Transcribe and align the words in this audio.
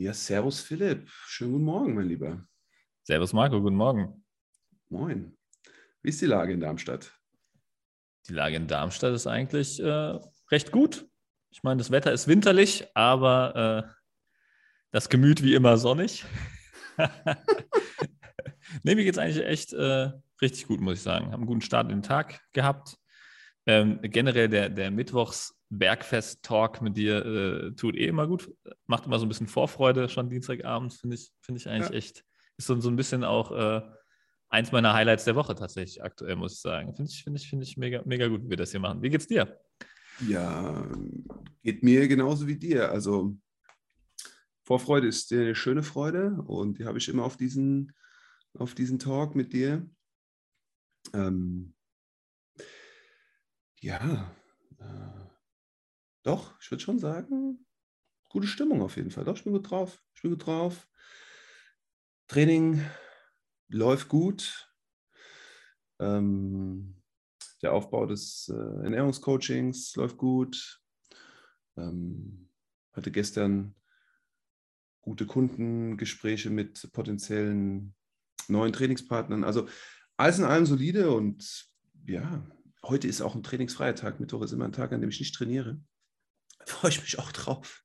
Ja, 0.00 0.14
servus 0.14 0.62
Philipp. 0.62 1.10
Schönen 1.26 1.52
guten 1.52 1.64
Morgen, 1.66 1.94
mein 1.94 2.08
Lieber. 2.08 2.42
Servus 3.02 3.34
Marco, 3.34 3.60
guten 3.60 3.76
Morgen. 3.76 4.24
Moin. 4.88 5.36
Wie 6.00 6.08
ist 6.08 6.22
die 6.22 6.26
Lage 6.26 6.54
in 6.54 6.60
Darmstadt? 6.60 7.12
Die 8.26 8.32
Lage 8.32 8.56
in 8.56 8.66
Darmstadt 8.66 9.12
ist 9.12 9.26
eigentlich 9.26 9.78
äh, 9.78 10.18
recht 10.50 10.72
gut. 10.72 11.06
Ich 11.50 11.62
meine, 11.64 11.76
das 11.76 11.90
Wetter 11.90 12.14
ist 12.14 12.28
winterlich, 12.28 12.86
aber 12.94 13.84
äh, 13.84 13.92
das 14.90 15.10
Gemüt 15.10 15.42
wie 15.42 15.52
immer 15.52 15.76
sonnig. 15.76 16.24
nee, 18.82 18.94
mir 18.94 19.04
geht 19.04 19.12
es 19.12 19.18
eigentlich 19.18 19.44
echt 19.44 19.74
äh, 19.74 20.12
richtig 20.40 20.66
gut, 20.66 20.80
muss 20.80 20.94
ich 20.94 21.02
sagen. 21.02 21.26
Haben 21.26 21.40
einen 21.40 21.46
guten 21.46 21.60
Start 21.60 21.90
in 21.90 21.98
den 21.98 22.02
Tag 22.02 22.40
gehabt. 22.54 22.96
Ähm, 23.66 24.00
generell 24.00 24.48
der, 24.48 24.70
der 24.70 24.90
Mittwochs 24.90 25.59
Bergfest-Talk 25.70 26.82
mit 26.82 26.96
dir 26.96 27.24
äh, 27.24 27.70
tut 27.72 27.96
eh 27.96 28.08
immer 28.08 28.26
gut. 28.26 28.52
Macht 28.86 29.06
immer 29.06 29.18
so 29.18 29.24
ein 29.24 29.28
bisschen 29.28 29.46
Vorfreude 29.46 30.08
schon 30.08 30.28
Dienstagabend, 30.28 30.92
finde 30.92 31.16
ich, 31.16 31.32
find 31.40 31.58
ich 31.58 31.68
eigentlich 31.68 31.90
ja. 31.90 31.96
echt. 31.96 32.24
Ist 32.56 32.66
so, 32.66 32.78
so 32.80 32.90
ein 32.90 32.96
bisschen 32.96 33.24
auch 33.24 33.52
äh, 33.52 33.80
eins 34.48 34.72
meiner 34.72 34.92
Highlights 34.92 35.24
der 35.24 35.36
Woche 35.36 35.54
tatsächlich 35.54 36.02
aktuell, 36.02 36.36
muss 36.36 36.54
ich 36.54 36.60
sagen. 36.60 36.94
Finde 36.94 37.10
ich, 37.10 37.22
finde 37.22 37.38
ich, 37.38 37.48
finde 37.48 37.64
ich 37.64 37.76
mega, 37.76 38.02
mega 38.04 38.26
gut, 38.26 38.44
wie 38.44 38.50
wir 38.50 38.56
das 38.56 38.72
hier 38.72 38.80
machen. 38.80 39.00
Wie 39.00 39.10
geht's 39.10 39.28
dir? 39.28 39.60
Ja, 40.28 40.86
geht 41.62 41.82
mir 41.82 42.08
genauso 42.08 42.46
wie 42.46 42.56
dir. 42.56 42.90
Also 42.90 43.36
Vorfreude 44.64 45.06
ist 45.06 45.32
eine 45.32 45.54
schöne 45.54 45.82
Freude 45.82 46.42
und 46.46 46.78
die 46.78 46.84
habe 46.84 46.98
ich 46.98 47.08
immer 47.08 47.24
auf 47.24 47.36
diesen, 47.36 47.92
auf 48.54 48.74
diesen 48.74 48.98
Talk 48.98 49.34
mit 49.34 49.52
dir. 49.52 49.88
Ähm, 51.14 51.74
ja, 53.80 54.34
äh, 54.78 55.29
doch, 56.22 56.58
ich 56.60 56.70
würde 56.70 56.82
schon 56.82 56.98
sagen, 56.98 57.66
gute 58.28 58.46
Stimmung 58.46 58.82
auf 58.82 58.96
jeden 58.96 59.10
Fall. 59.10 59.24
Doch, 59.24 59.36
ich 59.36 59.44
bin 59.44 59.52
gut 59.52 59.70
drauf. 59.70 60.02
Ich 60.14 60.22
bin 60.22 60.32
gut 60.32 60.46
drauf. 60.46 60.88
Training 62.28 62.84
läuft 63.68 64.08
gut. 64.08 64.72
Ähm, 65.98 67.02
der 67.62 67.72
Aufbau 67.72 68.06
des 68.06 68.48
äh, 68.48 68.84
Ernährungscoachings 68.84 69.94
läuft 69.96 70.16
gut. 70.16 70.80
Ähm, 71.76 72.48
hatte 72.92 73.10
gestern 73.10 73.74
gute 75.02 75.26
Kundengespräche 75.26 76.50
mit 76.50 76.90
potenziellen 76.92 77.94
neuen 78.48 78.72
Trainingspartnern. 78.72 79.44
Also 79.44 79.68
alles 80.16 80.38
in 80.38 80.44
allem 80.44 80.66
solide 80.66 81.12
und 81.12 81.66
ja, 82.06 82.44
heute 82.82 83.08
ist 83.08 83.20
auch 83.20 83.34
ein 83.34 83.42
trainingsfreier 83.42 83.94
Tag. 83.94 84.20
Mittwoch 84.20 84.42
ist 84.42 84.52
immer 84.52 84.66
ein 84.66 84.72
Tag, 84.72 84.92
an 84.92 85.00
dem 85.00 85.10
ich 85.10 85.20
nicht 85.20 85.34
trainiere. 85.34 85.80
Da 86.66 86.66
freue 86.66 86.90
ich 86.90 87.00
mich 87.00 87.18
auch 87.18 87.32
drauf. 87.32 87.82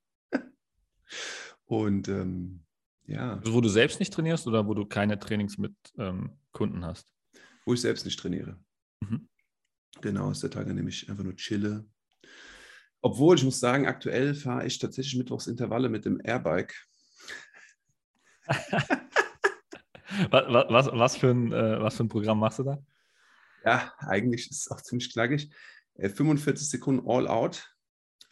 Und 1.66 2.08
ähm, 2.10 2.66
ja. 3.08 3.38
Also 3.38 3.54
wo 3.54 3.62
du 3.62 3.70
selbst 3.70 4.00
nicht 4.00 4.14
trainierst 4.14 4.48
oder 4.48 4.68
wo 4.68 4.74
du 4.74 4.86
keine 4.86 5.18
Trainings 5.20 5.58
mit 5.58 5.74
ähm, 5.98 6.38
Kunden 6.52 6.86
hast? 6.86 7.08
Wo 7.66 7.74
ich 7.74 7.82
selbst 7.82 8.06
nicht 8.06 8.20
trainiere. 8.20 8.60
Mhm. 9.02 9.28
Genau, 10.02 10.30
ist 10.32 10.44
der 10.44 10.52
Tag, 10.52 10.68
an 10.68 10.76
dem 10.76 10.88
ich 10.88 11.10
einfach 11.10 11.24
nur 11.24 11.36
chille. 11.36 11.86
Obwohl, 13.02 13.38
ich 13.38 13.44
muss 13.44 13.60
sagen, 13.60 13.88
aktuell 13.88 14.34
fahre 14.34 14.66
ich 14.66 14.80
tatsächlich 14.80 15.16
mittwochs 15.16 15.48
Intervalle 15.48 15.90
mit 15.90 16.06
dem 16.06 16.20
Airbike. 16.24 16.76
was, 20.30 20.46
was, 20.70 20.88
was, 20.92 21.18
für 21.18 21.30
ein, 21.30 21.52
äh, 21.52 21.82
was 21.82 21.96
für 21.96 22.04
ein 22.04 22.10
Programm 22.10 22.40
machst 22.40 22.60
du 22.60 22.64
da? 22.64 22.84
Ja, 23.64 23.94
eigentlich 24.00 24.50
ist 24.50 24.62
es 24.66 24.72
auch 24.72 24.82
ziemlich 24.82 25.12
knackig. 25.12 25.52
45 25.98 26.66
äh, 26.68 26.70
Sekunden 26.70 27.08
All 27.08 27.28
Out 27.28 27.75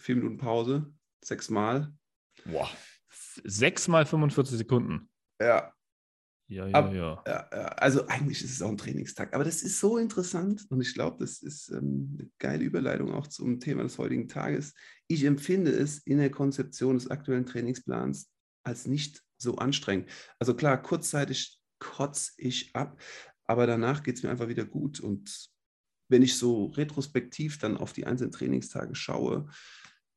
vier 0.03 0.17
Minuten 0.17 0.37
Pause, 0.37 0.93
sechsmal. 1.23 1.93
Boah, 2.45 2.69
sechsmal 3.43 4.05
45 4.05 4.57
Sekunden. 4.57 5.09
Ja. 5.41 5.73
Ja, 6.49 6.67
ja, 6.67 6.73
Ab, 6.73 6.93
ja. 6.93 7.23
ja. 7.25 7.39
Also 7.77 8.05
eigentlich 8.07 8.43
ist 8.43 8.51
es 8.51 8.61
auch 8.61 8.69
ein 8.69 8.77
Trainingstag, 8.77 9.33
aber 9.33 9.45
das 9.45 9.63
ist 9.63 9.79
so 9.79 9.97
interessant 9.97 10.65
und 10.69 10.81
ich 10.81 10.93
glaube, 10.93 11.17
das 11.19 11.41
ist 11.41 11.69
ähm, 11.69 12.17
eine 12.19 12.29
geile 12.37 12.65
Überleitung 12.65 13.13
auch 13.13 13.27
zum 13.27 13.61
Thema 13.61 13.83
des 13.83 13.97
heutigen 13.97 14.27
Tages. 14.27 14.73
Ich 15.07 15.23
empfinde 15.23 15.71
es 15.71 15.99
in 15.99 16.17
der 16.17 16.29
Konzeption 16.29 16.95
des 16.95 17.09
aktuellen 17.09 17.45
Trainingsplans 17.45 18.29
als 18.63 18.85
nicht 18.85 19.23
so 19.37 19.55
anstrengend. 19.55 20.09
Also 20.37 20.53
klar, 20.53 20.81
kurzzeitig 20.81 21.59
kotze 21.79 22.33
ich 22.37 22.75
ab, 22.75 23.01
aber 23.45 23.65
danach 23.65 24.03
geht 24.03 24.17
es 24.17 24.23
mir 24.23 24.29
einfach 24.29 24.49
wieder 24.49 24.65
gut 24.65 24.99
und 24.99 25.49
wenn 26.09 26.21
ich 26.21 26.37
so 26.37 26.65
retrospektiv 26.65 27.57
dann 27.57 27.77
auf 27.77 27.93
die 27.93 28.05
einzelnen 28.05 28.31
Trainingstage 28.31 28.95
schaue, 28.95 29.49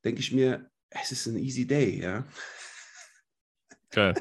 denke 0.07 0.21
ich 0.21 0.33
mir, 0.33 0.71
es 0.91 1.11
ist 1.11 1.27
ein 1.27 1.37
easy 1.37 1.67
day, 1.67 2.01
ja. 2.01 2.25
Geil. 3.91 4.15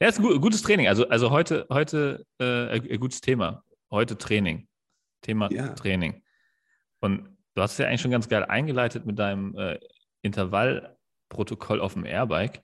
Ja, 0.00 0.08
ist 0.08 0.18
ein 0.18 0.40
gutes 0.40 0.62
Training. 0.62 0.88
Also, 0.88 1.08
also 1.08 1.30
heute, 1.30 1.66
heute 1.70 2.24
äh, 2.38 2.80
ein 2.80 3.00
gutes 3.00 3.20
Thema. 3.20 3.64
Heute 3.90 4.16
Training. 4.16 4.66
Thema 5.20 5.52
ja. 5.52 5.74
Training. 5.74 6.22
Und 7.00 7.36
du 7.54 7.62
hast 7.62 7.72
es 7.72 7.78
ja 7.78 7.86
eigentlich 7.86 8.00
schon 8.00 8.10
ganz 8.10 8.28
geil 8.28 8.44
eingeleitet 8.44 9.04
mit 9.04 9.18
deinem 9.18 9.54
äh, 9.56 9.78
Intervallprotokoll 10.22 11.80
auf 11.80 11.94
dem 11.94 12.06
Airbike. 12.06 12.62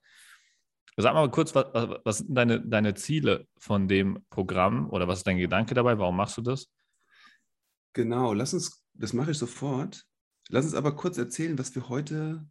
Sag 0.97 1.13
mal 1.13 1.31
kurz, 1.31 1.55
was, 1.55 1.67
was 2.05 2.19
sind 2.19 2.35
deine, 2.35 2.61
deine 2.61 2.95
Ziele 2.95 3.47
von 3.59 3.89
dem 3.89 4.25
Programm 4.31 4.89
oder 4.91 5.09
was 5.09 5.19
ist 5.19 5.27
dein 5.27 5.39
Gedanke 5.39 5.75
dabei? 5.75 5.99
Warum 5.99 6.17
machst 6.17 6.39
du 6.39 6.43
das? 6.43 6.71
Genau, 7.93 8.33
lass 8.33 8.55
uns, 8.55 8.83
das 8.95 9.13
mache 9.13 9.33
ich 9.33 9.39
sofort. 9.39 10.07
Lass 10.49 10.65
uns 10.65 10.75
aber 10.75 10.95
kurz 10.95 11.19
erzählen, 11.19 11.59
was 11.59 11.75
wir 11.75 11.89
heute 11.89 12.47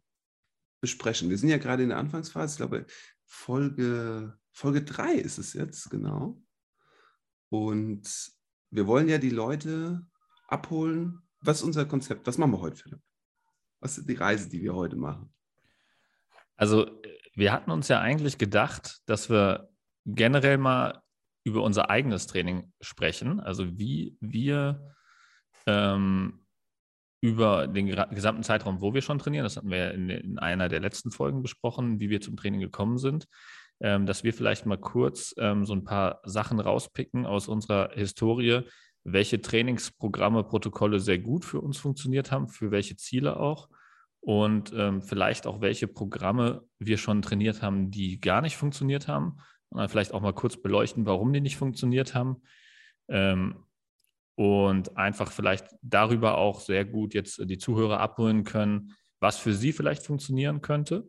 besprechen. 0.80 1.30
Wir 1.30 1.38
sind 1.38 1.48
ja 1.48 1.58
gerade 1.58 1.82
in 1.82 1.90
der 1.90 1.98
Anfangsphase, 1.98 2.54
ich 2.54 2.56
glaube, 2.58 2.86
Folge, 3.24 4.36
Folge 4.52 4.82
3 4.82 5.14
ist 5.14 5.38
es 5.38 5.52
jetzt, 5.54 5.90
genau. 5.90 6.42
Und 7.48 8.32
wir 8.70 8.86
wollen 8.86 9.08
ja 9.08 9.18
die 9.18 9.30
Leute 9.30 10.04
abholen. 10.48 11.20
Was 11.40 11.58
ist 11.58 11.62
unser 11.64 11.86
Konzept? 11.86 12.26
Was 12.26 12.38
machen 12.38 12.52
wir 12.52 12.60
heute, 12.60 12.76
Philipp? 12.76 13.00
Was 13.80 13.98
ist 13.98 14.08
die 14.08 14.14
Reise, 14.14 14.48
die 14.48 14.62
wir 14.62 14.74
heute 14.74 14.96
machen? 14.96 15.32
Also, 16.56 16.90
wir 17.34 17.52
hatten 17.52 17.70
uns 17.70 17.88
ja 17.88 18.00
eigentlich 18.00 18.38
gedacht, 18.38 19.00
dass 19.06 19.30
wir 19.30 19.68
generell 20.04 20.58
mal 20.58 21.02
über 21.44 21.62
unser 21.62 21.90
eigenes 21.90 22.26
Training 22.26 22.72
sprechen. 22.80 23.40
Also, 23.40 23.78
wie 23.78 24.16
wir 24.20 24.94
ähm, 25.66 26.43
über 27.24 27.68
den 27.68 27.86
gesamten 27.86 28.42
Zeitraum, 28.42 28.82
wo 28.82 28.92
wir 28.92 29.00
schon 29.00 29.18
trainieren, 29.18 29.44
das 29.44 29.56
hatten 29.56 29.70
wir 29.70 29.92
in, 29.94 30.10
in 30.10 30.38
einer 30.38 30.68
der 30.68 30.80
letzten 30.80 31.10
Folgen 31.10 31.40
besprochen, 31.40 31.98
wie 31.98 32.10
wir 32.10 32.20
zum 32.20 32.36
Training 32.36 32.60
gekommen 32.60 32.98
sind, 32.98 33.28
ähm, 33.80 34.04
dass 34.04 34.24
wir 34.24 34.34
vielleicht 34.34 34.66
mal 34.66 34.76
kurz 34.76 35.34
ähm, 35.38 35.64
so 35.64 35.72
ein 35.72 35.84
paar 35.84 36.20
Sachen 36.24 36.60
rauspicken 36.60 37.24
aus 37.24 37.48
unserer 37.48 37.92
Historie, 37.94 38.60
welche 39.04 39.40
Trainingsprogramme, 39.40 40.44
Protokolle 40.44 41.00
sehr 41.00 41.18
gut 41.18 41.46
für 41.46 41.62
uns 41.62 41.78
funktioniert 41.78 42.30
haben, 42.30 42.48
für 42.48 42.70
welche 42.70 42.96
Ziele 42.96 43.40
auch 43.40 43.70
und 44.20 44.74
ähm, 44.76 45.00
vielleicht 45.00 45.46
auch 45.46 45.62
welche 45.62 45.88
Programme 45.88 46.62
wir 46.78 46.98
schon 46.98 47.22
trainiert 47.22 47.62
haben, 47.62 47.90
die 47.90 48.20
gar 48.20 48.42
nicht 48.42 48.58
funktioniert 48.58 49.08
haben. 49.08 49.38
Und 49.70 49.78
dann 49.78 49.88
vielleicht 49.88 50.12
auch 50.12 50.20
mal 50.20 50.34
kurz 50.34 50.60
beleuchten, 50.60 51.06
warum 51.06 51.32
die 51.32 51.40
nicht 51.40 51.56
funktioniert 51.56 52.14
haben. 52.14 52.42
Ähm, 53.08 53.64
und 54.36 54.96
einfach 54.96 55.30
vielleicht 55.30 55.66
darüber 55.82 56.38
auch 56.38 56.60
sehr 56.60 56.84
gut 56.84 57.14
jetzt 57.14 57.40
die 57.44 57.58
Zuhörer 57.58 58.00
abholen 58.00 58.44
können, 58.44 58.92
was 59.20 59.38
für 59.38 59.52
sie 59.52 59.72
vielleicht 59.72 60.04
funktionieren 60.04 60.60
könnte, 60.60 61.08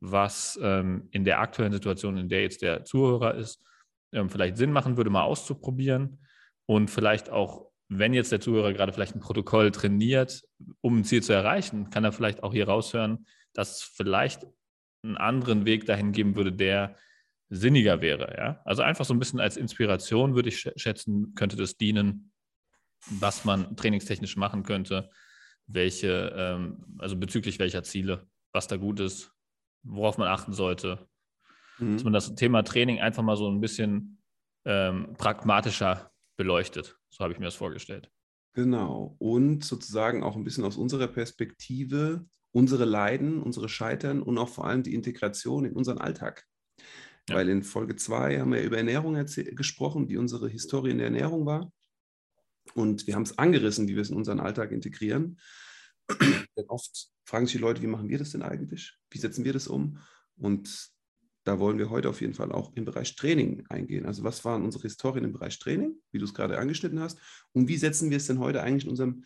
was 0.00 0.58
ähm, 0.62 1.08
in 1.12 1.24
der 1.24 1.40
aktuellen 1.40 1.72
Situation, 1.72 2.16
in 2.16 2.28
der 2.28 2.42
jetzt 2.42 2.62
der 2.62 2.84
Zuhörer 2.84 3.34
ist, 3.34 3.62
ähm, 4.12 4.28
vielleicht 4.28 4.56
Sinn 4.56 4.72
machen 4.72 4.96
würde, 4.96 5.10
mal 5.10 5.22
auszuprobieren 5.22 6.18
und 6.66 6.90
vielleicht 6.90 7.30
auch, 7.30 7.70
wenn 7.88 8.14
jetzt 8.14 8.32
der 8.32 8.40
Zuhörer 8.40 8.72
gerade 8.72 8.92
vielleicht 8.92 9.14
ein 9.14 9.20
Protokoll 9.20 9.70
trainiert, 9.70 10.42
um 10.80 10.98
ein 10.98 11.04
Ziel 11.04 11.22
zu 11.22 11.32
erreichen, 11.32 11.90
kann 11.90 12.04
er 12.04 12.12
vielleicht 12.12 12.42
auch 12.42 12.52
hier 12.52 12.66
raushören, 12.66 13.26
dass 13.52 13.76
es 13.76 13.82
vielleicht 13.82 14.44
einen 15.04 15.16
anderen 15.16 15.64
Weg 15.66 15.86
dahin 15.86 16.10
geben 16.10 16.34
würde, 16.34 16.52
der 16.52 16.96
sinniger 17.48 18.00
wäre. 18.00 18.34
Ja? 18.36 18.60
Also 18.64 18.82
einfach 18.82 19.04
so 19.04 19.14
ein 19.14 19.20
bisschen 19.20 19.38
als 19.38 19.56
Inspiration 19.56 20.34
würde 20.34 20.48
ich 20.48 20.68
schätzen, 20.74 21.34
könnte 21.36 21.56
das 21.56 21.76
dienen, 21.76 22.32
was 23.08 23.44
man 23.44 23.76
trainingstechnisch 23.76 24.36
machen 24.36 24.62
könnte, 24.62 25.10
welche, 25.66 26.32
ähm, 26.36 26.84
also 26.98 27.16
bezüglich 27.16 27.58
welcher 27.58 27.82
Ziele, 27.82 28.28
was 28.52 28.68
da 28.68 28.76
gut 28.76 29.00
ist, 29.00 29.32
worauf 29.82 30.18
man 30.18 30.28
achten 30.28 30.52
sollte. 30.52 31.08
Mhm. 31.78 31.92
Dass 31.94 32.04
man 32.04 32.12
das 32.12 32.34
Thema 32.34 32.62
Training 32.62 33.00
einfach 33.00 33.22
mal 33.22 33.36
so 33.36 33.48
ein 33.50 33.60
bisschen 33.60 34.22
ähm, 34.64 35.14
pragmatischer 35.18 36.10
beleuchtet. 36.36 36.98
So 37.10 37.22
habe 37.22 37.32
ich 37.32 37.38
mir 37.38 37.46
das 37.46 37.54
vorgestellt. 37.54 38.10
Genau. 38.54 39.16
Und 39.18 39.64
sozusagen 39.64 40.22
auch 40.22 40.36
ein 40.36 40.44
bisschen 40.44 40.64
aus 40.64 40.76
unserer 40.76 41.08
Perspektive 41.08 42.26
unsere 42.52 42.86
Leiden, 42.86 43.42
unsere 43.42 43.68
Scheitern 43.68 44.22
und 44.22 44.38
auch 44.38 44.48
vor 44.48 44.66
allem 44.66 44.82
die 44.82 44.94
Integration 44.94 45.66
in 45.66 45.74
unseren 45.74 45.98
Alltag. 45.98 46.46
Ja. 47.28 47.36
Weil 47.36 47.50
in 47.50 47.62
Folge 47.62 47.96
2 47.96 48.40
haben 48.40 48.52
wir 48.52 48.62
über 48.62 48.78
Ernährung 48.78 49.14
gesprochen, 49.14 50.08
wie 50.08 50.16
unsere 50.16 50.48
Historie 50.48 50.90
in 50.90 50.98
der 50.98 51.08
Ernährung 51.08 51.44
war. 51.44 51.70
Und 52.74 53.06
wir 53.06 53.14
haben 53.14 53.22
es 53.22 53.38
angerissen, 53.38 53.88
wie 53.88 53.94
wir 53.94 54.02
es 54.02 54.10
in 54.10 54.16
unseren 54.16 54.40
Alltag 54.40 54.72
integrieren. 54.72 55.38
denn 56.10 56.68
oft 56.68 57.08
fragen 57.24 57.46
sich 57.46 57.56
die 57.56 57.62
Leute, 57.62 57.82
wie 57.82 57.86
machen 57.86 58.08
wir 58.08 58.18
das 58.18 58.30
denn 58.30 58.42
eigentlich? 58.42 58.96
Wie 59.10 59.18
setzen 59.18 59.44
wir 59.44 59.52
das 59.52 59.66
um? 59.66 59.98
Und 60.36 60.90
da 61.44 61.60
wollen 61.60 61.78
wir 61.78 61.90
heute 61.90 62.08
auf 62.08 62.20
jeden 62.20 62.34
Fall 62.34 62.50
auch 62.52 62.72
im 62.74 62.84
Bereich 62.84 63.14
Training 63.14 63.64
eingehen. 63.68 64.04
Also 64.04 64.24
was 64.24 64.44
waren 64.44 64.62
unsere 64.62 64.82
Historien 64.82 65.24
im 65.24 65.32
Bereich 65.32 65.58
Training, 65.58 65.94
wie 66.10 66.18
du 66.18 66.24
es 66.24 66.34
gerade 66.34 66.58
angeschnitten 66.58 67.00
hast, 67.00 67.18
und 67.52 67.68
wie 67.68 67.76
setzen 67.76 68.10
wir 68.10 68.16
es 68.16 68.26
denn 68.26 68.40
heute 68.40 68.62
eigentlich 68.62 68.84
in 68.84 68.90
unserem, 68.90 69.24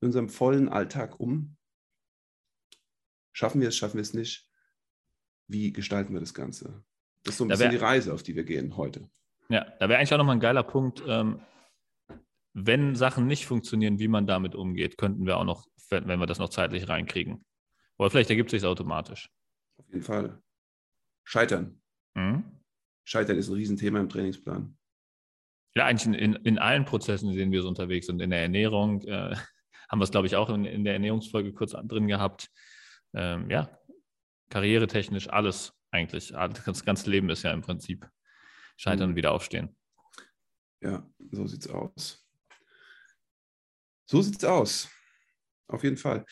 in 0.00 0.06
unserem 0.06 0.28
vollen 0.28 0.68
Alltag 0.68 1.18
um? 1.18 1.56
Schaffen 3.32 3.60
wir 3.60 3.68
es, 3.68 3.76
schaffen 3.76 3.96
wir 3.96 4.02
es 4.02 4.12
nicht? 4.12 4.48
Wie 5.48 5.72
gestalten 5.72 6.12
wir 6.12 6.20
das 6.20 6.34
Ganze? 6.34 6.84
Das 7.24 7.34
ist 7.34 7.38
so 7.38 7.44
ein 7.44 7.48
da 7.48 7.54
bisschen 7.54 7.72
wär, 7.72 7.78
die 7.78 7.84
Reise, 7.84 8.12
auf 8.12 8.22
die 8.22 8.36
wir 8.36 8.44
gehen 8.44 8.76
heute. 8.76 9.08
Ja, 9.48 9.64
da 9.80 9.88
wäre 9.88 9.98
eigentlich 9.98 10.12
auch 10.12 10.18
nochmal 10.18 10.36
ein 10.36 10.40
geiler 10.40 10.62
Punkt, 10.62 11.02
ähm, 11.06 11.40
wenn 12.54 12.94
Sachen 12.94 13.26
nicht 13.26 13.46
funktionieren, 13.46 13.98
wie 13.98 14.08
man 14.08 14.26
damit 14.26 14.54
umgeht, 14.54 14.98
könnten 14.98 15.26
wir 15.26 15.38
auch 15.38 15.44
noch, 15.44 15.66
wenn, 15.90 16.06
wenn 16.06 16.20
wir 16.20 16.26
das 16.26 16.38
noch 16.38 16.50
zeitlich 16.50 16.88
reinkriegen. 16.88 17.44
Oder 17.98 18.10
vielleicht 18.10 18.30
ergibt 18.30 18.52
es 18.52 18.60
sich 18.60 18.68
automatisch. 18.68 19.30
Auf 19.78 19.88
jeden 19.88 20.02
Fall. 20.02 20.42
Scheitern. 21.24 21.80
Mhm. 22.14 22.44
Scheitern 23.04 23.38
ist 23.38 23.48
ein 23.48 23.54
Riesenthema 23.54 24.00
im 24.00 24.08
Trainingsplan. 24.08 24.76
Ja, 25.74 25.86
eigentlich 25.86 26.06
in, 26.06 26.14
in, 26.14 26.34
in 26.44 26.58
allen 26.58 26.84
Prozessen, 26.84 27.30
in 27.30 27.36
denen 27.36 27.52
wir 27.52 27.62
so 27.62 27.68
unterwegs 27.68 28.06
sind. 28.06 28.20
In 28.20 28.30
der 28.30 28.42
Ernährung 28.42 29.02
äh, 29.02 29.34
haben 29.88 29.98
wir 29.98 30.04
es, 30.04 30.10
glaube 30.10 30.26
ich, 30.26 30.36
auch 30.36 30.50
in, 30.50 30.64
in, 30.64 30.84
der 30.84 30.94
Ernährungsfolge 30.94 31.52
kurz 31.52 31.72
drin 31.72 32.08
gehabt. 32.08 32.48
Ähm, 33.14 33.50
ja, 33.50 33.78
karrieretechnisch 34.50 35.28
alles 35.28 35.72
eigentlich. 35.90 36.28
Das 36.28 36.84
ganze 36.84 37.10
Leben 37.10 37.30
ist 37.30 37.42
ja 37.42 37.52
im 37.52 37.62
Prinzip 37.62 38.08
Scheitern 38.76 39.08
mhm. 39.08 39.12
und 39.12 39.16
wieder 39.16 39.32
aufstehen. 39.32 39.76
Ja, 40.80 41.08
so 41.30 41.46
sieht 41.46 41.64
es 41.64 41.70
aus. 41.70 42.21
So 44.06 44.22
sieht 44.22 44.36
es 44.36 44.44
aus. 44.44 44.88
Auf 45.68 45.84
jeden 45.84 45.96
Fall. 45.96 46.24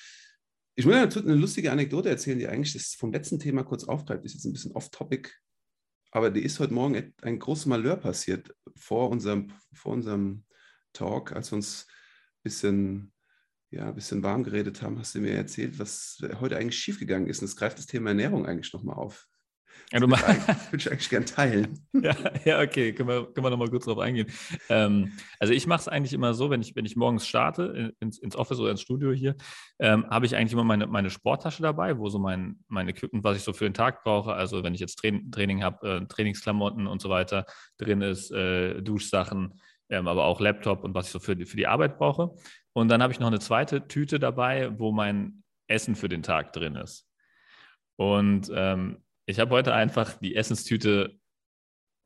Ich 0.74 0.86
will 0.86 0.94
eine 0.94 1.34
lustige 1.34 1.72
Anekdote 1.72 2.08
erzählen, 2.08 2.38
die 2.38 2.48
eigentlich 2.48 2.72
das 2.72 2.94
vom 2.94 3.12
letzten 3.12 3.38
Thema 3.38 3.64
kurz 3.64 3.84
aufgreift. 3.84 4.24
Ist 4.24 4.34
jetzt 4.34 4.44
ein 4.44 4.52
bisschen 4.52 4.72
off-topic, 4.72 5.30
aber 6.10 6.30
die 6.30 6.42
ist 6.42 6.58
heute 6.58 6.74
Morgen 6.74 7.14
ein 7.22 7.38
großes 7.38 7.66
Malheur 7.66 7.96
passiert 7.96 8.54
vor 8.76 9.10
unserem, 9.10 9.52
vor 9.72 9.92
unserem 9.92 10.44
Talk, 10.92 11.32
als 11.32 11.52
wir 11.52 11.56
uns 11.56 11.86
ein 11.88 12.42
bisschen, 12.42 13.12
ja, 13.70 13.88
ein 13.88 13.94
bisschen 13.94 14.22
warm 14.22 14.42
geredet 14.42 14.82
haben, 14.82 14.98
hast 14.98 15.14
du 15.14 15.20
mir 15.20 15.34
erzählt, 15.34 15.78
was 15.78 16.18
heute 16.40 16.56
eigentlich 16.56 16.78
schiefgegangen 16.78 17.28
ist. 17.28 17.40
Und 17.40 17.46
es 17.46 17.56
greift 17.56 17.78
das 17.78 17.86
Thema 17.86 18.10
Ernährung 18.10 18.46
eigentlich 18.46 18.72
nochmal 18.72 18.96
auf. 18.96 19.28
Ja, 19.92 19.98
du 19.98 20.06
das 20.06 20.22
würde 20.70 20.76
ich 20.76 20.90
eigentlich 20.90 21.10
gerne 21.10 21.26
teilen. 21.26 21.86
Ja, 21.92 22.14
ja, 22.44 22.60
okay, 22.60 22.92
können 22.92 23.08
wir, 23.08 23.26
können 23.26 23.44
wir 23.44 23.50
nochmal 23.50 23.68
kurz 23.68 23.84
drauf 23.84 23.98
eingehen. 23.98 24.28
Ähm, 24.68 25.12
also 25.40 25.52
ich 25.52 25.66
mache 25.66 25.80
es 25.80 25.88
eigentlich 25.88 26.12
immer 26.12 26.32
so, 26.32 26.48
wenn 26.48 26.60
ich, 26.60 26.76
wenn 26.76 26.84
ich 26.84 26.96
morgens 26.96 27.26
starte 27.26 27.92
ins, 27.98 28.18
ins 28.18 28.36
Office 28.36 28.60
oder 28.60 28.70
ins 28.70 28.80
Studio 28.80 29.10
hier, 29.12 29.34
ähm, 29.80 30.08
habe 30.08 30.26
ich 30.26 30.36
eigentlich 30.36 30.52
immer 30.52 30.64
meine, 30.64 30.86
meine 30.86 31.10
Sporttasche 31.10 31.62
dabei, 31.62 31.98
wo 31.98 32.08
so 32.08 32.18
mein, 32.18 32.60
mein 32.68 32.88
Equipment, 32.88 33.24
was 33.24 33.36
ich 33.36 33.42
so 33.42 33.52
für 33.52 33.64
den 33.64 33.74
Tag 33.74 34.04
brauche, 34.04 34.32
also 34.32 34.62
wenn 34.62 34.74
ich 34.74 34.80
jetzt 34.80 34.96
Train, 34.96 35.30
Training 35.32 35.62
habe, 35.64 35.88
äh, 35.88 36.06
Trainingsklamotten 36.06 36.86
und 36.86 37.02
so 37.02 37.10
weiter 37.10 37.44
drin 37.76 38.00
ist, 38.00 38.30
äh, 38.30 38.80
Duschsachen, 38.80 39.60
ähm, 39.88 40.06
aber 40.06 40.24
auch 40.24 40.40
Laptop 40.40 40.84
und 40.84 40.94
was 40.94 41.06
ich 41.06 41.12
so 41.12 41.18
für 41.18 41.34
die, 41.34 41.46
für 41.46 41.56
die 41.56 41.66
Arbeit 41.66 41.98
brauche. 41.98 42.30
Und 42.72 42.88
dann 42.88 43.02
habe 43.02 43.12
ich 43.12 43.18
noch 43.18 43.26
eine 43.26 43.40
zweite 43.40 43.88
Tüte 43.88 44.20
dabei, 44.20 44.78
wo 44.78 44.92
mein 44.92 45.42
Essen 45.66 45.96
für 45.96 46.08
den 46.08 46.22
Tag 46.22 46.52
drin 46.52 46.76
ist. 46.76 47.08
Und 47.96 48.50
ähm, 48.54 49.02
ich 49.30 49.40
habe 49.40 49.54
heute 49.54 49.72
einfach 49.72 50.18
die 50.18 50.36
Essenstüte 50.36 51.18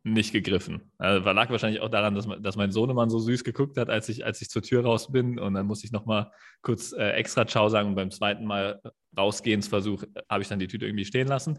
nicht 0.04 0.32
gegriffen. 0.32 0.92
Also 0.98 1.30
lag 1.30 1.48
wahrscheinlich 1.48 1.80
auch 1.80 1.88
daran, 1.88 2.14
dass, 2.14 2.28
dass 2.40 2.56
mein 2.56 2.70
Sohnemann 2.70 3.08
so 3.08 3.18
süß 3.18 3.42
geguckt 3.42 3.78
hat, 3.78 3.88
als 3.88 4.08
ich, 4.10 4.24
als 4.24 4.42
ich 4.42 4.50
zur 4.50 4.60
Tür 4.60 4.84
raus 4.84 5.10
bin. 5.10 5.38
Und 5.38 5.54
dann 5.54 5.66
musste 5.66 5.86
ich 5.86 5.92
nochmal 5.92 6.30
kurz 6.60 6.92
äh, 6.92 7.12
extra 7.12 7.46
Ciao 7.46 7.70
sagen. 7.70 7.88
Und 7.88 7.94
beim 7.94 8.10
zweiten 8.10 8.44
Mal 8.44 8.82
Rausgehensversuch 9.16 10.04
habe 10.28 10.42
ich 10.42 10.48
dann 10.48 10.58
die 10.58 10.68
Tüte 10.68 10.84
irgendwie 10.84 11.06
stehen 11.06 11.26
lassen. 11.26 11.58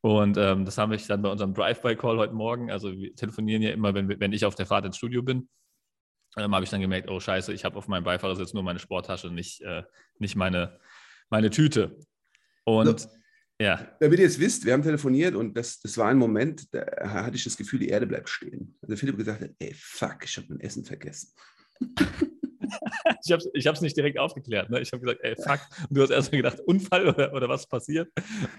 Und 0.00 0.38
ähm, 0.38 0.64
das 0.64 0.78
habe 0.78 0.96
ich 0.96 1.06
dann 1.06 1.20
bei 1.20 1.28
unserem 1.28 1.52
Drive-by-Call 1.52 2.16
heute 2.16 2.32
Morgen, 2.32 2.70
also 2.70 2.92
wir 2.92 3.14
telefonieren 3.14 3.62
ja 3.62 3.70
immer, 3.70 3.92
wenn, 3.92 4.08
wenn 4.08 4.32
ich 4.32 4.44
auf 4.44 4.54
der 4.54 4.66
Fahrt 4.66 4.84
ins 4.84 4.96
Studio 4.96 5.22
bin, 5.22 5.48
ähm, 6.36 6.54
habe 6.54 6.64
ich 6.64 6.70
dann 6.70 6.80
gemerkt, 6.80 7.10
oh 7.10 7.18
scheiße, 7.18 7.52
ich 7.52 7.64
habe 7.64 7.76
auf 7.76 7.88
meinem 7.88 8.04
Beifahrersitz 8.04 8.54
nur 8.54 8.62
meine 8.62 8.78
Sporttasche, 8.78 9.30
nicht, 9.30 9.62
äh, 9.62 9.82
nicht 10.18 10.36
meine, 10.36 10.78
meine 11.28 11.50
Tüte. 11.50 11.98
Und 12.64 13.00
so. 13.00 13.08
Ja. 13.60 13.88
Damit 14.00 14.18
ihr 14.18 14.26
es 14.26 14.38
wisst, 14.38 14.66
wir 14.66 14.74
haben 14.74 14.82
telefoniert 14.82 15.34
und 15.34 15.56
das, 15.56 15.80
das 15.80 15.96
war 15.96 16.08
ein 16.08 16.18
Moment, 16.18 16.74
da 16.74 16.84
hatte 17.04 17.36
ich 17.36 17.44
das 17.44 17.56
Gefühl, 17.56 17.78
die 17.78 17.88
Erde 17.88 18.06
bleibt 18.06 18.28
stehen. 18.28 18.76
Also 18.82 18.96
Philipp 18.96 19.16
gesagt 19.16 19.42
hat, 19.42 19.50
ey, 19.58 19.72
fuck, 19.74 20.18
ich 20.24 20.36
habe 20.36 20.48
mein 20.50 20.60
Essen 20.60 20.84
vergessen. 20.84 21.32
ich 21.80 23.32
habe 23.32 23.42
es 23.42 23.50
ich 23.54 23.80
nicht 23.80 23.96
direkt 23.96 24.18
aufgeklärt. 24.18 24.68
Ne? 24.68 24.80
Ich 24.80 24.92
habe 24.92 25.00
gesagt, 25.00 25.20
ey, 25.22 25.34
fuck. 25.36 25.60
Und 25.88 25.96
du 25.96 26.02
hast 26.02 26.10
erst 26.10 26.32
mal 26.32 26.38
gedacht, 26.38 26.60
Unfall 26.60 27.08
oder, 27.08 27.32
oder 27.32 27.48
was 27.48 27.66
passiert? 27.66 28.10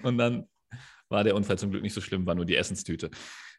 Und 0.02 0.18
dann 0.18 0.48
war 1.08 1.24
der 1.24 1.36
Unfall 1.36 1.58
zum 1.58 1.70
Glück 1.70 1.82
nicht 1.82 1.94
so 1.94 2.00
schlimm, 2.00 2.26
war 2.26 2.34
nur 2.34 2.44
die 2.44 2.56
Essenstüte. 2.56 3.10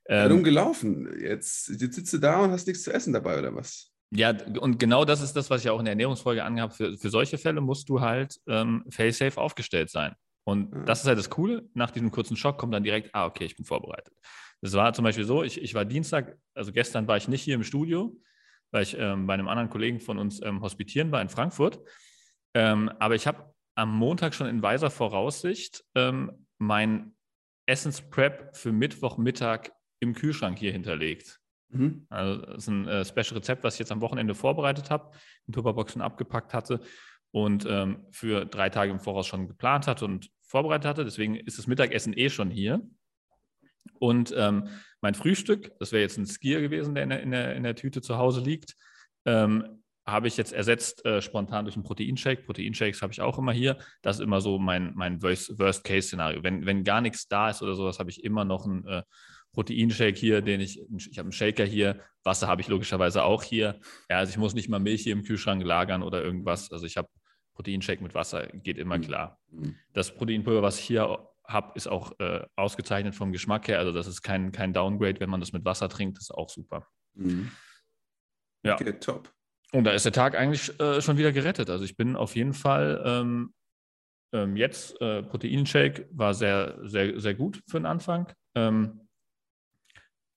Ähm, 0.08 0.30
Warum 0.30 0.44
gelaufen? 0.44 1.20
Jetzt, 1.22 1.70
jetzt 1.70 1.96
sitzt 1.96 2.14
du 2.14 2.18
da 2.18 2.42
und 2.42 2.52
hast 2.52 2.68
nichts 2.68 2.84
zu 2.84 2.92
essen 2.92 3.14
dabei 3.14 3.40
oder 3.40 3.56
was? 3.56 3.92
Ja, 4.12 4.36
und 4.60 4.80
genau 4.80 5.06
das 5.06 5.22
ist 5.22 5.34
das, 5.34 5.50
was 5.50 5.64
ich 5.64 5.70
auch 5.70 5.80
in 5.80 5.86
der 5.86 5.92
Ernährungsfolge 5.94 6.44
angehabt 6.44 6.74
habe. 6.74 6.92
Für, 6.92 6.98
für 6.98 7.10
solche 7.10 7.38
Fälle 7.38 7.62
musst 7.62 7.90
du 7.90 8.02
halt 8.02 8.40
ähm, 8.48 8.84
fail-safe 8.90 9.40
aufgestellt 9.40 9.90
sein. 9.90 10.16
Und 10.50 10.74
mhm. 10.74 10.86
das 10.86 11.02
ist 11.02 11.08
halt 11.08 11.20
das 11.20 11.30
Coole. 11.30 11.70
Nach 11.74 11.92
diesem 11.92 12.12
kurzen 12.12 12.36
Schock 12.36 12.58
kommt 12.58 12.74
dann 12.74 12.84
direkt, 12.84 13.14
ah, 13.14 13.26
okay, 13.26 13.46
ich 13.46 13.56
bin 13.56 13.66
vorbereitet. 13.66 14.14
Das 14.62 14.74
war 14.74 14.94
zum 14.94 15.04
Beispiel 15.04 15.24
so, 15.24 15.44
ich, 15.44 15.62
ich 15.62 15.74
war 15.74 15.86
Dienstag, 15.86 16.38
also 16.56 16.72
gestern 16.72 17.08
war 17.08 17.18
ich 17.18 17.28
nicht 17.28 17.44
hier 17.44 17.56
im 17.56 17.64
Studio, 17.64 18.18
weil 18.72 18.84
ich 18.84 18.98
ähm, 18.98 19.28
bei 19.28 19.36
einem 19.36 19.48
anderen 19.48 19.70
Kollegen 19.70 20.00
von 20.00 20.18
uns 20.18 20.42
ähm, 20.42 20.62
hospitieren 20.62 21.12
war 21.12 21.22
in 21.22 21.30
Frankfurt. 21.30 21.80
Ähm, 22.56 22.90
aber 23.00 23.16
ich 23.16 23.28
habe 23.28 23.54
am 23.76 23.96
Montag 23.96 24.34
schon 24.34 24.48
in 24.48 24.62
weiser 24.62 24.90
Voraussicht 24.90 25.86
ähm, 25.96 26.48
mein 26.58 27.16
Essensprep 27.68 28.56
für 28.56 28.72
Mittwochmittag 28.72 29.70
im 30.00 30.14
Kühlschrank 30.14 30.58
hier 30.58 30.72
hinterlegt. 30.72 31.40
Mhm. 31.70 32.08
Also 32.10 32.42
das 32.42 32.58
ist 32.58 32.68
ein 32.68 32.88
äh, 32.88 33.06
Special-Rezept, 33.06 33.64
was 33.64 33.76
ich 33.76 33.80
jetzt 33.80 33.92
am 33.92 34.02
Wochenende 34.02 34.34
vorbereitet 34.34 34.90
habe, 34.90 35.12
in 35.46 35.54
Tupperboxen 35.54 36.02
abgepackt 36.02 36.54
hatte 36.54 36.82
und 37.32 37.66
ähm, 37.70 38.08
für 38.12 38.46
drei 38.46 38.70
Tage 38.70 38.92
im 38.92 39.00
Voraus 39.00 39.28
schon 39.28 39.48
geplant 39.48 39.88
hatte 39.88 40.06
und 40.06 40.32
vorbereitet 40.50 40.86
hatte. 40.86 41.06
Deswegen 41.06 41.36
ist 41.36 41.58
das 41.58 41.68
Mittagessen 41.68 42.14
eh 42.18 42.30
schon 42.30 42.50
hier. 42.50 42.82
Und 44.00 44.34
ähm, 44.36 44.68
mein 45.02 45.14
Frühstück, 45.14 45.72
das 45.80 45.92
wäre 45.92 46.02
jetzt 46.02 46.18
ein 46.18 46.26
Skier 46.26 46.62
gewesen, 46.62 46.96
der 46.96 47.04
in 47.04 47.10
der, 47.10 47.22
in 47.22 47.32
der, 47.32 47.56
in 47.56 47.64
der 47.64 47.76
Tüte 47.76 48.02
zu 48.02 48.18
Hause 48.18 48.42
liegt, 48.42 48.76
ähm, 49.26 49.84
habe 50.06 50.28
ich 50.28 50.38
jetzt 50.38 50.54
ersetzt 50.54 51.06
äh, 51.06 51.22
spontan 51.22 51.66
durch 51.66 51.76
einen 51.76 51.84
Proteinshake. 51.84 52.44
Proteinshakes 52.44 53.02
habe 53.02 53.14
ich 53.14 53.22
auch 53.22 53.38
immer 53.38 53.52
hier. 53.52 53.78
Das 54.02 54.18
ist 54.18 54.24
immer 54.24 54.42
so 54.42 54.58
mein, 54.58 54.94
mein 54.96 55.22
Worst-Case-Szenario. 55.22 56.44
Wenn, 56.44 56.66
wenn 56.66 56.84
gar 56.84 57.02
nichts 57.02 57.28
da 57.28 57.50
ist 57.50 57.62
oder 57.62 57.76
sowas, 57.76 58.00
habe 58.00 58.10
ich 58.10 58.24
immer 58.24 58.44
noch 58.44 58.66
einen 58.66 58.86
äh, 58.88 59.04
Proteinshake 59.54 60.18
hier, 60.18 60.42
den 60.42 60.62
ich, 60.62 60.82
ich 60.82 61.18
habe 61.18 61.28
einen 61.28 61.32
Shaker 61.32 61.66
hier, 61.66 62.00
Wasser 62.24 62.48
habe 62.48 62.62
ich 62.62 62.68
logischerweise 62.68 63.24
auch 63.24 63.44
hier. 63.44 63.80
Ja, 64.10 64.18
also 64.18 64.32
ich 64.32 64.38
muss 64.38 64.54
nicht 64.54 64.70
mal 64.70 64.80
Milch 64.80 65.04
hier 65.04 65.14
im 65.14 65.24
Kühlschrank 65.24 65.64
lagern 65.64 66.02
oder 66.02 66.24
irgendwas. 66.24 66.72
Also 66.72 66.86
ich 66.86 66.98
habe 66.98 67.10
Proteinshake 67.60 68.02
mit 68.02 68.16
Wasser, 68.16 68.48
geht 68.48 68.78
immer 68.78 68.98
mhm. 68.98 69.02
klar. 69.02 69.40
Mhm. 69.52 69.76
Das 69.92 70.16
Proteinpulver, 70.16 70.62
was 70.62 70.80
ich 70.80 70.86
hier 70.86 71.20
habe, 71.46 71.72
ist 71.76 71.88
auch 71.88 72.18
äh, 72.20 72.46
ausgezeichnet 72.56 73.16
vom 73.16 73.34
Geschmack 73.34 73.68
her. 73.68 73.80
Also 73.80 73.92
das 73.92 74.08
ist 74.08 74.22
kein, 74.22 74.54
kein 74.54 74.72
Downgrade, 74.72 75.20
wenn 75.20 75.30
man 75.30 75.42
das 75.42 75.52
mit 75.52 75.66
Wasser 75.66 75.90
trinkt, 75.90 76.18
das 76.18 76.26
ist 76.26 76.32
auch 76.32 76.50
super. 76.50 76.88
Mhm. 77.16 77.52
Ja. 78.64 78.76
Okay, 78.76 78.94
top. 78.94 79.34
Und 79.74 79.84
da 79.84 79.92
ist 79.92 80.06
der 80.06 80.14
Tag 80.14 80.36
eigentlich 80.36 80.80
äh, 80.80 81.02
schon 81.02 81.18
wieder 81.18 81.34
gerettet. 81.34 81.70
Also 81.70 81.84
ich 81.84 81.98
bin 81.98 82.16
auf 82.16 82.38
jeden 82.38 82.54
Fall 82.54 83.04
ähm, 83.06 83.54
ähm, 84.34 84.56
jetzt, 84.56 85.00
äh, 85.02 85.22
Proteinshake 85.22 86.08
war 86.12 86.34
sehr, 86.34 86.78
sehr, 86.84 87.20
sehr 87.20 87.34
gut 87.34 87.62
für 87.68 87.80
den 87.80 87.86
Anfang. 87.86 88.32
Ähm, 88.56 89.02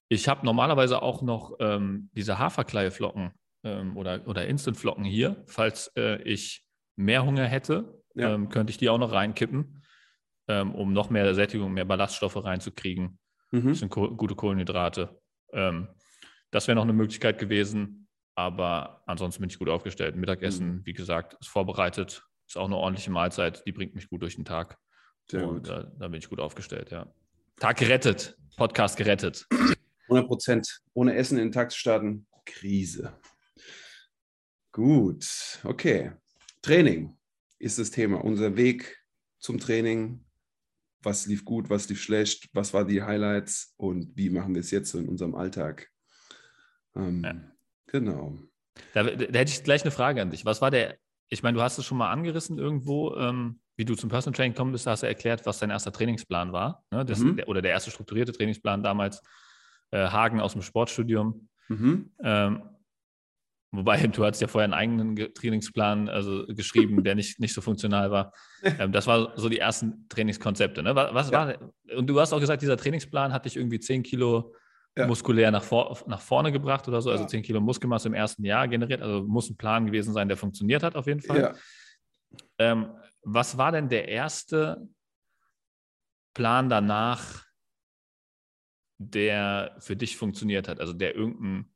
ich 0.09 0.27
habe 0.27 0.45
normalerweise 0.45 1.01
auch 1.01 1.21
noch 1.21 1.55
ähm, 1.59 2.09
diese 2.13 2.37
Haferkleiflocken 2.37 3.31
ähm, 3.63 3.95
oder, 3.95 4.27
oder 4.27 4.45
Instant-Flocken 4.45 5.05
hier. 5.05 5.41
Falls 5.47 5.87
äh, 5.95 6.21
ich 6.23 6.65
mehr 6.95 7.25
Hunger 7.25 7.45
hätte, 7.45 8.01
ja. 8.15 8.33
ähm, 8.33 8.49
könnte 8.49 8.71
ich 8.71 8.77
die 8.77 8.89
auch 8.89 8.97
noch 8.97 9.11
reinkippen, 9.11 9.83
ähm, 10.47 10.73
um 10.75 10.93
noch 10.93 11.09
mehr 11.09 11.33
Sättigung, 11.35 11.73
mehr 11.73 11.85
Ballaststoffe 11.85 12.43
reinzukriegen. 12.43 13.19
Mhm. 13.51 13.69
Das 13.69 13.79
sind 13.79 13.89
ko 13.89 14.15
gute 14.15 14.35
Kohlenhydrate. 14.35 15.19
Ähm, 15.51 15.87
das 16.51 16.67
wäre 16.67 16.75
noch 16.75 16.83
eine 16.83 16.93
Möglichkeit 16.93 17.39
gewesen, 17.39 18.07
aber 18.35 19.03
ansonsten 19.05 19.41
bin 19.41 19.49
ich 19.49 19.59
gut 19.59 19.69
aufgestellt. 19.69 20.15
Mittagessen, 20.15 20.67
mhm. 20.67 20.85
wie 20.85 20.93
gesagt, 20.93 21.35
ist 21.39 21.49
vorbereitet, 21.49 22.23
ist 22.47 22.57
auch 22.57 22.65
eine 22.65 22.77
ordentliche 22.77 23.11
Mahlzeit, 23.11 23.65
die 23.65 23.71
bringt 23.71 23.95
mich 23.95 24.09
gut 24.09 24.21
durch 24.21 24.35
den 24.35 24.45
Tag. 24.45 24.77
Sehr 25.29 25.47
Und 25.47 25.69
äh, 25.69 25.85
da 25.97 26.07
bin 26.07 26.19
ich 26.19 26.29
gut 26.29 26.39
aufgestellt, 26.39 26.91
ja. 26.91 27.11
Tag 27.59 27.77
gerettet, 27.77 28.37
Podcast 28.57 28.97
gerettet. 28.97 29.47
100 30.09 30.27
Prozent. 30.27 30.81
Ohne 30.93 31.15
Essen 31.15 31.37
in 31.37 31.45
den 31.45 31.51
Tag 31.51 31.71
zu 31.71 31.77
starten, 31.77 32.27
Krise. 32.45 33.13
Gut, 34.71 35.59
okay. 35.63 36.13
Training 36.63 37.15
ist 37.59 37.77
das 37.77 37.91
Thema. 37.91 38.23
Unser 38.23 38.55
Weg 38.57 38.97
zum 39.37 39.59
Training. 39.59 40.25
Was 41.03 41.25
lief 41.27 41.43
gut, 41.43 41.69
was 41.69 41.89
lief 41.89 42.01
schlecht, 42.01 42.49
was 42.53 42.73
waren 42.73 42.87
die 42.87 43.03
Highlights 43.03 43.73
und 43.75 44.15
wie 44.15 44.29
machen 44.29 44.55
wir 44.55 44.61
es 44.61 44.71
jetzt 44.71 44.89
so 44.89 44.97
in 44.97 45.09
unserem 45.09 45.35
Alltag? 45.35 45.91
Ähm, 46.95 47.23
ja. 47.25 47.35
Genau. 47.87 48.39
Da, 48.93 49.03
da, 49.03 49.39
hätte 49.39 49.51
ich 49.51 49.63
gleich 49.65 49.81
eine 49.81 49.91
Frage 49.91 50.21
an 50.21 50.31
dich. 50.31 50.45
Was 50.45 50.61
war 50.61 50.71
der, 50.71 50.97
ich 51.27 51.43
meine, 51.43 51.57
du 51.57 51.61
hast 51.61 51.77
es 51.77 51.85
schon 51.85 51.97
mal 51.97 52.09
angerissen 52.09 52.57
irgendwo, 52.57 53.15
ähm, 53.17 53.59
wie 53.75 53.83
du 53.83 53.95
zum 53.95 54.09
Personal 54.09 54.33
Training 54.33 54.53
gekommen 54.53 54.71
bist, 54.71 54.87
hast 54.87 55.03
du 55.03 55.07
erklärt, 55.07 55.45
was 55.45 55.59
dein 55.59 55.71
erster 55.71 55.91
Trainingsplan 55.91 56.53
war. 56.53 56.85
Ne? 56.89 57.03
Das, 57.03 57.19
mhm. 57.19 57.35
der, 57.35 57.49
oder 57.49 57.61
der 57.61 57.71
erste 57.71 57.91
strukturierte 57.91 58.31
Trainingsplan 58.31 58.81
damals. 58.81 59.21
Äh, 59.91 60.07
Hagen 60.07 60.39
aus 60.39 60.53
dem 60.53 60.61
Sportstudium. 60.61 61.49
Mhm. 61.67 62.13
Ähm, 62.23 62.63
wobei 63.73 64.07
du 64.07 64.23
hast 64.23 64.39
ja 64.39 64.47
vorher 64.47 64.65
einen 64.65 64.73
eigenen 64.73 65.33
Trainingsplan 65.33 66.07
also 66.07 66.45
geschrieben, 66.47 67.03
der 67.03 67.15
nicht, 67.15 67.39
nicht 67.39 67.53
so 67.53 67.61
funktional 67.61 68.11
war. 68.11 68.31
Ähm, 68.79 68.93
das 68.93 69.07
war 69.07 69.33
so 69.35 69.49
die 69.49 69.59
ersten 69.59 70.07
Trainingskonzepte. 70.07 70.81
Ne? 70.83 70.95
Was, 70.95 71.13
was 71.13 71.31
ja. 71.31 71.47
war, 71.47 71.73
und 71.97 72.07
du 72.07 72.17
hast 72.17 72.31
auch 72.31 72.39
gesagt, 72.39 72.61
dieser 72.61 72.77
Trainingsplan 72.77 73.33
hat 73.33 73.43
dich 73.43 73.57
irgendwie 73.57 73.77
10 73.77 74.03
Kilo 74.03 74.55
ja. 74.95 75.05
muskulär 75.05 75.51
nach, 75.51 75.63
vor, 75.63 76.01
nach 76.07 76.21
vorne 76.21 76.49
gebracht 76.53 76.87
oder 76.87 77.01
so, 77.01 77.09
also 77.11 77.23
ja. 77.23 77.27
10 77.27 77.43
Kilo 77.43 77.59
Muskelmasse 77.59 78.07
im 78.07 78.13
ersten 78.13 78.45
Jahr 78.45 78.69
generiert. 78.69 79.01
Also 79.01 79.23
muss 79.23 79.49
ein 79.49 79.57
Plan 79.57 79.85
gewesen 79.85 80.13
sein, 80.13 80.29
der 80.29 80.37
funktioniert 80.37 80.81
hat 80.81 80.95
auf 80.95 81.07
jeden 81.07 81.19
Fall. 81.19 81.41
Ja. 81.41 81.53
Ähm, 82.57 82.87
was 83.23 83.57
war 83.57 83.73
denn 83.73 83.89
der 83.89 84.07
erste 84.07 84.87
Plan 86.33 86.69
danach, 86.69 87.45
der 88.97 89.75
für 89.79 89.95
dich 89.95 90.17
funktioniert 90.17 90.67
hat, 90.67 90.79
also 90.79 90.93
der 90.93 91.15
irgendeinen, 91.15 91.72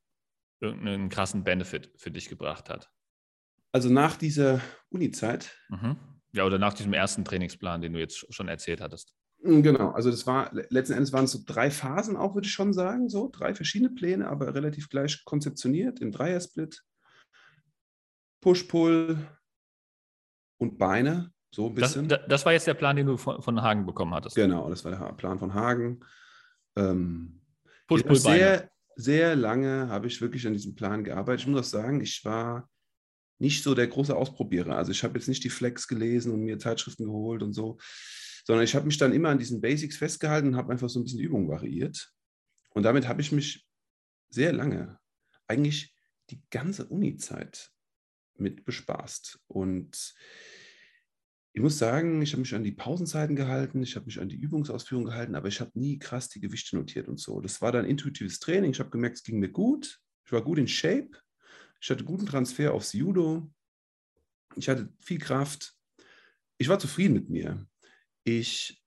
irgendeinen 0.60 1.10
krassen 1.10 1.44
Benefit 1.44 1.92
für 1.96 2.12
dich 2.12 2.30
gebracht 2.30 2.70
hat? 2.70 2.92
Also 3.72 3.90
nach 3.90 4.18
dieser 4.18 4.62
Uni-Zeit? 4.90 5.56
Mhm. 5.70 5.98
Ja, 6.34 6.46
oder 6.46 6.60
nach 6.60 6.74
diesem 6.74 6.94
ersten 6.94 7.26
Trainingsplan, 7.26 7.82
den 7.82 7.94
du 7.94 8.00
jetzt 8.00 8.34
schon 8.34 8.48
erzählt 8.48 8.82
hattest. 8.82 9.14
Mm, 9.44 9.62
genau, 9.62 9.92
also 9.92 10.10
das 10.10 10.26
war, 10.28 10.52
letzten 10.70 10.94
Endes 10.94 11.14
waren 11.14 11.26
es 11.26 11.32
so 11.32 11.40
drei 11.46 11.70
Phasen 11.70 12.18
auch, 12.18 12.36
würde 12.36 12.48
ich 12.48 12.54
schon 12.54 12.74
sagen, 12.74 13.10
so 13.10 13.30
drei 13.32 13.54
verschiedene 13.54 13.92
Pläne, 13.92 14.28
aber 14.28 14.54
relativ 14.54 14.90
gleich 14.90 15.24
konzeptioniert 15.26 16.00
im 16.00 16.12
Dreiersplit. 16.12 16.84
Push-Pull 18.42 19.18
und 20.58 20.78
Beine, 20.78 21.34
so 21.52 21.68
ein 21.68 21.76
bisschen. 21.76 22.08
Das, 22.08 22.20
das, 22.28 22.46
war 22.46 22.54
jetzt 22.54 22.68
der 22.68 22.76
Plan, 22.76 22.96
den 22.96 23.08
du 23.08 23.18
von, 23.18 23.42
von, 23.42 23.62
Hagen 23.62 23.86
bekommen 23.86 24.14
hattest. 24.14 24.36
Genau, 24.36 24.70
das 24.70 24.86
war 24.86 24.92
der 24.92 25.14
Plan 25.14 25.40
von 25.40 25.54
Hagen. 25.54 26.02
Ähm, 26.76 27.42
Push-Pull 27.88 28.70
Sehr, 29.00 29.36
lange 29.36 29.90
habe 29.90 30.08
ich 30.08 30.22
wirklich 30.22 30.46
an 30.48 30.54
diesem 30.54 30.76
Plan 30.76 31.04
gearbeitet. 31.04 31.42
Ich 31.42 31.48
muss 31.48 31.60
auch 31.60 31.80
sagen, 31.80 32.02
ich 32.02 32.26
war 32.26 32.70
nicht 33.40 33.64
so 33.64 33.76
der 33.76 33.88
große 33.88 34.16
Ausprobierer. 34.16 34.76
Also 34.76 34.92
ich 34.92 35.04
habe 35.04 35.18
jetzt 35.18 35.28
nicht 35.28 35.44
die 35.44 35.50
Flex 35.50 35.88
gelesen 35.88 36.34
und 36.34 36.42
mir 36.42 36.58
Zeitschriften 36.58 37.06
geholt 37.06 37.44
und 37.44 37.54
so 37.54 37.78
sondern 38.48 38.64
ich 38.64 38.76
habe 38.76 38.86
mich 38.86 38.98
dann 38.98 39.12
immer 39.12 39.28
an 39.28 39.40
diesen 39.40 39.60
Basics 39.60 39.98
festgehalten 39.98 40.48
und 40.48 40.56
habe 40.56 40.72
einfach 40.72 40.88
so 40.88 41.02
ein 41.02 41.04
bisschen 41.04 41.20
Übung 41.20 41.50
variiert. 41.50 42.14
Und 42.70 42.84
damit 42.84 43.06
habe 43.06 43.20
ich 43.20 43.34
mich 43.34 43.68
sehr 44.30 44.54
lange, 44.54 44.98
eigentlich 45.48 45.94
die 46.30 46.42
ganze 46.50 46.88
Uni-Zeit 46.88 47.72
mit 48.38 48.64
bespaßt. 48.64 49.42
Und 49.48 50.16
ich 51.58 51.64
muss 51.64 51.80
sagen, 51.80 52.22
ich 52.22 52.34
habe 52.34 52.42
mich 52.42 52.54
an 52.54 52.64
die 52.64 52.72
Pausenzeiten 52.72 53.36
gehalten, 53.36 53.82
ich 53.82 53.96
habe 53.96 54.06
mich 54.06 54.22
an 54.22 54.30
die 54.30 54.36
Übungsausführung 54.36 55.06
gehalten, 55.06 55.34
aber 55.34 55.48
ich 55.48 55.60
habe 55.60 55.72
nie 55.74 55.98
krass 55.98 56.30
die 56.30 56.40
Gewichte 56.40 56.76
notiert 56.76 57.08
und 57.08 57.20
so. 57.20 57.42
Das 57.42 57.64
war 57.64 57.72
dann 57.72 57.84
intuitives 57.84 58.40
Training. 58.40 58.70
Ich 58.70 58.80
habe 58.80 58.92
gemerkt, 58.92 59.18
es 59.18 59.24
ging 59.24 59.40
mir 59.40 59.50
gut. 59.50 60.00
Ich 60.24 60.32
war 60.32 60.44
gut 60.44 60.60
in 60.60 60.68
Shape. 60.68 61.10
Ich 61.82 61.90
hatte 61.90 62.04
guten 62.04 62.28
Transfer 62.28 62.76
aufs 62.76 62.94
Judo. 62.94 63.52
Ich 64.56 64.70
hatte 64.70 64.94
viel 65.00 65.18
Kraft. 65.18 65.74
Ich 66.60 66.70
war 66.70 66.78
zufrieden 66.78 67.16
mit 67.16 67.32
mir. 67.32 67.66
Ich 68.24 68.80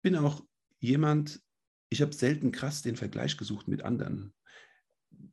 bin 0.00 0.14
auch 0.14 0.46
jemand, 0.78 1.42
ich 1.90 2.00
habe 2.00 2.12
selten 2.12 2.52
krass 2.52 2.82
den 2.82 2.94
Vergleich 2.94 3.36
gesucht 3.36 3.66
mit 3.66 3.82
anderen. 3.82 4.32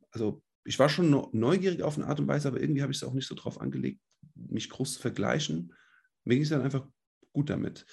Also 0.10 0.42
ich 0.64 0.80
war 0.80 0.90
schon 0.90 1.12
neugierig 1.32 1.84
auf 1.84 1.96
eine 1.96 2.08
Art 2.08 2.20
und 2.20 2.28
Weise, 2.28 2.48
aber 2.48 2.60
irgendwie 2.60 2.82
habe 2.82 2.92
ich 2.92 2.98
es 2.98 3.04
auch 3.04 3.14
nicht 3.14 3.28
so 3.28 3.36
drauf 3.36 3.62
angelegt, 3.62 4.02
mich 4.34 4.68
groß 4.68 4.96
zu 4.96 5.00
vergleichen. 5.00 5.76
Mir 6.24 6.36
ging 6.36 6.44
es 6.44 6.50
dann 6.50 6.62
einfach 6.62 6.86
gut 7.34 7.50
damit. 7.50 7.86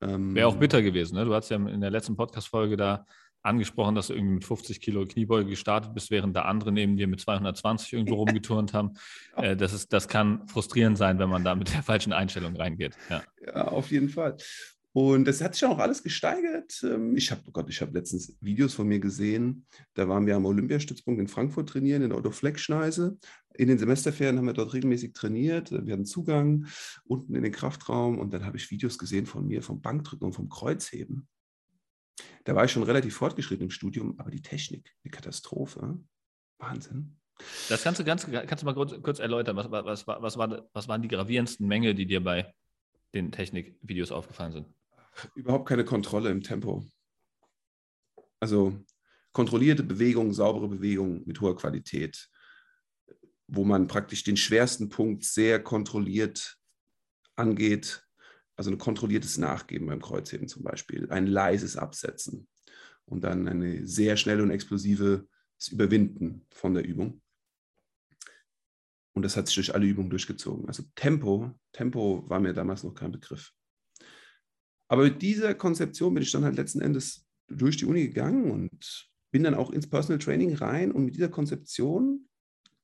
Wäre 0.00 0.46
auch 0.46 0.54
ähm, 0.54 0.60
bitter 0.60 0.82
gewesen. 0.82 1.14
Ne? 1.16 1.24
Du 1.24 1.34
hast 1.34 1.48
ja 1.48 1.56
in 1.56 1.80
der 1.80 1.90
letzten 1.90 2.16
Podcast-Folge 2.16 2.76
da 2.76 3.06
angesprochen, 3.42 3.94
dass 3.94 4.08
du 4.08 4.14
irgendwie 4.14 4.34
mit 4.34 4.44
50 4.44 4.80
Kilo 4.80 5.04
Kniebeuge 5.04 5.50
gestartet 5.50 5.94
bist, 5.94 6.10
während 6.10 6.34
der 6.34 6.46
andere 6.46 6.72
neben 6.72 6.96
dir 6.96 7.06
mit 7.06 7.20
220 7.20 7.92
irgendwo 7.92 8.14
rumgeturnt 8.16 8.74
haben. 8.74 8.94
Äh, 9.36 9.56
das, 9.56 9.72
ist, 9.72 9.92
das 9.92 10.08
kann 10.08 10.46
frustrierend 10.48 10.98
sein, 10.98 11.18
wenn 11.18 11.30
man 11.30 11.44
da 11.44 11.54
mit 11.54 11.72
der 11.72 11.82
falschen 11.82 12.12
Einstellung 12.12 12.56
reingeht. 12.56 12.96
Ja, 13.08 13.22
ja 13.44 13.68
auf 13.68 13.90
jeden 13.90 14.08
Fall. 14.08 14.36
Und 14.96 15.26
das 15.26 15.42
hat 15.42 15.52
sich 15.54 15.62
auch 15.66 15.78
alles 15.78 16.02
gesteigert. 16.02 16.82
Ähm, 16.82 17.14
ich 17.18 17.30
habe, 17.30 17.42
oh 17.46 17.50
Gott, 17.50 17.68
ich 17.68 17.82
habe 17.82 17.92
letztens 17.92 18.34
Videos 18.40 18.72
von 18.72 18.88
mir 18.88 18.98
gesehen. 18.98 19.66
Da 19.92 20.08
waren 20.08 20.24
wir 20.24 20.34
am 20.34 20.46
Olympiastützpunkt 20.46 21.20
in 21.20 21.28
Frankfurt 21.28 21.68
trainieren, 21.68 22.00
in 22.00 22.08
der 22.08 22.18
Otto-Fleck-Schneise. 22.18 23.18
In 23.56 23.68
den 23.68 23.76
Semesterferien 23.76 24.38
haben 24.38 24.46
wir 24.46 24.54
dort 24.54 24.72
regelmäßig 24.72 25.12
trainiert. 25.12 25.70
Wir 25.70 25.92
hatten 25.92 26.06
Zugang 26.06 26.64
unten 27.04 27.34
in 27.34 27.42
den 27.42 27.52
Kraftraum 27.52 28.18
und 28.18 28.32
dann 28.32 28.46
habe 28.46 28.56
ich 28.56 28.70
Videos 28.70 28.96
gesehen 28.96 29.26
von 29.26 29.46
mir 29.46 29.62
vom 29.62 29.82
Bankdrücken 29.82 30.24
und 30.24 30.32
vom 30.32 30.48
Kreuzheben. 30.48 31.28
Da 32.44 32.54
war 32.54 32.64
ich 32.64 32.72
schon 32.72 32.82
relativ 32.82 33.16
fortgeschritten 33.16 33.64
im 33.64 33.70
Studium, 33.70 34.18
aber 34.18 34.30
die 34.30 34.40
Technik, 34.40 34.94
die 35.04 35.10
Katastrophe. 35.10 36.00
Wahnsinn. 36.56 37.18
Das 37.68 37.82
kannst 37.82 38.00
du, 38.00 38.04
ganz, 38.04 38.24
kannst 38.24 38.62
du 38.62 38.64
mal 38.64 38.72
kurz, 38.72 38.94
kurz 39.02 39.18
erläutern. 39.18 39.56
Was, 39.56 39.70
was, 39.70 40.06
was, 40.06 40.38
was, 40.38 40.62
was 40.72 40.88
waren 40.88 41.02
die 41.02 41.08
gravierendsten 41.08 41.66
Mängel, 41.66 41.92
die 41.92 42.06
dir 42.06 42.24
bei 42.24 42.54
den 43.12 43.30
Technikvideos 43.30 44.10
aufgefallen 44.10 44.52
sind? 44.52 44.66
Überhaupt 45.34 45.68
keine 45.68 45.84
Kontrolle 45.84 46.30
im 46.30 46.42
Tempo. 46.42 46.84
Also 48.40 48.78
kontrollierte 49.32 49.82
Bewegung, 49.82 50.32
saubere 50.32 50.68
Bewegung 50.68 51.22
mit 51.26 51.40
hoher 51.40 51.56
Qualität, 51.56 52.28
wo 53.46 53.64
man 53.64 53.86
praktisch 53.86 54.24
den 54.24 54.36
schwersten 54.36 54.88
Punkt 54.88 55.24
sehr 55.24 55.62
kontrolliert 55.62 56.58
angeht. 57.34 58.02
Also 58.56 58.70
ein 58.70 58.78
kontrolliertes 58.78 59.36
Nachgeben 59.36 59.86
beim 59.86 60.00
Kreuzheben 60.00 60.48
zum 60.48 60.62
Beispiel, 60.62 61.10
ein 61.10 61.26
leises 61.26 61.76
Absetzen 61.76 62.48
und 63.04 63.22
dann 63.24 63.46
eine 63.46 63.86
sehr 63.86 64.16
schnelle 64.16 64.42
und 64.42 64.50
explosive 64.50 65.28
Überwinden 65.70 66.46
von 66.50 66.74
der 66.74 66.84
Übung. 66.84 67.20
Und 69.14 69.22
das 69.22 69.36
hat 69.36 69.46
sich 69.46 69.56
durch 69.56 69.74
alle 69.74 69.86
Übungen 69.86 70.10
durchgezogen. 70.10 70.66
Also 70.68 70.82
Tempo, 70.94 71.54
Tempo 71.72 72.24
war 72.28 72.40
mir 72.40 72.52
damals 72.52 72.84
noch 72.84 72.94
kein 72.94 73.12
Begriff. 73.12 73.52
Aber 74.88 75.04
mit 75.04 75.22
dieser 75.22 75.54
Konzeption 75.54 76.14
bin 76.14 76.22
ich 76.22 76.32
dann 76.32 76.44
halt 76.44 76.56
letzten 76.56 76.80
Endes 76.80 77.26
durch 77.48 77.76
die 77.76 77.86
Uni 77.86 78.06
gegangen 78.06 78.50
und 78.50 79.08
bin 79.30 79.42
dann 79.42 79.54
auch 79.54 79.70
ins 79.70 79.88
Personal 79.88 80.18
Training 80.18 80.54
rein. 80.54 80.92
Und 80.92 81.04
mit 81.04 81.16
dieser 81.16 81.28
Konzeption, 81.28 82.28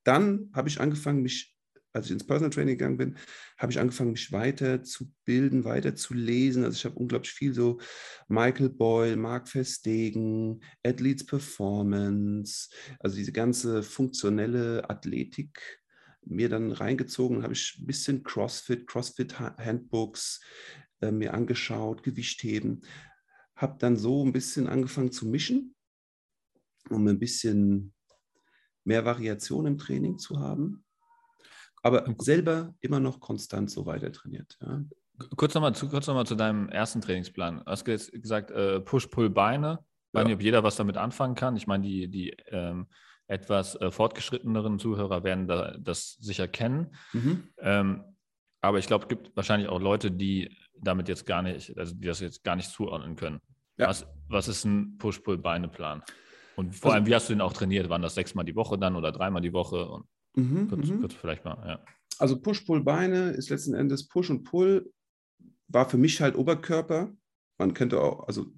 dann 0.04 0.50
habe 0.52 0.68
ich 0.68 0.80
angefangen, 0.80 1.22
mich, 1.22 1.56
als 1.92 2.06
ich 2.06 2.12
ins 2.12 2.26
Personal 2.26 2.50
Training 2.50 2.76
gegangen 2.76 2.96
bin, 2.96 3.16
habe 3.56 3.72
ich 3.72 3.78
angefangen, 3.78 4.12
mich 4.12 4.32
weiter 4.32 4.82
zu 4.82 5.12
bilden, 5.24 5.64
weiter 5.64 5.94
zu 5.94 6.14
lesen. 6.14 6.64
Also 6.64 6.76
ich 6.76 6.84
habe 6.84 6.98
unglaublich 6.98 7.32
viel 7.32 7.54
so 7.54 7.78
Michael 8.28 8.70
Boyle, 8.70 9.16
Mark 9.16 9.48
Verstegen, 9.48 10.60
Athletes 10.84 11.24
Performance, 11.24 12.70
also 12.98 13.16
diese 13.16 13.32
ganze 13.32 13.82
funktionelle 13.82 14.88
Athletik 14.90 15.82
mir 16.24 16.48
dann 16.48 16.72
reingezogen, 16.72 17.42
habe 17.42 17.52
ich 17.52 17.78
ein 17.80 17.86
bisschen 17.86 18.22
CrossFit, 18.22 18.86
CrossFit 18.86 19.38
Handbooks, 19.38 20.40
äh, 21.02 21.12
mir 21.12 21.34
angeschaut, 21.34 22.02
Gewichtheben. 22.02 22.82
Habe 23.56 23.76
dann 23.78 23.96
so 23.96 24.24
ein 24.24 24.32
bisschen 24.32 24.66
angefangen 24.66 25.12
zu 25.12 25.26
mischen, 25.26 25.74
um 26.88 27.06
ein 27.06 27.18
bisschen 27.18 27.92
mehr 28.84 29.04
Variation 29.04 29.66
im 29.66 29.78
Training 29.78 30.18
zu 30.18 30.40
haben. 30.40 30.84
Aber 31.82 32.14
selber 32.18 32.74
immer 32.80 33.00
noch 33.00 33.20
konstant 33.20 33.70
so 33.70 33.86
weiter 33.86 34.12
trainiert. 34.12 34.58
Ja. 34.60 34.84
Kurz 35.36 35.54
nochmal 35.54 35.74
zu, 35.74 35.86
noch 35.86 36.24
zu 36.24 36.34
deinem 36.34 36.68
ersten 36.68 37.00
Trainingsplan. 37.00 37.58
Du 37.58 37.66
hast 37.66 37.84
gesagt, 37.84 38.50
äh, 38.50 38.80
Push-Pull-Beine. 38.80 39.78
Ich 40.08 40.14
weiß 40.14 40.24
nicht, 40.26 40.34
ob 40.34 40.42
jeder 40.42 40.62
was 40.62 40.76
damit 40.76 40.96
anfangen 40.96 41.34
kann. 41.34 41.56
Ich 41.56 41.66
meine, 41.66 41.84
die, 41.84 42.08
die 42.08 42.30
ähm, 42.46 42.86
etwas 43.26 43.76
äh, 43.76 43.90
fortgeschritteneren 43.90 44.78
Zuhörer 44.78 45.24
werden 45.24 45.46
da, 45.46 45.76
das 45.78 46.14
sicher 46.14 46.48
kennen. 46.48 46.94
Mhm. 47.12 47.48
Ähm, 47.58 48.04
aber 48.60 48.78
ich 48.78 48.86
glaube, 48.86 49.04
es 49.04 49.08
gibt 49.08 49.36
wahrscheinlich 49.36 49.68
auch 49.68 49.80
Leute, 49.80 50.10
die 50.10 50.56
damit 50.82 51.08
jetzt 51.08 51.26
gar 51.26 51.42
nicht, 51.42 51.76
also 51.78 51.94
die 51.94 52.06
das 52.06 52.20
jetzt 52.20 52.44
gar 52.44 52.56
nicht 52.56 52.70
zuordnen 52.70 53.16
können. 53.16 53.40
Ja. 53.78 53.88
Was, 53.88 54.06
was 54.28 54.48
ist 54.48 54.64
ein 54.64 54.98
Push-Pull-Beine-Plan? 54.98 56.02
Und 56.56 56.74
vor 56.74 56.90
also, 56.90 56.96
allem, 56.96 57.06
wie 57.06 57.14
hast 57.14 57.28
du 57.28 57.34
den 57.34 57.40
auch 57.40 57.52
trainiert? 57.52 57.88
Waren 57.88 58.02
das 58.02 58.14
sechsmal 58.14 58.44
die 58.44 58.54
Woche 58.54 58.78
dann 58.78 58.96
oder 58.96 59.12
dreimal 59.12 59.42
die 59.42 59.52
Woche? 59.52 59.88
Und 59.88 60.06
mhm, 60.36 60.68
kurz, 60.68 60.88
mhm. 60.88 61.00
kurz 61.00 61.14
vielleicht 61.14 61.44
mal, 61.44 61.56
ja. 61.66 61.84
Also 62.18 62.38
Push-Pull-Beine 62.38 63.30
ist 63.30 63.48
letzten 63.48 63.74
Endes 63.74 64.06
Push 64.06 64.30
und 64.30 64.44
Pull 64.44 64.92
war 65.68 65.88
für 65.88 65.96
mich 65.96 66.20
halt 66.20 66.36
Oberkörper. 66.36 67.12
Man 67.58 67.74
könnte 67.74 68.00
auch, 68.00 68.26
also 68.26 68.52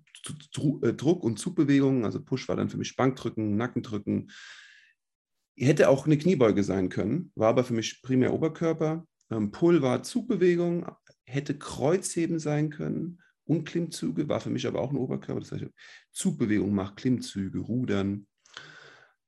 äh, 0.82 0.92
Druck- 0.92 1.24
und 1.24 1.38
Zugbewegungen, 1.38 2.04
also 2.04 2.22
Push 2.22 2.48
war 2.48 2.56
dann 2.56 2.68
für 2.68 2.76
mich 2.76 2.96
Bankdrücken, 2.96 3.56
Nackendrücken. 3.56 4.30
Hätte 5.56 5.88
auch 5.88 6.06
eine 6.06 6.18
Kniebeuge 6.18 6.64
sein 6.64 6.88
können, 6.88 7.30
war 7.36 7.50
aber 7.50 7.62
für 7.62 7.74
mich 7.74 8.02
primär 8.02 8.34
Oberkörper. 8.34 9.06
Ähm, 9.30 9.52
Pull 9.52 9.82
war 9.82 10.02
Zugbewegung, 10.02 10.84
hätte 11.24 11.58
Kreuzheben 11.58 12.38
sein 12.38 12.70
können 12.70 13.20
und 13.44 13.64
Klimmzüge, 13.64 14.28
war 14.28 14.40
für 14.40 14.50
mich 14.50 14.66
aber 14.66 14.80
auch 14.80 14.90
ein 14.90 14.96
Oberkörper. 14.96 15.40
Das 15.40 15.52
heißt, 15.52 15.64
Zugbewegung 16.12 16.74
macht 16.74 16.96
Klimmzüge, 16.96 17.58
Rudern. 17.58 18.26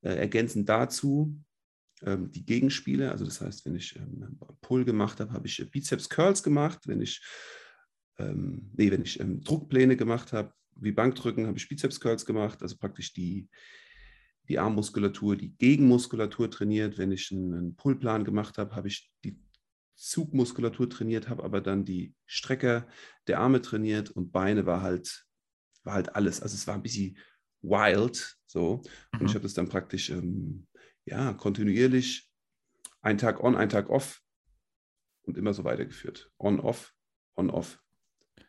Äh, 0.02 0.16
ergänzend 0.16 0.68
dazu 0.68 1.38
ähm, 2.02 2.30
die 2.30 2.44
Gegenspiele, 2.44 3.10
also 3.10 3.24
das 3.24 3.40
heißt, 3.40 3.64
wenn 3.64 3.74
ich 3.74 3.96
ähm, 3.96 4.38
Pull 4.60 4.84
gemacht 4.84 5.20
habe, 5.20 5.32
habe 5.32 5.46
ich 5.46 5.64
Bizeps 5.70 6.08
Curls 6.08 6.42
gemacht. 6.42 6.86
Wenn 6.86 7.00
ich 7.00 7.22
ähm, 8.18 8.70
nee, 8.74 8.90
wenn 8.90 9.02
ich 9.02 9.20
ähm, 9.20 9.42
Druckpläne 9.42 9.96
gemacht 9.96 10.32
habe, 10.32 10.52
wie 10.76 10.92
Bankdrücken, 10.92 11.46
habe 11.46 11.58
ich 11.58 11.68
Bizeps 11.68 12.00
Curls 12.00 12.26
gemacht, 12.26 12.62
also 12.62 12.76
praktisch 12.76 13.12
die, 13.12 13.48
die 14.48 14.58
Armmuskulatur, 14.58 15.36
die 15.36 15.54
Gegenmuskulatur 15.56 16.50
trainiert. 16.50 16.98
Wenn 16.98 17.12
ich 17.12 17.30
einen 17.32 17.76
Pullplan 17.76 18.24
gemacht 18.24 18.58
habe, 18.58 18.74
habe 18.74 18.88
ich 18.88 19.10
die 19.24 19.38
Zugmuskulatur 19.96 20.88
trainiert, 20.88 21.28
habe 21.28 21.42
aber 21.42 21.60
dann 21.60 21.84
die 21.84 22.14
Strecker 22.26 22.86
der 23.26 23.40
Arme 23.40 23.62
trainiert 23.62 24.10
und 24.10 24.30
Beine 24.30 24.66
war 24.66 24.82
halt, 24.82 25.26
war 25.84 25.94
halt 25.94 26.14
alles. 26.14 26.40
Also 26.40 26.54
es 26.54 26.66
war 26.66 26.74
ein 26.74 26.82
bisschen 26.82 27.16
wild 27.62 28.36
so. 28.46 28.82
Und 29.12 29.20
mhm. 29.20 29.26
ich 29.26 29.34
habe 29.34 29.42
das 29.42 29.54
dann 29.54 29.68
praktisch 29.68 30.10
ähm, 30.10 30.66
ja, 31.04 31.32
kontinuierlich 31.32 32.30
ein 33.02 33.18
Tag 33.18 33.42
on, 33.42 33.56
ein 33.56 33.68
Tag 33.68 33.90
off 33.90 34.20
und 35.22 35.36
immer 35.36 35.52
so 35.52 35.64
weitergeführt. 35.64 36.30
On, 36.38 36.60
off, 36.60 36.92
on, 37.36 37.50
off. 37.50 37.80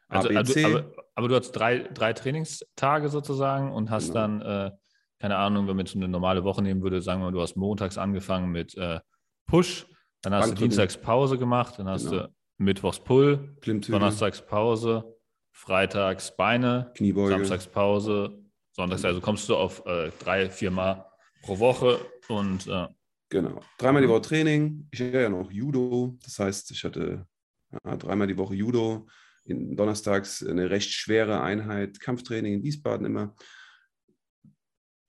Also, 0.10 0.30
also 0.30 0.66
aber, 0.66 0.94
aber, 1.16 1.28
du 1.28 1.36
hast 1.36 1.52
drei, 1.52 1.80
drei 1.80 2.14
Trainingstage 2.14 3.10
sozusagen 3.10 3.72
und 3.72 3.90
hast 3.90 4.08
genau. 4.08 4.20
dann, 4.20 4.42
äh, 4.42 4.72
keine 5.20 5.36
Ahnung, 5.36 5.68
wenn 5.68 5.76
man 5.76 5.86
jetzt 5.86 5.96
eine 5.96 6.08
normale 6.08 6.44
Woche 6.44 6.62
nehmen 6.62 6.82
würde, 6.82 7.02
sagen 7.02 7.22
wir, 7.22 7.32
du 7.32 7.42
hast 7.42 7.58
montags 7.58 7.98
angefangen 7.98 8.52
mit 8.52 8.76
äh, 8.78 9.00
Push, 9.48 9.88
dann 10.22 10.34
hast 10.34 10.52
du 10.52 10.56
dienstags 10.56 10.98
Pause 10.98 11.38
gemacht, 11.38 11.76
dann 11.78 11.88
hast 11.88 12.10
genau. 12.10 12.24
du 12.24 12.34
mittwochs 12.58 13.00
Pull, 13.00 13.56
donnerstags 13.64 14.46
Pause, 14.46 15.16
freitags 15.52 16.36
Beine, 16.36 16.92
Kniebeuge. 16.96 17.32
samstags 17.32 17.68
Pause, 17.68 18.44
sonntags. 18.72 19.06
Also 19.06 19.22
kommst 19.22 19.48
du 19.50 19.56
auf 19.56 19.86
äh, 19.86 20.12
drei, 20.20 20.50
vier 20.50 20.72
Mal 20.72 21.06
pro 21.44 21.60
Woche 21.60 22.00
und 22.28 22.68
äh, 22.68 22.88
Genau. 23.30 23.62
Dreimal 23.78 24.02
die. 24.02 24.08
Woche 24.08 24.22
Training. 24.22 24.88
Ich 24.92 25.02
hatte 25.02 25.22
ja 25.22 25.30
noch 25.30 25.52
Judo. 25.52 26.18
Das 26.24 26.40
heißt, 26.40 26.72
ich 26.72 26.84
hatte 26.84 27.28
ja, 27.72 27.98
dreimal 27.98 28.28
die 28.28 28.38
Woche 28.38 28.56
Judo. 28.56 29.08
In, 29.44 29.76
donnerstags 29.76 30.46
eine 30.46 30.70
recht 30.70 30.92
schwere 30.92 31.42
Einheit, 31.42 32.00
Kampftraining 32.00 32.56
in 32.56 32.64
Wiesbaden 32.64 33.06
immer. 33.06 33.36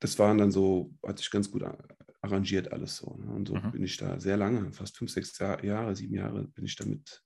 Das 0.01 0.19
waren 0.19 0.39
dann 0.39 0.53
so, 0.53 0.95
hat 1.05 1.19
sich 1.19 1.31
ganz 1.31 1.51
gut 1.51 1.65
arrangiert 2.21 2.73
alles 2.73 2.97
so. 2.97 3.17
Ne? 3.17 3.31
Und 3.31 3.49
so 3.49 3.55
mhm. 3.55 3.73
bin 3.73 3.85
ich 3.85 3.97
da 3.97 4.19
sehr 4.21 4.37
lange, 4.37 4.73
fast 4.73 4.97
fünf, 4.97 5.11
sechs 5.11 5.39
Jahre, 5.39 5.95
sieben 5.95 6.15
Jahre 6.15 6.49
bin 6.49 6.65
ich 6.65 6.77
damit 6.77 7.25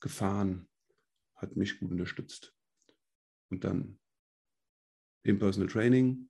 gefahren. 0.00 0.68
Hat 1.36 1.56
mich 1.56 1.78
gut 1.78 1.90
unterstützt. 1.90 2.54
Und 3.50 3.64
dann 3.64 3.98
im 5.22 5.38
Personal 5.38 5.68
Training 5.68 6.28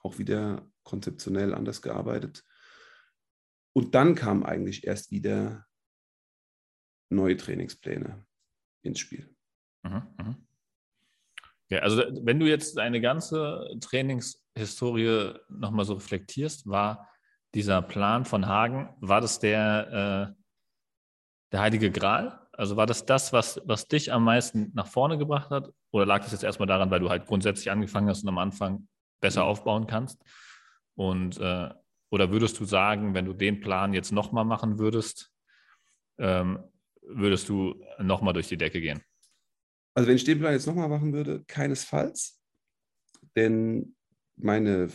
auch 0.00 0.18
wieder 0.18 0.70
konzeptionell 0.82 1.54
anders 1.54 1.80
gearbeitet 1.80 2.44
und 3.74 3.94
dann 3.94 4.14
kamen 4.14 4.44
eigentlich 4.44 4.86
erst 4.86 5.10
wieder 5.10 5.66
neue 7.10 7.36
Trainingspläne 7.36 8.24
ins 8.82 9.00
Spiel. 9.00 9.34
Mhm, 9.82 10.14
mhm. 10.18 10.43
Ja, 11.70 11.80
also 11.80 12.02
wenn 12.22 12.38
du 12.38 12.46
jetzt 12.46 12.76
deine 12.76 13.00
ganze 13.00 13.68
Trainingshistorie 13.80 15.34
nochmal 15.48 15.84
so 15.84 15.94
reflektierst, 15.94 16.68
war 16.68 17.08
dieser 17.54 17.82
Plan 17.82 18.24
von 18.24 18.46
Hagen, 18.46 18.94
war 19.00 19.20
das 19.20 19.38
der, 19.38 20.34
äh, 20.36 20.42
der 21.52 21.60
heilige 21.60 21.90
Gral? 21.90 22.40
Also 22.52 22.76
war 22.76 22.86
das 22.86 23.06
das, 23.06 23.32
was, 23.32 23.60
was 23.64 23.88
dich 23.88 24.12
am 24.12 24.24
meisten 24.24 24.70
nach 24.74 24.86
vorne 24.86 25.18
gebracht 25.18 25.50
hat? 25.50 25.70
Oder 25.90 26.06
lag 26.06 26.22
das 26.22 26.32
jetzt 26.32 26.44
erstmal 26.44 26.68
daran, 26.68 26.90
weil 26.90 27.00
du 27.00 27.10
halt 27.10 27.26
grundsätzlich 27.26 27.70
angefangen 27.70 28.08
hast 28.08 28.22
und 28.22 28.28
am 28.28 28.38
Anfang 28.38 28.88
besser 29.20 29.42
mhm. 29.42 29.48
aufbauen 29.48 29.86
kannst? 29.86 30.22
Und 30.94 31.38
äh, 31.40 31.70
oder 32.10 32.30
würdest 32.30 32.60
du 32.60 32.64
sagen, 32.64 33.14
wenn 33.14 33.24
du 33.24 33.32
den 33.32 33.60
Plan 33.60 33.92
jetzt 33.92 34.12
nochmal 34.12 34.44
machen 34.44 34.78
würdest, 34.78 35.32
ähm, 36.18 36.62
würdest 37.02 37.48
du 37.48 37.74
nochmal 37.98 38.34
durch 38.34 38.48
die 38.48 38.56
Decke 38.56 38.80
gehen? 38.80 39.02
Also 39.94 40.08
wenn 40.08 40.16
ich 40.16 40.24
den 40.24 40.38
Plan 40.38 40.52
jetzt 40.52 40.66
nochmal 40.66 40.88
machen 40.88 41.12
würde, 41.12 41.44
keinesfalls. 41.46 42.40
Denn 43.36 43.96
meine 44.36 44.88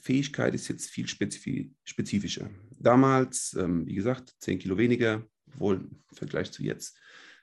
Fähigkeit 0.00 0.54
ist 0.54 0.68
jetzt 0.68 0.90
viel 0.90 1.08
spezifischer. 1.08 2.50
Damals, 2.78 3.54
ähm, 3.58 3.86
wie 3.86 3.94
gesagt, 3.94 4.34
10 4.40 4.58
Kilo 4.58 4.76
weniger, 4.76 5.26
obwohl 5.46 5.76
im 5.76 6.02
Vergleich 6.12 6.50
zu 6.52 6.62
jetzt 6.62 6.98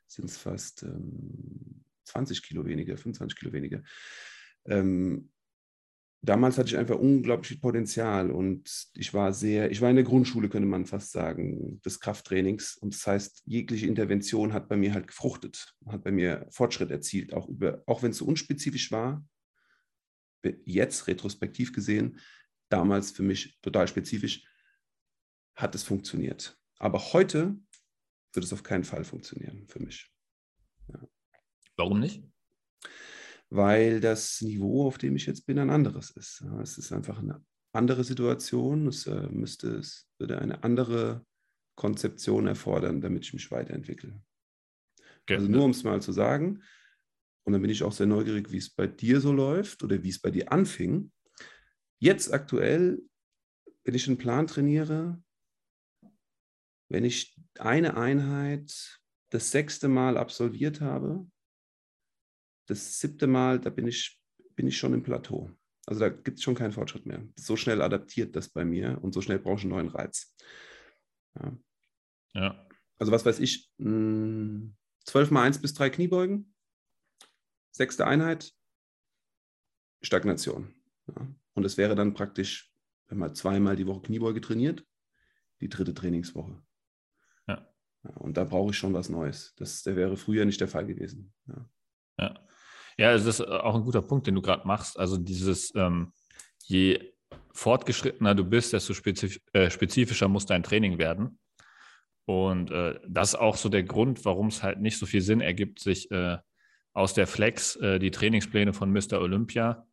sind 0.08 0.30
es 0.30 0.38
fast 0.38 0.84
ähm, 0.84 1.84
20 2.04 2.43
Kilo 2.43 2.65
weniger, 2.65 2.97
25 2.97 3.39
Kilo 3.39 3.54
weniger. 3.54 3.82
Ähm, 4.65 5.32
damals 6.21 6.57
hatte 6.57 6.69
ich 6.69 6.77
einfach 6.77 6.97
unglaublich 6.97 7.60
Potenzial 7.62 8.31
und 8.31 8.89
ich 8.93 9.13
war 9.13 9.34
sehr, 9.34 9.71
ich 9.71 9.81
war 9.81 9.89
in 9.89 9.95
der 9.95 10.05
Grundschule, 10.05 10.49
könnte 10.49 10.67
man 10.67 10.86
fast 10.86 11.12
sagen, 11.12 11.81
des 11.81 11.99
Krafttrainings. 11.99 12.77
Und 12.77 12.93
das 12.93 13.07
heißt, 13.07 13.43
jegliche 13.45 13.88
Intervention 13.88 14.53
hat 14.53 14.69
bei 14.69 14.77
mir 14.77 14.93
halt 14.93 15.07
gefruchtet, 15.07 15.73
hat 15.88 16.03
bei 16.03 16.12
mir 16.12 16.47
Fortschritt 16.51 16.91
erzielt, 16.91 17.34
auch 17.34 17.49
auch 17.88 18.03
wenn 18.03 18.12
es 18.12 18.17
so 18.17 18.25
unspezifisch 18.25 18.91
war, 18.91 19.25
jetzt 20.65 21.07
retrospektiv 21.07 21.73
gesehen, 21.73 22.19
damals 22.69 23.12
für 23.12 23.23
mich 23.23 23.60
total 23.62 23.88
spezifisch, 23.88 24.45
hat 25.55 25.75
es 25.75 25.84
funktioniert. 25.84 26.57
Aber 26.77 27.13
heute 27.13 27.55
wird 28.34 28.45
es 28.45 28.53
auf 28.53 28.63
keinen 28.63 28.84
Fall 28.84 29.03
funktionieren 29.03 29.67
für 29.67 29.79
mich. 29.79 30.12
Ja. 30.88 31.07
Warum 31.75 31.99
nicht? 31.99 32.23
Weil 33.51 33.99
das 33.99 34.41
Niveau, 34.41 34.87
auf 34.87 34.97
dem 34.97 35.15
ich 35.15 35.25
jetzt 35.25 35.45
bin, 35.45 35.59
ein 35.59 35.69
anderes 35.69 36.09
ist. 36.11 36.41
Es 36.61 36.77
ist 36.77 36.93
einfach 36.93 37.19
eine 37.19 37.43
andere 37.73 38.03
Situation. 38.05 38.87
Es 38.87 39.05
äh, 39.07 39.27
müsste, 39.29 39.75
es 39.75 40.09
würde 40.17 40.39
eine 40.39 40.63
andere 40.63 41.25
Konzeption 41.75 42.47
erfordern, 42.47 43.01
damit 43.01 43.25
ich 43.25 43.33
mich 43.33 43.51
weiterentwickle. 43.51 44.19
Okay. 45.23 45.35
Also 45.35 45.47
nur 45.49 45.65
um 45.65 45.71
es 45.71 45.83
mal 45.83 46.01
zu 46.01 46.13
sagen, 46.13 46.63
und 47.43 47.53
dann 47.53 47.61
bin 47.61 47.71
ich 47.71 47.83
auch 47.83 47.91
sehr 47.91 48.05
neugierig, 48.05 48.51
wie 48.51 48.57
es 48.57 48.69
bei 48.69 48.87
dir 48.87 49.19
so 49.19 49.33
läuft 49.33 49.83
oder 49.83 50.01
wie 50.03 50.09
es 50.09 50.19
bei 50.19 50.31
dir 50.31 50.51
anfing. 50.51 51.11
Jetzt 51.99 52.31
aktuell, 52.31 53.01
wenn 53.83 53.95
ich 53.95 54.07
einen 54.07 54.17
Plan 54.17 54.47
trainiere, 54.47 55.21
wenn 56.87 57.03
ich 57.03 57.35
eine 57.57 57.97
Einheit 57.97 58.99
das 59.31 59.51
sechste 59.51 59.87
Mal 59.87 60.17
absolviert 60.17 60.81
habe, 60.81 61.27
das 62.67 63.00
siebte 63.00 63.28
Mal, 63.28 63.60
da 63.60 63.69
bin 63.69 63.88
ich, 63.88 64.19
bin 64.56 64.67
ich 64.67 64.78
schon 64.78 64.93
im 64.93 65.04
Plateau. 65.04 65.52
Also 65.86 66.02
da 66.02 66.10
gibt 66.10 66.38
es 66.38 66.43
schon 66.43 66.56
keinen 66.56 66.71
Fortschritt 66.71 67.06
mehr. 67.06 67.28
So 67.36 67.56
schnell 67.56 67.82
adaptiert 67.82 68.36
das 68.36 68.50
bei 68.50 68.63
mir 68.63 69.00
und 69.02 69.13
so 69.13 69.21
schnell 69.21 69.39
brauche 69.39 69.58
ich 69.58 69.63
einen 69.63 69.71
neuen 69.71 69.88
Reiz. 69.88 70.36
Ja. 71.36 71.58
ja. 72.34 72.67
Also 73.00 73.12
was 73.12 73.26
weiß 73.26 73.39
ich, 73.39 73.71
12 73.78 73.88
hm, 73.88 74.76
mal 75.32 75.43
1 75.43 75.60
bis 75.62 75.74
3 75.74 75.89
Kniebeugen, 75.89 76.54
sechste 77.71 78.06
Einheit, 78.06 78.54
Stagnation. 80.02 80.74
Ja. 81.08 81.28
Und 81.54 81.65
es 81.65 81.78
wäre 81.78 81.95
dann 81.95 82.13
praktisch, 82.13 82.71
wenn 83.08 83.17
man 83.17 83.36
zweimal 83.36 83.76
die 83.76 83.88
Woche 83.88 84.04
Kniebeuge 84.04 84.41
trainiert, 84.41 84.86
die 85.62 85.69
dritte 85.69 85.93
Trainingswoche. 85.93 86.62
Ja. 87.47 87.67
ja 88.04 88.12
und 88.17 88.38
da 88.38 88.43
brauche 88.43 88.71
ich 88.71 88.78
schon 88.78 88.93
was 88.93 89.10
Neues. 89.10 89.54
Das, 89.58 89.82
das 89.84 89.95
wäre 89.95 90.15
früher 90.15 90.45
nicht 90.45 90.62
der 90.62 90.67
Fall 90.67 90.86
gewesen. 90.86 91.34
Ja. 91.47 92.47
Ja. 93.01 93.13
Das 93.13 93.25
ist 93.25 93.41
auch 93.41 93.75
ein 93.75 93.83
guter 93.83 94.01
Punkt, 94.01 94.27
den 94.27 94.35
du 94.35 94.41
gerade 94.41 94.67
machst. 94.67 94.97
Also 94.99 95.17
dieses, 95.17 95.73
ähm, 95.75 96.13
je 96.63 97.13
fortgeschrittener 97.53 98.35
du 98.35 98.45
bist, 98.45 98.73
desto 98.73 98.93
spezif 98.93 99.39
äh, 99.53 99.69
spezifischer 99.69 100.27
muss 100.27 100.45
dein 100.45 100.63
Training 100.63 100.97
werden. 100.97 101.39
Und 102.25 102.71
äh, 102.71 102.99
das 103.07 103.29
ist 103.29 103.39
auch 103.39 103.57
so 103.57 103.67
der 103.69 103.83
Grund, 103.83 104.23
warum 104.25 104.47
es 104.47 104.63
halt 104.63 104.79
nicht 104.79 104.97
so 104.97 105.05
viel 105.05 105.21
Sinn 105.21 105.41
ergibt, 105.41 105.79
sich 105.79 106.09
äh, 106.11 106.37
aus 106.93 107.13
der 107.13 107.27
Flex 107.27 107.75
äh, 107.77 107.99
die 107.99 108.11
Trainingspläne 108.11 108.73
von 108.73 108.91
Mr. 108.91 109.19
Olympia 109.19 109.85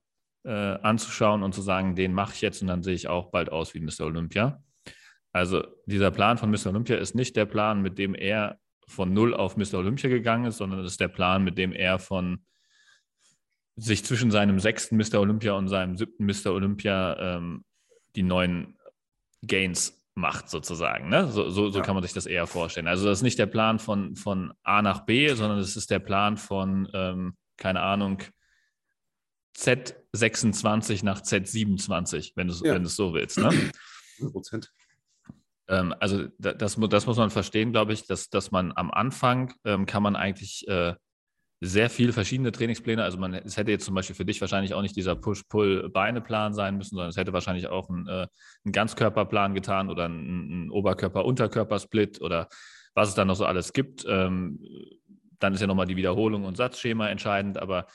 äh, 0.45 0.51
anzuschauen 0.51 1.43
und 1.43 1.55
zu 1.55 1.63
sagen, 1.63 1.95
den 1.95 2.13
mache 2.13 2.35
ich 2.35 2.41
jetzt 2.41 2.63
und 2.63 2.69
dann 2.69 2.83
sehe 2.83 2.95
ich 2.95 3.09
auch 3.09 3.31
bald 3.31 3.51
aus 3.51 3.75
wie 3.75 3.81
Mr. 3.81 4.07
Olympia. 4.07 4.63
Also 5.33 5.65
dieser 5.87 6.11
Plan 6.11 6.39
von 6.39 6.51
Mr. 6.51 6.69
Olympia 6.69 6.97
ist 6.97 7.15
nicht 7.15 7.37
der 7.37 7.47
Plan, 7.47 7.83
mit 7.83 7.99
dem 7.99 8.15
er 8.15 8.59
von 8.87 9.13
null 9.13 9.35
auf 9.35 9.57
Mr. 9.57 9.75
Olympia 9.75 10.09
gegangen 10.09 10.47
ist, 10.47 10.59
sondern 10.59 10.81
es 10.81 10.93
ist 10.93 11.01
der 11.01 11.09
Plan, 11.09 11.45
mit 11.45 11.59
dem 11.59 11.73
er 11.73 11.99
von 11.99 12.45
sich 13.79 14.05
zwischen 14.05 14.31
seinem 14.31 14.59
sechsten 14.59 14.97
Mr. 14.97 15.21
Olympia 15.21 15.53
und 15.53 15.69
seinem 15.69 15.97
siebten 15.97 16.27
Mr. 16.27 16.53
Olympia 16.53 17.37
ähm, 17.37 17.65
die 18.17 18.23
neuen 18.23 18.77
Gains 19.43 20.05
macht, 20.15 20.51
sozusagen. 20.51 21.09
Ne? 21.09 21.29
So, 21.29 21.49
so, 21.49 21.71
so 21.71 21.79
ja. 21.79 21.85
kann 21.85 21.95
man 21.95 22.03
sich 22.03 22.13
das 22.13 22.27
eher 22.27 22.47
vorstellen. 22.47 22.89
Also 22.89 23.07
das 23.07 23.19
ist 23.19 23.23
nicht 23.23 23.39
der 23.39 23.47
Plan 23.47 23.79
von, 23.79 24.17
von 24.17 24.53
A 24.65 24.83
nach 24.83 25.07
B, 25.07 25.33
sondern 25.35 25.59
es 25.61 25.77
ist 25.77 25.91
der 25.91 26.01
Plan 26.01 26.37
von, 26.37 26.89
ähm, 26.93 27.37
keine 27.57 27.81
Ahnung, 27.83 28.23
Z26 29.57 31.05
nach 31.05 31.23
Z27, 31.23 32.33
wenn 32.35 32.49
du 32.49 32.53
es 32.53 32.61
ja. 32.61 32.75
wenn 32.75 32.85
so 32.85 33.15
willst. 33.15 33.39
Ne? 33.39 33.71
100 34.21 34.73
ähm, 35.69 35.95
also 36.01 36.27
das, 36.39 36.77
das 36.77 37.07
muss 37.07 37.17
man 37.17 37.31
verstehen, 37.31 37.73
glaube 37.73 37.93
ich, 37.93 38.07
dass, 38.07 38.31
dass 38.31 38.51
man 38.51 38.73
am 38.73 38.91
Anfang 38.91 39.55
ähm, 39.65 39.87
kann 39.87 40.03
man 40.03 40.17
eigentlich 40.17 40.67
äh, 40.67 40.95
sehr 41.61 41.91
viele 41.91 42.13
verschiedene 42.13 42.53
Trainingspläne. 42.53 43.03
Also 43.03 43.19
man, 43.19 43.35
es 43.35 43.57
hätte 43.57 43.71
jetzt 43.71 43.85
zum 43.85 43.95
Beispiel 43.95 44.15
für 44.15 44.25
dich 44.25 44.41
wahrscheinlich 44.41 44.75
auch 44.75 44.83
nicht 44.83 44.95
dieser 44.95 45.17
Push-Pull-Beine-Plan 45.17 46.55
sein 46.55 46.77
müssen, 46.77 46.95
sondern 46.95 47.11
es 47.11 47.17
hätte 47.17 47.33
wahrscheinlich 47.33 47.67
auch 47.67 47.89
ein, 47.89 48.07
äh, 48.07 48.27
ein 48.65 48.73
Ganzkörperplan 48.73 49.55
getan 49.55 49.91
oder 49.91 50.09
ein, 50.09 50.67
ein 50.67 50.71
Oberkörper-Unterkörper-Split 50.71 52.21
oder 52.21 52.49
was 52.95 53.09
es 53.09 53.15
da 53.15 53.25
noch 53.25 53.35
so 53.35 53.45
alles 53.45 53.73
gibt. 53.73 54.05
Ähm, 54.09 54.61
dann 55.41 55.55
ist 55.55 55.61
ja 55.61 55.67
nochmal 55.67 55.87
die 55.87 55.97
Wiederholung 55.97 56.45
und 56.45 56.57
Satzschema 56.57 57.09
entscheidend, 57.09 57.59
aber 57.59 57.87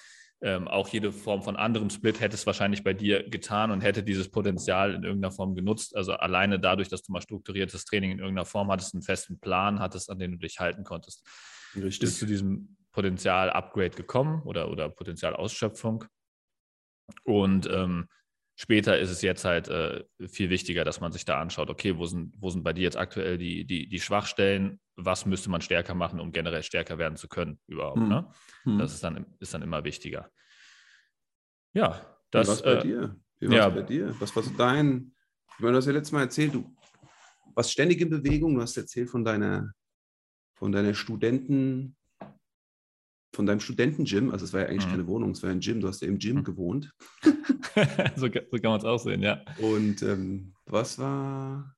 ähm, 0.41 0.67
auch 0.67 0.89
jede 0.89 1.13
Form 1.13 1.41
von 1.41 1.56
anderem 1.56 1.89
Split 1.89 2.19
hätte 2.19 2.36
es 2.36 2.45
wahrscheinlich 2.45 2.84
bei 2.84 2.93
dir 2.93 3.30
getan 3.30 3.71
und 3.71 3.80
hätte 3.80 4.04
dieses 4.04 4.30
Potenzial 4.30 4.93
in 4.93 5.04
irgendeiner 5.04 5.32
Form 5.32 5.56
genutzt. 5.56 5.95
Also 5.95 6.13
alleine 6.13 6.60
dadurch, 6.60 6.89
dass 6.89 7.02
du 7.02 7.13
mal 7.13 7.21
strukturiertes 7.21 7.86
Training 7.86 8.12
in 8.12 8.19
irgendeiner 8.19 8.45
Form 8.45 8.69
hattest, 8.69 8.93
einen 8.93 9.04
festen 9.04 9.39
Plan 9.39 9.80
hattest, 9.80 10.10
an 10.10 10.19
den 10.19 10.32
du 10.32 10.38
dich 10.38 10.60
halten 10.60 10.84
konntest. 10.84 11.26
Richtig. 11.76 11.99
Bist 12.02 12.19
zu 12.19 12.26
diesem 12.26 12.76
Potenzial-Upgrade 12.94 13.92
gekommen 13.92 14.42
oder, 14.44 14.70
oder 14.70 14.90
Potenzialausschöpfung. 14.90 16.06
Und 17.24 17.70
ähm, 17.70 18.08
später 18.56 18.98
ist 19.00 19.10
es 19.10 19.22
jetzt 19.22 19.44
halt 19.44 19.68
äh, 19.68 20.06
viel 20.28 20.50
wichtiger, 20.50 20.86
dass 20.86 21.02
man 21.02 21.12
sich 21.12 21.26
da 21.26 21.42
anschaut, 21.42 21.70
okay, 21.70 21.98
wo 21.98 22.06
sind, 22.06 22.36
wo 22.40 22.50
sind 22.50 22.64
bei 22.64 22.72
dir 22.72 22.84
jetzt 22.84 22.98
aktuell 22.98 23.38
die, 23.38 23.66
die, 23.66 23.90
die 23.90 24.00
Schwachstellen? 24.00 24.80
Was 24.96 25.26
müsste 25.26 25.50
man 25.50 25.62
stärker 25.62 25.96
machen, 25.96 26.20
um 26.20 26.32
generell 26.32 26.64
stärker 26.64 26.98
werden 26.98 27.18
zu 27.18 27.28
können 27.28 27.60
überhaupt? 27.68 27.98
Hm. 27.98 28.10
Ne? 28.10 28.32
Hm. 28.64 28.78
Das 28.78 28.94
ist 28.94 29.04
dann, 29.04 29.26
ist 29.40 29.54
dann 29.54 29.64
immer 29.64 29.84
wichtiger. 29.84 30.32
Ja, 31.74 32.18
das. 32.32 32.48
Wie 32.48 32.50
war 32.50 32.56
es 32.56 32.62
bei 32.64 32.74
äh, 32.74 32.82
dir? 32.82 33.20
Wie 33.40 33.50
war 33.50 33.56
ja, 33.56 33.70
bei 33.70 33.82
dir? 33.82 34.16
Was 34.20 34.36
war 34.36 34.44
so 34.44 34.52
dein. 34.52 35.16
Ich 35.56 35.60
meine, 35.60 35.74
du 35.74 35.78
hast 35.78 35.86
ja 35.88 35.92
letztes 35.92 36.12
Mal 36.12 36.22
erzählt, 36.22 36.54
du 36.54 36.76
warst 37.56 37.72
ständig 37.72 38.02
in 38.02 38.10
Bewegung. 38.10 38.56
Du 38.56 38.62
hast 38.62 38.78
erzählt 38.78 39.10
von 39.10 39.26
deiner, 39.26 39.72
von 40.56 40.72
deiner 40.72 40.94
Studenten, 40.94 41.96
von 43.34 43.46
deinem 43.46 43.60
Studentengym, 43.60 44.32
also 44.32 44.46
es 44.46 44.54
war 44.54 44.62
ja 44.62 44.67
eigentlich 44.67 44.86
mhm. 44.86 44.91
keine 44.91 45.08
Wohnung, 45.08 45.32
es 45.32 45.43
war 45.43 45.50
ein 45.50 45.60
Gym, 45.60 45.82
du 45.82 45.88
hast 45.88 46.02
ja 46.02 46.08
im 46.08 46.19
Gym 46.19 46.38
mhm. 46.38 46.43
gewohnt. 46.43 46.93
so, 48.15 48.28
so, 48.28 48.30
kann 48.30 48.46
man 48.63 48.80
es 48.80 48.86
auch 48.86 49.00
sehen, 49.00 49.22
ja. 49.22 49.43
Und 49.58 50.02
ähm, 50.04 50.54
was 50.65 51.00
war 51.00 51.76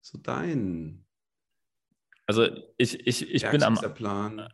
so 0.00 0.18
dein 0.18 1.04
also 2.28 2.46
ich, 2.76 3.06
ich, 3.06 3.34
ich 3.34 3.50
bin 3.50 3.62
am 3.62 3.76
Plan. 3.94 4.48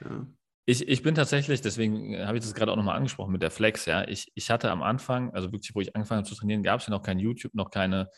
Ja. 0.00 0.26
Ich, 0.64 0.88
ich 0.88 1.02
bin 1.02 1.14
tatsächlich, 1.14 1.60
deswegen 1.60 2.16
habe 2.26 2.38
ich 2.38 2.42
das 2.42 2.54
gerade 2.54 2.72
auch 2.72 2.76
nochmal 2.76 2.96
angesprochen 2.96 3.32
mit 3.32 3.42
der 3.42 3.50
Flex, 3.50 3.84
ja. 3.84 4.08
Ich, 4.08 4.32
ich 4.34 4.50
hatte 4.50 4.70
am 4.70 4.82
Anfang, 4.82 5.30
also 5.34 5.52
wirklich, 5.52 5.74
wo 5.74 5.82
ich 5.82 5.94
angefangen 5.94 6.20
habe 6.20 6.28
zu 6.28 6.34
trainieren, 6.34 6.62
gab 6.62 6.80
es 6.80 6.86
ja 6.86 6.90
noch 6.90 7.02
kein 7.02 7.18
YouTube, 7.18 7.54
noch 7.54 7.70
keine 7.70 8.08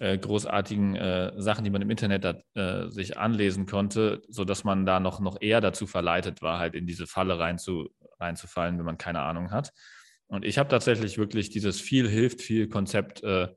äh, 0.00 0.18
großartigen 0.18 0.96
äh, 0.96 1.32
Sachen, 1.36 1.64
die 1.64 1.70
man 1.70 1.82
im 1.82 1.90
Internet 1.90 2.24
da, 2.24 2.34
äh, 2.54 2.90
sich 2.90 3.16
anlesen 3.16 3.66
konnte, 3.66 4.22
sodass 4.28 4.64
man 4.64 4.86
da 4.86 5.00
noch, 5.00 5.20
noch 5.20 5.40
eher 5.40 5.60
dazu 5.60 5.86
verleitet 5.86 6.42
war, 6.42 6.58
halt 6.58 6.74
in 6.74 6.86
diese 6.86 7.06
Falle 7.06 7.38
rein 7.38 7.58
zu, 7.58 7.90
reinzufallen, 8.18 8.78
wenn 8.78 8.84
man 8.84 8.98
keine 8.98 9.20
Ahnung 9.20 9.50
hat. 9.50 9.72
Und 10.26 10.44
ich 10.44 10.58
habe 10.58 10.68
tatsächlich 10.68 11.18
wirklich 11.18 11.50
dieses 11.50 11.80
viel 11.80 12.08
hilft, 12.08 12.40
viel 12.40 12.68
Konzept 12.68 13.22
äh, 13.22 13.48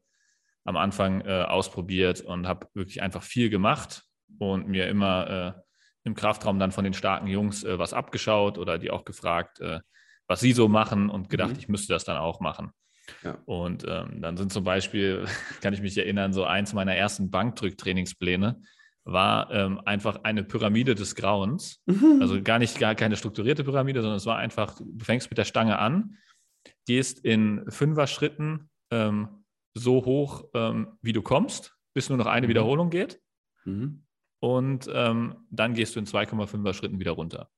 am 0.63 0.77
Anfang 0.77 1.21
äh, 1.21 1.43
ausprobiert 1.43 2.21
und 2.21 2.47
habe 2.47 2.67
wirklich 2.73 3.01
einfach 3.01 3.23
viel 3.23 3.49
gemacht 3.49 4.03
und 4.37 4.67
mir 4.67 4.87
immer 4.87 5.55
äh, 5.57 5.61
im 6.03 6.13
Kraftraum 6.13 6.59
dann 6.59 6.71
von 6.71 6.83
den 6.83 6.93
starken 6.93 7.27
Jungs 7.27 7.65
was 7.65 7.93
abgeschaut 7.93 8.57
oder 8.57 8.77
die 8.77 8.91
auch 8.91 9.03
gefragt, 9.03 9.59
was 10.25 10.39
sie 10.39 10.53
so 10.53 10.69
machen 10.69 11.09
und 11.09 11.29
gedacht, 11.29 11.51
mhm. 11.51 11.59
ich 11.59 11.67
müsste 11.67 11.91
das 11.91 12.05
dann 12.05 12.15
auch 12.15 12.39
machen. 12.39 12.71
Ja. 13.23 13.37
Und 13.45 13.85
ähm, 13.87 14.21
dann 14.21 14.37
sind 14.37 14.51
zum 14.51 14.63
Beispiel, 14.63 15.25
kann 15.61 15.73
ich 15.73 15.81
mich 15.81 15.97
erinnern, 15.97 16.33
so 16.33 16.43
eins 16.43 16.73
meiner 16.73 16.95
ersten 16.95 17.29
Bankdrücktrainingspläne 17.31 18.61
war 19.03 19.49
ähm, 19.51 19.79
einfach 19.85 20.23
eine 20.23 20.43
Pyramide 20.43 20.93
des 20.93 21.15
Grauens. 21.15 21.81
Mhm. 21.85 22.19
Also 22.21 22.41
gar 22.41 22.59
nicht 22.59 22.77
gar 22.77 22.93
keine 22.93 23.15
strukturierte 23.15 23.63
Pyramide, 23.63 24.01
sondern 24.01 24.17
es 24.17 24.25
war 24.25 24.37
einfach, 24.37 24.75
du 24.79 25.05
fängst 25.05 25.29
mit 25.29 25.37
der 25.37 25.45
Stange 25.45 25.79
an, 25.79 26.17
gehst 26.85 27.23
in 27.23 27.63
Fünfer-Schritten 27.69 28.69
ähm, 28.91 29.45
so 29.73 30.03
hoch, 30.03 30.49
ähm, 30.53 30.97
wie 31.01 31.13
du 31.13 31.21
kommst, 31.21 31.75
bis 31.93 32.09
nur 32.09 32.17
noch 32.17 32.25
eine 32.25 32.47
mhm. 32.47 32.49
Wiederholung 32.49 32.89
geht. 32.89 33.21
Mhm. 33.63 34.03
Und 34.39 34.89
ähm, 34.93 35.47
dann 35.49 35.73
gehst 35.73 35.95
du 35.95 35.99
in 35.99 36.05
2,5er 36.05 36.73
Schritten 36.73 36.99
wieder 36.99 37.13
runter, 37.13 37.49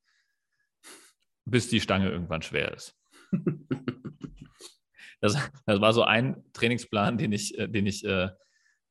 bis 1.46 1.68
die 1.68 1.82
Stange 1.82 2.10
irgendwann 2.10 2.42
schwer 2.42 2.74
ist. 2.74 2.96
Das, 5.22 5.36
das 5.66 5.82
war 5.82 5.94
so 5.94 6.04
ein 6.04 6.44
Trainingsplan, 6.54 7.18
den 7.18 7.32
ich, 7.32 7.58
äh, 7.58 7.68
den 7.68 7.86
ich 7.86 8.06
äh, 8.06 8.30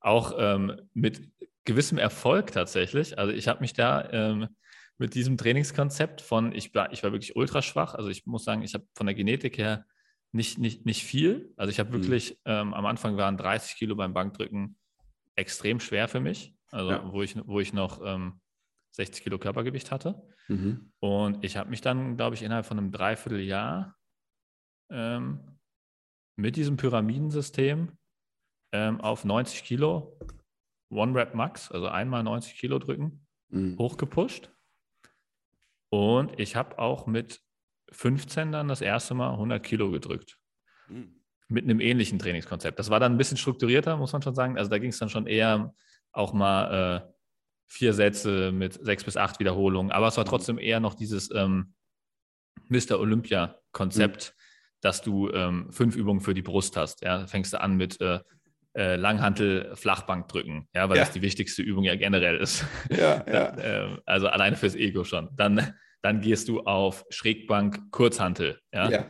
auch 0.00 0.34
ähm, 0.38 0.80
mit 0.94 1.30
gewissem 1.64 1.98
Erfolg 1.98 2.52
tatsächlich, 2.52 3.18
also 3.18 3.32
ich 3.32 3.48
habe 3.48 3.60
mich 3.60 3.74
da 3.74 4.08
ähm, 4.10 4.48
mit 4.96 5.14
diesem 5.14 5.36
Trainingskonzept 5.36 6.20
von, 6.20 6.52
ich 6.52 6.74
war, 6.74 6.92
ich 6.92 7.02
war 7.02 7.12
wirklich 7.12 7.36
ultra 7.36 7.62
schwach, 7.62 7.94
also 7.94 8.08
ich 8.08 8.26
muss 8.26 8.44
sagen, 8.44 8.62
ich 8.62 8.74
habe 8.74 8.86
von 8.94 9.06
der 9.06 9.14
Genetik 9.14 9.58
her 9.58 9.84
nicht, 10.32 10.58
nicht, 10.58 10.84
nicht 10.84 11.04
viel. 11.04 11.52
Also 11.56 11.70
ich 11.70 11.78
habe 11.78 11.90
mhm. 11.90 11.94
wirklich, 11.94 12.38
ähm, 12.44 12.74
am 12.74 12.86
Anfang 12.86 13.16
waren 13.16 13.36
30 13.36 13.76
Kilo 13.76 13.94
beim 13.94 14.12
Bankdrücken 14.12 14.76
extrem 15.36 15.80
schwer 15.80 16.08
für 16.08 16.20
mich, 16.20 16.54
also 16.70 16.90
ja. 16.90 17.12
wo, 17.12 17.22
ich, 17.22 17.36
wo 17.46 17.60
ich 17.60 17.72
noch 17.72 18.00
ähm, 18.04 18.40
60 18.92 19.22
Kilo 19.22 19.38
Körpergewicht 19.38 19.90
hatte. 19.90 20.20
Mhm. 20.48 20.92
Und 20.98 21.44
ich 21.44 21.56
habe 21.56 21.70
mich 21.70 21.80
dann, 21.80 22.16
glaube 22.16 22.34
ich, 22.34 22.42
innerhalb 22.42 22.66
von 22.66 22.78
einem 22.78 22.90
Dreivierteljahr 22.90 23.94
ähm, 24.90 25.57
mit 26.38 26.54
diesem 26.54 26.76
Pyramidensystem 26.76 27.98
ähm, 28.72 29.00
auf 29.00 29.24
90 29.24 29.64
Kilo 29.64 30.16
One 30.88 31.14
Rep 31.14 31.34
Max, 31.34 31.70
also 31.70 31.88
einmal 31.88 32.22
90 32.22 32.56
Kilo 32.56 32.78
drücken, 32.78 33.26
mhm. 33.48 33.76
hochgepusht. 33.76 34.50
Und 35.90 36.38
ich 36.38 36.54
habe 36.54 36.78
auch 36.78 37.06
mit 37.06 37.42
15 37.90 38.52
dann 38.52 38.68
das 38.68 38.80
erste 38.80 39.14
Mal 39.14 39.32
100 39.32 39.62
Kilo 39.62 39.90
gedrückt. 39.90 40.38
Mhm. 40.88 41.20
Mit 41.48 41.64
einem 41.64 41.80
ähnlichen 41.80 42.18
Trainingskonzept. 42.18 42.78
Das 42.78 42.88
war 42.88 43.00
dann 43.00 43.12
ein 43.12 43.18
bisschen 43.18 43.36
strukturierter, 43.36 43.96
muss 43.96 44.12
man 44.12 44.22
schon 44.22 44.34
sagen. 44.34 44.56
Also 44.56 44.70
da 44.70 44.78
ging 44.78 44.90
es 44.90 44.98
dann 44.98 45.08
schon 45.08 45.26
eher 45.26 45.74
auch 46.12 46.32
mal 46.32 47.02
äh, 47.02 47.12
vier 47.66 47.94
Sätze 47.94 48.52
mit 48.52 48.74
sechs 48.74 49.02
bis 49.02 49.16
acht 49.16 49.40
Wiederholungen. 49.40 49.90
Aber 49.90 50.06
es 50.06 50.16
war 50.16 50.24
mhm. 50.24 50.28
trotzdem 50.28 50.58
eher 50.58 50.78
noch 50.78 50.94
dieses 50.94 51.34
ähm, 51.34 51.74
Mr. 52.68 53.00
Olympia-Konzept, 53.00 54.34
mhm 54.34 54.37
dass 54.80 55.02
du 55.02 55.30
ähm, 55.30 55.70
fünf 55.70 55.96
Übungen 55.96 56.20
für 56.20 56.34
die 56.34 56.42
Brust 56.42 56.76
hast. 56.76 57.02
Ja? 57.02 57.26
Fängst 57.26 57.52
du 57.52 57.60
an 57.60 57.76
mit 57.76 58.00
äh, 58.00 58.20
äh, 58.74 58.96
Langhantel, 58.96 59.74
Flachbank 59.74 60.28
drücken, 60.28 60.68
ja, 60.74 60.88
weil 60.88 60.96
ja. 60.96 61.04
das 61.04 61.12
die 61.12 61.22
wichtigste 61.22 61.62
Übung 61.62 61.84
ja 61.84 61.96
generell 61.96 62.36
ist. 62.36 62.64
Ja, 62.90 63.24
ja. 63.32 63.56
äh, 63.56 63.96
also 64.06 64.28
alleine 64.28 64.56
fürs 64.56 64.74
Ego 64.74 65.04
schon. 65.04 65.28
Dann, 65.34 65.74
dann 66.02 66.20
gehst 66.20 66.48
du 66.48 66.60
auf 66.60 67.04
Schrägbank, 67.10 67.90
Kurzhantel. 67.90 68.60
Ja? 68.72 69.06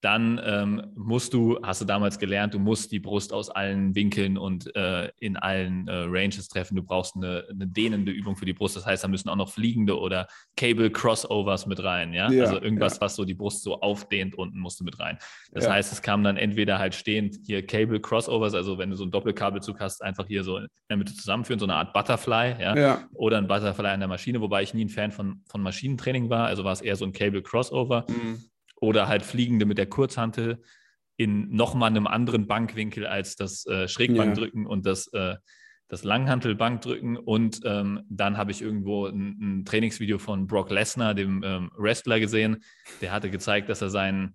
Dann 0.00 0.40
ähm, 0.42 0.82
musst 0.94 1.34
du, 1.34 1.58
hast 1.62 1.82
du 1.82 1.84
damals 1.84 2.18
gelernt, 2.18 2.54
du 2.54 2.58
musst 2.58 2.90
die 2.90 3.00
Brust 3.00 3.32
aus 3.32 3.50
allen 3.50 3.94
Winkeln 3.94 4.38
und 4.38 4.74
äh, 4.74 5.10
in 5.18 5.36
allen 5.36 5.88
äh, 5.88 6.04
Ranges 6.06 6.48
treffen. 6.48 6.74
Du 6.76 6.82
brauchst 6.82 7.16
eine, 7.16 7.44
eine, 7.50 7.66
dehnende 7.66 8.10
Übung 8.10 8.34
für 8.36 8.46
die 8.46 8.54
Brust. 8.54 8.76
Das 8.76 8.86
heißt, 8.86 9.04
da 9.04 9.08
müssen 9.08 9.28
auch 9.28 9.36
noch 9.36 9.50
fliegende 9.50 9.98
oder 9.98 10.26
Cable 10.56 10.90
Crossovers 10.90 11.66
mit 11.66 11.84
rein. 11.84 12.14
Ja, 12.14 12.30
ja 12.30 12.44
also 12.44 12.60
irgendwas, 12.60 12.94
ja. 12.94 13.00
was 13.02 13.16
so 13.16 13.26
die 13.26 13.34
Brust 13.34 13.62
so 13.62 13.80
aufdehnt 13.80 14.34
unten 14.36 14.58
musst 14.58 14.80
du 14.80 14.84
mit 14.84 14.98
rein. 14.98 15.18
Das 15.52 15.64
ja. 15.64 15.72
heißt, 15.72 15.92
es 15.92 16.00
kam 16.00 16.24
dann 16.24 16.38
entweder 16.38 16.78
halt 16.78 16.94
stehend 16.94 17.36
hier 17.44 17.66
Cable 17.66 18.00
Crossovers, 18.00 18.54
also 18.54 18.78
wenn 18.78 18.90
du 18.90 18.96
so 18.96 19.04
einen 19.04 19.12
Doppelkabelzug 19.12 19.80
hast, 19.80 20.02
einfach 20.02 20.26
hier 20.26 20.44
so 20.44 20.56
in 20.56 20.66
der 20.88 20.96
Mitte 20.96 21.14
zusammenführen, 21.14 21.60
so 21.60 21.66
eine 21.66 21.74
Art 21.74 21.92
Butterfly, 21.92 22.56
ja, 22.58 23.00
oder 23.12 23.36
ein 23.36 23.48
Butterfly 23.48 23.88
an 23.88 24.00
der 24.00 24.08
Maschine, 24.08 24.40
wobei 24.40 24.62
ich 24.62 24.72
nie 24.72 24.86
ein 24.86 24.88
Fan 24.88 25.12
von, 25.12 25.42
von 25.46 25.62
Maschinentraining 25.62 26.30
war. 26.30 26.46
Also 26.46 26.64
war 26.64 26.72
es 26.72 26.80
eher 26.80 26.96
so 26.96 27.04
ein 27.04 27.12
Cable 27.12 27.42
Crossover. 27.42 28.06
Mhm 28.08 28.49
oder 28.80 29.08
halt 29.08 29.24
Fliegende 29.24 29.66
mit 29.66 29.78
der 29.78 29.86
Kurzhantel 29.86 30.62
in 31.16 31.50
nochmal 31.50 31.90
einem 31.90 32.06
anderen 32.06 32.46
Bankwinkel 32.46 33.06
als 33.06 33.36
das 33.36 33.66
äh, 33.66 33.86
Schrägbankdrücken 33.88 34.64
ja. 34.64 34.68
und 34.70 34.86
das, 34.86 35.06
äh, 35.08 35.36
das 35.88 36.02
Langhantelbankdrücken. 36.02 37.18
Und 37.18 37.60
ähm, 37.64 38.02
dann 38.08 38.38
habe 38.38 38.52
ich 38.52 38.62
irgendwo 38.62 39.06
ein, 39.06 39.36
ein, 39.40 39.64
Trainingsvideo 39.66 40.18
von 40.18 40.46
Brock 40.46 40.70
Lesnar, 40.70 41.14
dem 41.14 41.42
ähm, 41.44 41.70
Wrestler, 41.76 42.20
gesehen. 42.20 42.62
Der 43.02 43.12
hatte 43.12 43.30
gezeigt, 43.30 43.68
dass 43.68 43.82
er 43.82 43.90
sein 43.90 44.32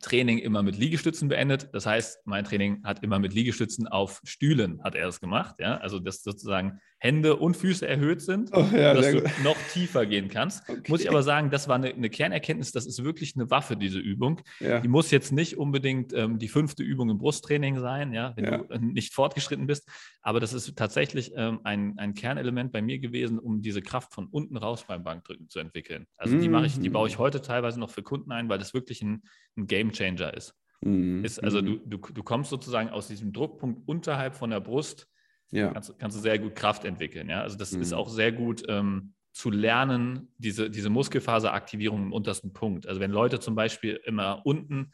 Training 0.00 0.38
immer 0.38 0.62
mit 0.62 0.78
Liegestützen 0.78 1.28
beendet. 1.28 1.68
Das 1.72 1.84
heißt, 1.84 2.26
mein 2.26 2.44
Training 2.44 2.82
hat 2.84 3.02
immer 3.02 3.18
mit 3.18 3.34
Liegestützen 3.34 3.86
auf 3.86 4.22
Stühlen 4.24 4.82
hat 4.82 4.94
er 4.94 5.08
es 5.08 5.20
gemacht. 5.20 5.56
Ja? 5.58 5.76
Also 5.76 5.98
dass 5.98 6.22
sozusagen 6.22 6.80
Hände 7.02 7.36
und 7.36 7.56
Füße 7.56 7.88
erhöht 7.88 8.20
sind, 8.20 8.50
oh, 8.52 8.66
ja, 8.74 8.92
dass 8.92 9.10
du 9.10 9.22
gut. 9.22 9.30
noch 9.42 9.56
tiefer 9.72 10.04
gehen 10.04 10.28
kannst. 10.28 10.68
Okay. 10.68 10.82
Muss 10.88 11.00
ich 11.00 11.08
aber 11.08 11.22
sagen, 11.22 11.50
das 11.50 11.66
war 11.66 11.76
eine, 11.76 11.88
eine, 11.88 12.10
Kernerkenntnis, 12.10 12.72
das 12.72 12.84
ist 12.84 13.02
wirklich 13.02 13.34
eine 13.36 13.50
Waffe, 13.50 13.74
diese 13.74 13.98
Übung. 13.98 14.42
Ja. 14.60 14.80
Die 14.80 14.88
muss 14.88 15.10
jetzt 15.10 15.32
nicht 15.32 15.56
unbedingt 15.56 16.12
ähm, 16.12 16.38
die 16.38 16.48
fünfte 16.48 16.82
Übung 16.82 17.08
im 17.08 17.16
Brusttraining 17.16 17.80
sein, 17.80 18.12
ja, 18.12 18.34
wenn 18.36 18.44
ja. 18.44 18.58
du 18.58 18.78
nicht 18.78 19.14
fortgeschritten 19.14 19.66
bist. 19.66 19.88
Aber 20.20 20.40
das 20.40 20.52
ist 20.52 20.76
tatsächlich 20.76 21.32
ähm, 21.34 21.60
ein, 21.64 21.98
ein 21.98 22.12
Kernelement 22.12 22.70
bei 22.70 22.82
mir 22.82 22.98
gewesen, 22.98 23.38
um 23.38 23.62
diese 23.62 23.80
Kraft 23.80 24.12
von 24.12 24.26
unten 24.26 24.58
raus 24.58 24.84
beim 24.86 25.02
Bankdrücken 25.02 25.48
zu 25.48 25.58
entwickeln. 25.58 26.06
Also 26.18 26.38
die 26.38 26.50
mache 26.50 26.66
ich, 26.66 26.78
die 26.78 26.90
baue 26.90 27.08
ich 27.08 27.14
mhm. 27.14 27.22
heute 27.22 27.40
teilweise 27.40 27.80
noch 27.80 27.90
für 27.90 28.02
Kunden 28.02 28.30
ein, 28.30 28.50
weil 28.50 28.58
das 28.58 28.74
wirklich 28.74 29.00
ein, 29.00 29.22
ein 29.56 29.66
Game 29.66 29.92
Changer 29.92 30.34
ist. 30.34 30.54
Mhm. 30.82 31.24
ist 31.24 31.42
also 31.42 31.62
du, 31.62 31.78
du, 31.78 31.96
du 31.96 32.22
kommst 32.22 32.50
sozusagen 32.50 32.90
aus 32.90 33.08
diesem 33.08 33.32
Druckpunkt 33.32 33.88
unterhalb 33.88 34.34
von 34.34 34.50
der 34.50 34.60
Brust 34.60 35.08
ja. 35.50 35.72
kannst, 35.72 35.98
kannst 35.98 36.16
du 36.16 36.20
sehr 36.20 36.38
gut 36.38 36.54
Kraft 36.54 36.84
entwickeln. 36.84 37.28
Ja? 37.28 37.42
Also 37.42 37.56
das 37.56 37.72
mhm. 37.72 37.82
ist 37.82 37.92
auch 37.92 38.08
sehr 38.08 38.32
gut 38.32 38.62
ähm, 38.68 39.14
zu 39.32 39.50
lernen, 39.50 40.32
diese, 40.38 40.70
diese 40.70 40.90
Muskelfaseraktivierung 40.90 42.02
im 42.04 42.12
untersten 42.12 42.52
Punkt. 42.52 42.86
Also 42.86 43.00
wenn 43.00 43.10
Leute 43.10 43.40
zum 43.40 43.54
Beispiel 43.54 44.00
immer 44.04 44.44
unten 44.44 44.92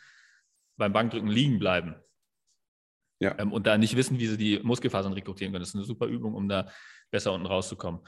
beim 0.76 0.92
Bankdrücken 0.92 1.28
liegen 1.28 1.58
bleiben 1.58 1.94
ja. 3.18 3.34
ähm, 3.38 3.52
und 3.52 3.66
da 3.66 3.78
nicht 3.78 3.96
wissen, 3.96 4.18
wie 4.18 4.26
sie 4.26 4.36
die 4.36 4.60
Muskelfasern 4.62 5.12
rekrutieren 5.12 5.52
können, 5.52 5.62
das 5.62 5.70
ist 5.70 5.76
eine 5.76 5.84
super 5.84 6.06
Übung, 6.06 6.34
um 6.34 6.48
da 6.48 6.68
besser 7.10 7.32
unten 7.32 7.46
rauszukommen. 7.46 8.00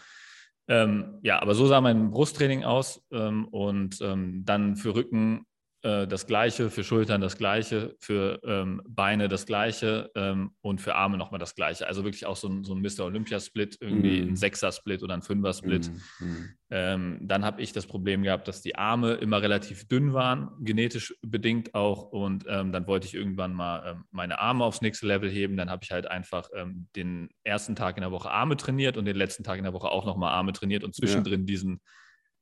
Ähm, 0.68 1.18
ja, 1.22 1.40
aber 1.40 1.54
so 1.54 1.66
sah 1.66 1.80
mein 1.80 2.10
Brusttraining 2.10 2.64
aus 2.64 3.02
ähm, 3.10 3.48
und 3.48 4.00
ähm, 4.02 4.44
dann 4.44 4.76
für 4.76 4.94
Rücken 4.94 5.46
äh, 5.82 6.08
das 6.08 6.26
Gleiche, 6.26 6.70
für 6.70 6.82
Schultern 6.82 7.20
das 7.20 7.38
Gleiche, 7.38 7.94
für 8.00 8.40
ähm, 8.42 8.82
Beine 8.88 9.28
das 9.28 9.46
Gleiche 9.46 10.10
ähm, 10.16 10.50
und 10.60 10.80
für 10.80 10.96
Arme 10.96 11.16
nochmal 11.16 11.38
das 11.38 11.54
Gleiche. 11.54 11.86
Also 11.86 12.02
wirklich 12.02 12.26
auch 12.26 12.34
so 12.34 12.48
ein, 12.48 12.64
so 12.64 12.74
ein 12.74 12.80
Mr. 12.80 13.04
Olympia-Split, 13.04 13.78
irgendwie 13.80 14.22
mm. 14.22 14.28
ein 14.30 14.36
Sechser-Split 14.36 15.04
oder 15.04 15.14
ein 15.14 15.22
Fünfer-Split. 15.22 15.92
Mm. 16.18 16.24
Mm. 16.24 16.48
Ähm, 16.70 17.18
dann 17.22 17.44
habe 17.44 17.62
ich 17.62 17.72
das 17.72 17.86
Problem 17.86 18.24
gehabt, 18.24 18.48
dass 18.48 18.60
die 18.60 18.74
Arme 18.74 19.14
immer 19.14 19.40
relativ 19.40 19.86
dünn 19.86 20.12
waren, 20.14 20.50
genetisch 20.58 21.14
bedingt 21.22 21.74
auch. 21.74 22.10
Und 22.10 22.44
ähm, 22.48 22.72
dann 22.72 22.88
wollte 22.88 23.06
ich 23.06 23.14
irgendwann 23.14 23.54
mal 23.54 23.92
ähm, 23.92 24.04
meine 24.10 24.40
Arme 24.40 24.64
aufs 24.64 24.80
nächste 24.80 25.06
Level 25.06 25.30
heben. 25.30 25.56
Dann 25.56 25.70
habe 25.70 25.84
ich 25.84 25.92
halt 25.92 26.08
einfach 26.08 26.48
ähm, 26.56 26.88
den 26.96 27.28
ersten 27.44 27.76
Tag 27.76 27.96
in 27.96 28.00
der 28.00 28.10
Woche 28.10 28.32
Arme 28.32 28.56
trainiert 28.56 28.96
und 28.96 29.04
den 29.04 29.16
letzten 29.16 29.44
Tag 29.44 29.58
in 29.58 29.64
der 29.64 29.72
Woche 29.72 29.90
auch 29.90 30.04
nochmal 30.04 30.32
Arme 30.32 30.52
trainiert 30.52 30.82
und 30.82 30.94
zwischendrin 30.94 31.42
ja. 31.42 31.46
diesen 31.46 31.80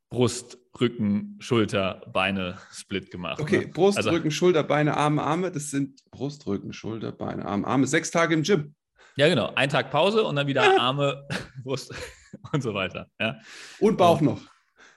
Brust, 0.08 0.58
Rücken, 0.80 1.36
Schulter, 1.40 2.02
Beine 2.12 2.58
Split 2.72 3.10
gemacht. 3.10 3.40
Okay, 3.40 3.60
ne? 3.60 3.68
Brust, 3.68 3.98
also, 3.98 4.10
Rücken, 4.10 4.30
Schulter, 4.30 4.62
Beine, 4.62 4.96
Arme, 4.96 5.22
Arme. 5.22 5.50
Das 5.50 5.70
sind 5.70 6.00
Brust, 6.10 6.46
Rücken, 6.46 6.72
Schulter, 6.72 7.12
Beine, 7.12 7.44
Arme, 7.44 7.66
Arme. 7.66 7.86
Sechs 7.86 8.10
Tage 8.10 8.34
im 8.34 8.42
Gym. 8.42 8.74
Ja, 9.16 9.28
genau. 9.28 9.52
Ein 9.54 9.68
Tag 9.68 9.90
Pause 9.90 10.24
und 10.24 10.36
dann 10.36 10.46
wieder 10.46 10.78
Arme, 10.80 11.26
Brust 11.64 11.94
und 12.52 12.62
so 12.62 12.74
weiter. 12.74 13.08
Ja. 13.18 13.40
Und 13.80 13.96
Bauch 13.96 14.20
und, 14.20 14.26
noch. 14.26 14.40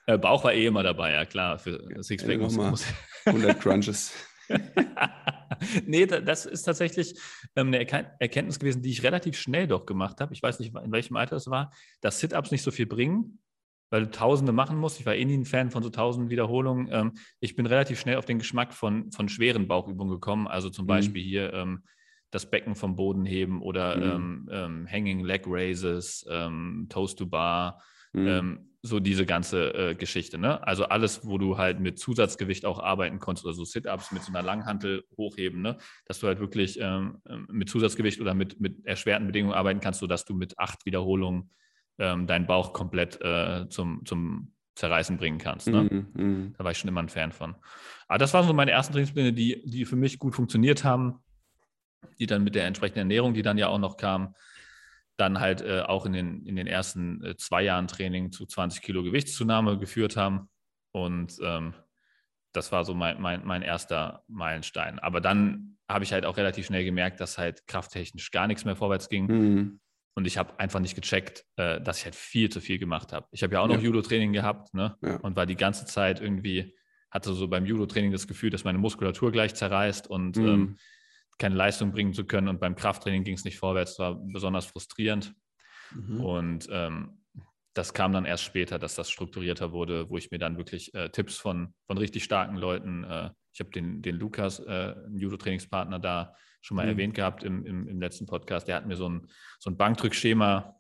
Äh, 0.06 0.18
Bauch 0.18 0.44
war 0.44 0.54
eh 0.54 0.66
immer 0.66 0.84
dabei, 0.84 1.14
ja 1.14 1.26
klar. 1.26 1.58
Für 1.58 1.80
Sixpack 2.04 2.34
ja, 2.34 2.44
muss, 2.44 2.56
muss 2.58 2.86
100 3.26 3.60
Crunches. 3.60 4.14
nee, 5.86 6.06
das 6.06 6.46
ist 6.46 6.64
tatsächlich 6.64 7.16
ähm, 7.56 7.68
eine 7.68 7.80
Erkenntnis 8.20 8.60
gewesen, 8.60 8.82
die 8.82 8.90
ich 8.90 9.04
relativ 9.04 9.38
schnell 9.38 9.68
doch 9.68 9.86
gemacht 9.86 10.20
habe. 10.22 10.34
Ich 10.34 10.42
weiß 10.42 10.60
nicht, 10.60 10.76
in 10.76 10.92
welchem 10.92 11.16
Alter 11.16 11.36
es 11.36 11.48
war, 11.48 11.72
dass 12.02 12.20
Sit-Ups 12.20 12.52
nicht 12.52 12.64
so 12.64 12.72
viel 12.72 12.88
bringen, 12.88 13.40
weil 13.90 14.06
du 14.06 14.12
Tausende 14.12 14.52
machen 14.52 14.78
musst. 14.78 15.00
Ich 15.00 15.06
war 15.06 15.16
eh 15.16 15.26
nie 15.26 15.38
ein 15.38 15.46
Fan 15.46 15.72
von 15.72 15.84
so 15.84 15.90
tausend 15.90 16.30
Wiederholungen. 16.30 16.90
Ähm, 16.92 17.14
ich 17.40 17.56
bin 17.56 17.66
relativ 17.66 18.00
schnell 18.00 18.18
auf 18.18 18.26
den 18.26 18.40
Geschmack 18.40 18.74
von, 18.74 19.12
von 19.12 19.30
schweren 19.30 19.68
Bauchübungen 19.68 20.14
gekommen. 20.14 20.48
Also 20.48 20.70
zum 20.70 20.86
mhm. 20.86 20.90
Beispiel 20.90 21.24
hier 21.24 21.54
ähm, 21.54 21.84
das 22.32 22.50
Becken 22.50 22.76
vom 22.76 22.96
Boden 22.96 23.26
heben 23.26 23.62
oder 23.62 23.98
mhm. 23.98 24.04
ähm, 24.04 24.50
ähm 24.52 24.88
Hanging 24.90 25.26
Leg 25.26 25.44
Raises, 25.48 26.26
ähm, 26.30 26.88
Toast 26.90 27.18
to 27.20 27.26
Bar, 27.26 27.82
mhm. 28.14 28.66
So 28.82 29.02
diese 29.02 29.26
ganze 29.26 29.74
äh, 29.74 29.94
Geschichte. 29.94 30.38
Ne? 30.38 30.66
Also 30.66 30.86
alles, 30.86 31.28
wo 31.28 31.38
du 31.38 31.58
halt 31.58 31.82
mit 31.82 32.00
Zusatzgewicht 32.00 32.64
auch 32.64 32.80
arbeiten 32.80 33.20
konntest 33.20 33.46
oder 33.46 33.54
so 33.54 33.66
Sit-Ups 33.66 34.14
mit 34.14 34.24
so 34.24 34.32
einer 34.32 34.42
Langhantel 34.42 35.04
hochheben, 35.18 35.62
ne? 35.62 35.78
dass 36.06 36.20
du 36.20 36.28
halt 36.28 36.40
wirklich 36.40 36.80
mit 37.50 37.68
Zusatzgewicht 37.68 38.22
oder 38.22 38.34
mit, 38.34 38.62
mit 38.62 38.86
erschwerten 38.86 39.28
Bedingungen 39.28 39.54
arbeiten 39.54 39.82
kannst, 39.82 40.00
sodass 40.00 40.24
du 40.24 40.34
mit 40.34 40.58
acht 40.58 40.86
Wiederholungen 40.86 41.50
ähm, 42.00 42.28
deinen 42.28 42.48
Bauch 42.48 42.74
komplett 42.74 43.22
äh, 43.22 43.68
zum, 43.70 44.06
zum 44.06 44.54
Zerreißen 44.76 45.18
bringen 45.18 45.38
kannst. 45.38 45.68
Ne? 45.68 45.84
Mm, 45.84 46.22
mm. 46.22 46.56
Da 46.58 46.64
war 46.64 46.72
ich 46.72 46.78
schon 46.78 46.88
immer 46.88 47.04
ein 47.04 47.10
Fan 47.10 47.32
von. 47.32 47.56
Aber 48.08 48.18
das 48.18 48.34
waren 48.34 48.48
so 48.48 48.54
meine 48.54 48.72
ersten 48.72 48.94
Trainingspläne, 48.94 49.34
die, 49.34 49.62
die 49.66 49.86
für 49.86 49.98
mich 49.98 50.18
gut 50.20 50.36
funktioniert 50.36 50.84
haben, 50.84 51.20
die 52.18 52.26
dann 52.26 52.44
mit 52.44 52.56
der 52.56 52.66
entsprechenden 52.66 53.00
Ernährung, 53.00 53.34
die 53.34 53.42
dann 53.42 53.58
ja 53.58 53.68
auch 53.68 53.78
noch 53.78 53.98
kam, 53.98 54.36
dann 55.18 55.42
halt 55.42 55.62
äh, 55.62 55.82
auch 55.82 56.06
in 56.06 56.14
den, 56.14 56.46
in 56.46 56.56
den 56.56 56.68
ersten 56.68 57.24
äh, 57.24 57.36
zwei 57.36 57.62
Jahren 57.62 57.88
Training 57.88 58.32
zu 58.32 58.46
20 58.46 58.82
Kilo 58.82 59.04
Gewichtszunahme 59.04 59.78
geführt 59.78 60.16
haben. 60.16 60.50
Und 60.92 61.38
ähm, 61.44 61.74
das 62.54 62.72
war 62.72 62.86
so 62.86 62.94
mein, 62.94 63.22
mein, 63.22 63.46
mein 63.46 63.62
erster 63.62 64.24
Meilenstein. 64.28 64.98
Aber 65.00 65.20
dann 65.20 65.78
habe 65.90 66.04
ich 66.04 66.14
halt 66.14 66.26
auch 66.26 66.38
relativ 66.38 66.68
schnell 66.68 66.86
gemerkt, 66.86 67.20
dass 67.20 67.38
halt 67.38 67.68
krafttechnisch 67.68 68.32
gar 68.32 68.48
nichts 68.48 68.64
mehr 68.64 68.76
vorwärts 68.76 69.10
ging. 69.10 69.26
Mhm. 69.26 69.80
Und 70.16 70.26
ich 70.26 70.38
habe 70.38 70.60
einfach 70.60 70.80
nicht 70.80 70.96
gecheckt, 70.96 71.46
äh, 71.56 71.80
dass 71.82 72.00
ich 72.00 72.06
halt 72.06 72.16
viel 72.16 72.50
zu 72.50 72.62
viel 72.62 72.80
gemacht 72.80 73.14
habe. 73.14 73.28
Ich 73.32 73.44
habe 73.44 73.54
ja 73.54 73.62
auch 73.62 73.68
noch 73.68 73.76
ja. 73.76 73.82
Judo-Training 73.82 74.34
gehabt 74.34 74.74
ne? 74.74 74.98
Ja. 75.02 75.18
und 75.18 75.36
war 75.36 75.46
die 75.46 75.56
ganze 75.56 75.86
Zeit 75.86 76.20
irgendwie, 76.20 76.76
hatte 77.12 77.34
so 77.34 77.48
beim 77.48 77.66
Judo-Training 77.66 78.12
das 78.12 78.28
Gefühl, 78.28 78.50
dass 78.50 78.64
meine 78.64 78.78
Muskulatur 78.80 79.32
gleich 79.32 79.56
zerreißt 79.56 80.08
und 80.08 80.38
mhm. 80.38 80.48
ähm, 80.48 80.78
keine 81.38 81.56
Leistung 81.56 81.92
bringen 81.92 82.14
zu 82.14 82.26
können. 82.26 82.48
Und 82.48 82.60
beim 82.60 82.76
Krafttraining 82.76 83.24
ging 83.24 83.36
es 83.36 83.46
nicht 83.46 83.58
vorwärts, 83.58 83.98
war 84.00 84.16
besonders 84.16 84.66
frustrierend. 84.66 85.34
Mhm. 85.92 86.22
Und 86.22 86.68
ähm, 86.72 87.20
das 87.74 87.94
kam 87.94 88.12
dann 88.12 88.26
erst 88.26 88.44
später, 88.44 88.78
dass 88.78 88.96
das 88.96 89.10
strukturierter 89.10 89.72
wurde, 89.72 90.10
wo 90.10 90.18
ich 90.18 90.32
mir 90.32 90.38
dann 90.38 90.58
wirklich 90.58 90.94
äh, 90.94 91.10
Tipps 91.10 91.38
von, 91.38 91.74
von 91.88 91.98
richtig 91.98 92.24
starken 92.24 92.58
Leuten, 92.58 93.04
äh, 93.06 93.30
ich 93.54 93.60
habe 93.60 93.70
den, 93.72 94.02
den 94.02 94.16
Lukas, 94.18 94.60
äh, 94.60 94.96
einen 95.06 95.18
Judo-Trainingspartner 95.18 96.00
da, 96.00 96.36
schon 96.62 96.76
mal 96.76 96.84
mhm. 96.86 96.92
erwähnt 96.92 97.14
gehabt 97.14 97.44
im, 97.44 97.66
im, 97.66 97.88
im, 97.88 98.02
letzten 98.02 98.26
Podcast. 98.26 98.68
Der 98.68 98.76
hat 98.76 98.86
mir 98.86 98.96
so 98.96 99.08
ein, 99.08 99.28
so 99.60 99.70
ein 99.70 99.78
Bankdrückschema 99.78 100.76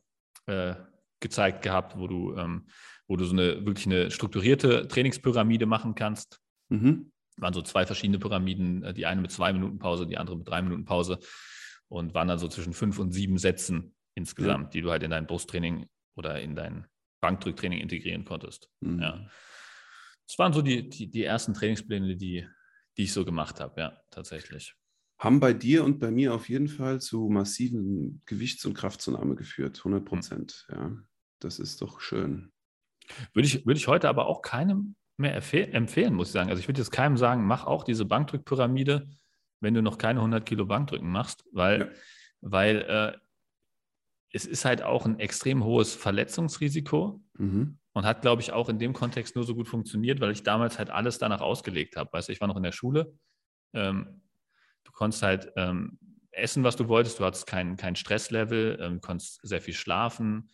äh, 0.46 0.76
gezeigt 1.20 1.62
gehabt, 1.62 1.98
wo 1.98 2.08
du, 2.08 2.36
ähm, 2.36 2.68
wo 3.08 3.16
du 3.16 3.26
so 3.26 3.34
eine 3.34 3.66
wirklich 3.66 3.86
eine 3.86 4.12
strukturierte 4.12 4.88
Trainingspyramide 4.88 5.66
machen 5.66 5.96
kannst. 5.96 6.40
Mhm. 6.70 7.12
Waren 7.38 7.54
so 7.54 7.62
zwei 7.62 7.86
verschiedene 7.86 8.20
Pyramiden, 8.20 8.84
äh, 8.84 8.94
die 8.94 9.06
eine 9.06 9.22
mit 9.22 9.32
zwei 9.32 9.54
Minuten 9.54 9.80
Pause, 9.80 10.06
die 10.06 10.18
andere 10.18 10.38
mit 10.38 10.48
drei 10.48 10.62
Minuten 10.62 10.86
Pause 10.86 11.20
und 11.88 12.14
waren 12.14 12.28
dann 12.28 12.40
so 12.40 12.48
zwischen 12.48 12.74
fünf 12.74 13.00
und 13.00 13.12
sieben 13.12 13.38
Sätzen 13.38 13.96
insgesamt, 14.16 14.66
ja. 14.66 14.70
die 14.72 14.82
du 14.82 14.92
halt 14.92 15.04
in 15.04 15.12
dein 15.12 15.28
Brusttraining 15.28 15.88
oder 16.16 16.42
in 16.42 16.56
dein 16.56 16.86
Bankdrücktraining 17.22 17.80
integrieren 17.80 18.26
konntest. 18.26 18.70
Mhm. 18.82 19.02
Ja. 19.02 19.30
Das 20.28 20.38
waren 20.38 20.54
so 20.54 20.62
die, 20.62 20.88
die, 20.90 21.10
die 21.10 21.24
ersten 21.24 21.54
Trainingspläne, 21.54 22.16
die, 22.16 22.48
die 22.98 23.04
ich 23.04 23.14
so 23.14 23.26
gemacht 23.26 23.60
habe, 23.60 23.82
ja, 23.82 24.02
tatsächlich 24.12 24.76
haben 25.20 25.42
bei 25.42 25.54
dir 25.54 25.84
und 25.84 26.00
bei 26.00 26.12
mir 26.12 26.34
auf 26.34 26.48
jeden 26.48 26.70
Fall 26.70 27.02
zu 27.02 27.28
massiven 27.30 28.22
Gewichts- 28.26 28.66
und 28.66 28.74
Kraftzunahme 28.74 29.36
geführt, 29.36 29.78
100 29.80 30.06
Prozent. 30.06 30.66
Mhm. 30.70 30.76
Ja, 30.76 30.92
das 31.40 31.60
ist 31.60 31.82
doch 31.82 32.00
schön. 32.00 32.52
Würde 33.34 33.48
ich, 33.48 33.66
würde 33.66 33.78
ich 33.78 33.88
heute 33.88 34.08
aber 34.08 34.28
auch 34.28 34.42
keinem 34.42 34.96
mehr 35.18 35.36
empfehlen, 35.36 36.14
muss 36.14 36.30
ich 36.30 36.34
sagen. 36.34 36.50
Also 36.50 36.62
ich 36.62 36.68
würde 36.70 36.80
jetzt 36.80 36.92
keinem 36.92 37.18
sagen, 37.18 37.46
mach 37.46 37.66
auch 37.66 37.84
diese 37.84 38.06
Bankdrückpyramide, 38.06 39.10
wenn 39.60 39.74
du 39.74 39.82
noch 39.82 39.98
keine 39.98 40.20
100 40.20 40.46
Kilo 40.46 40.66
Bankdrücken 40.66 41.12
machst, 41.12 41.44
weil, 41.52 41.80
ja. 41.80 41.88
weil 42.40 42.78
äh, 42.84 43.18
es 44.32 44.46
ist 44.46 44.64
halt 44.64 44.82
auch 44.82 45.06
ein 45.06 45.20
extrem 45.20 45.66
hohes 45.66 45.94
Verletzungsrisiko 45.94 47.22
mhm. 47.38 47.80
und 47.92 48.06
hat, 48.06 48.22
glaube 48.22 48.42
ich, 48.42 48.54
auch 48.54 48.70
in 48.70 48.80
dem 48.80 48.94
Kontext 48.94 49.36
nur 49.36 49.44
so 49.44 49.56
gut 49.56 49.68
funktioniert, 49.68 50.22
weil 50.22 50.32
ich 50.32 50.44
damals 50.44 50.80
halt 50.80 50.90
alles 50.90 51.18
danach 51.18 51.42
ausgelegt 51.42 51.98
habe. 51.98 52.14
Weißt 52.14 52.30
du, 52.30 52.32
ich 52.32 52.40
war 52.40 52.48
noch 52.48 52.58
in 52.58 52.64
der 52.64 52.72
Schule, 52.72 53.14
ähm, 53.74 54.22
konntest 55.00 55.24
halt 55.24 55.54
ähm, 55.56 55.98
essen, 56.32 56.66
was 56.66 56.76
du 56.76 56.90
wolltest. 56.90 57.20
Du 57.20 57.26
hattest 57.26 57.48
kein, 57.48 57.78
kein 57.78 57.96
Stresslevel, 57.96 58.78
ähm, 58.82 59.00
konntest 59.00 59.40
sehr 59.48 59.62
viel 59.62 59.74
schlafen. 59.74 60.50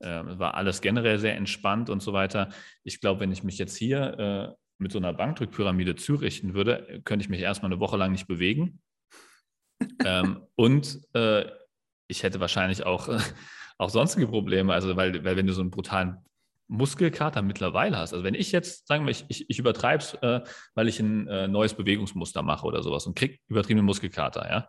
Ähm, 0.00 0.38
war 0.38 0.54
alles 0.54 0.80
generell 0.80 1.18
sehr 1.18 1.34
entspannt 1.34 1.90
und 1.90 2.00
so 2.00 2.12
weiter. 2.12 2.50
Ich 2.84 3.00
glaube, 3.00 3.20
wenn 3.20 3.32
ich 3.32 3.42
mich 3.42 3.58
jetzt 3.58 3.76
hier 3.76 4.18
äh, 4.18 4.54
mit 4.78 4.92
so 4.92 4.98
einer 4.98 5.12
Bankdrückpyramide 5.12 5.96
zurichten 5.96 6.54
würde, 6.54 7.02
könnte 7.04 7.24
ich 7.24 7.28
mich 7.28 7.40
erstmal 7.40 7.72
eine 7.72 7.80
Woche 7.80 7.96
lang 7.96 8.12
nicht 8.12 8.28
bewegen. 8.28 8.80
ähm, 10.04 10.46
und 10.54 11.00
äh, 11.14 11.50
ich 12.06 12.22
hätte 12.22 12.38
wahrscheinlich 12.38 12.86
auch, 12.86 13.08
äh, 13.08 13.18
auch 13.78 13.90
sonstige 13.90 14.28
Probleme. 14.28 14.72
Also, 14.72 14.94
weil, 14.94 15.24
weil 15.24 15.36
wenn 15.36 15.48
du 15.48 15.52
so 15.52 15.60
einen 15.60 15.72
brutalen 15.72 16.18
Muskelkater 16.68 17.42
mittlerweile 17.42 17.96
hast. 17.96 18.12
Also 18.12 18.24
wenn 18.24 18.34
ich 18.34 18.52
jetzt, 18.52 18.86
sagen 18.86 19.06
wir, 19.06 19.10
ich, 19.10 19.24
ich, 19.28 19.48
ich 19.48 19.58
übertreibe 19.58 20.02
es, 20.02 20.14
äh, 20.14 20.42
weil 20.74 20.88
ich 20.88 21.00
ein 21.00 21.26
äh, 21.26 21.48
neues 21.48 21.74
Bewegungsmuster 21.74 22.42
mache 22.42 22.66
oder 22.66 22.82
sowas 22.82 23.06
und 23.06 23.16
kriege 23.16 23.38
übertriebene 23.48 23.82
Muskelkater, 23.82 24.48
ja, 24.48 24.68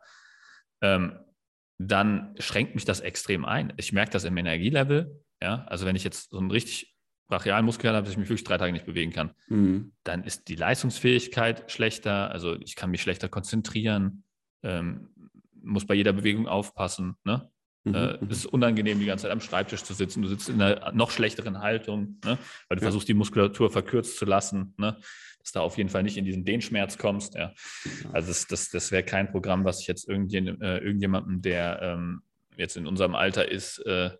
ähm, 0.82 1.20
dann 1.78 2.36
schränkt 2.40 2.76
mich 2.76 2.86
das 2.86 3.02
extrem 3.02 3.46
ein. 3.46 3.74
Ich 3.78 3.94
merke 3.94 4.12
das 4.12 4.24
im 4.24 4.38
Energielevel, 4.38 5.24
ja, 5.42 5.66
also 5.68 5.86
wenn 5.86 5.96
ich 5.96 6.04
jetzt 6.04 6.32
so 6.32 6.38
einen 6.38 6.52
richtig 6.52 6.96
brachialen 7.28 7.66
Muskelkater 7.66 7.98
habe, 7.98 8.06
dass 8.06 8.14
ich 8.14 8.18
mich 8.18 8.30
wirklich 8.30 8.44
drei 8.44 8.58
Tage 8.58 8.74
nicht 8.74 8.86
bewegen 8.86 9.12
kann, 9.12 9.32
mhm. 9.48 9.94
dann 10.04 10.24
ist 10.24 10.48
die 10.48 10.56
Leistungsfähigkeit 10.56 11.72
schlechter, 11.72 12.32
also 12.32 12.56
ich 12.60 12.76
kann 12.76 12.92
mich 12.92 13.02
schlechter 13.02 13.30
konzentrieren, 13.30 14.24
ähm, 14.64 15.10
muss 15.62 15.86
bei 15.86 15.94
jeder 15.94 16.14
Bewegung 16.14 16.48
aufpassen, 16.48 17.16
ne? 17.24 17.50
Mhm, 17.84 17.96
äh, 17.96 18.18
mhm. 18.18 18.28
es 18.30 18.40
ist 18.40 18.46
unangenehm, 18.48 19.00
die 19.00 19.06
ganze 19.06 19.24
Zeit 19.24 19.32
am 19.32 19.42
Schreibtisch 19.42 19.84
zu 19.84 19.94
sitzen. 19.94 20.22
Du 20.22 20.28
sitzt 20.28 20.50
in 20.50 20.62
einer 20.62 20.92
noch 20.92 21.12
schlechteren 21.12 21.60
Haltung, 21.60 22.20
ne? 22.26 22.38
weil 22.68 22.78
du 22.78 22.82
ja. 22.82 22.88
versuchst, 22.88 23.08
die 23.08 23.14
Muskulatur 23.14 23.72
verkürzt 23.72 24.18
zu 24.18 24.26
lassen, 24.26 24.74
ne? 24.78 24.98
dass 25.40 25.52
du 25.54 25.60
auf 25.62 25.78
jeden 25.78 25.90
Fall 25.90 26.04
nicht 26.04 26.18
in 26.18 26.26
diesen 26.26 26.44
Dehnschmerz 26.44 26.98
kommst. 26.98 27.36
Ja. 27.36 27.54
Also 28.12 28.28
das, 28.28 28.48
das, 28.48 28.70
das 28.70 28.92
wäre 28.92 29.04
kein 29.04 29.32
Programm, 29.32 29.64
was 29.64 29.82
ich 29.82 29.88
jetzt 29.88 30.10
irgendjemandem, 30.10 30.62
äh, 30.62 30.78
irgendjemandem 30.80 31.42
der 31.42 31.80
ähm, 31.82 32.22
jetzt 32.58 32.76
in 32.76 32.86
unserem 32.86 33.16
Alter 33.16 33.50
ist, 33.50 33.80
äh, 33.86 34.12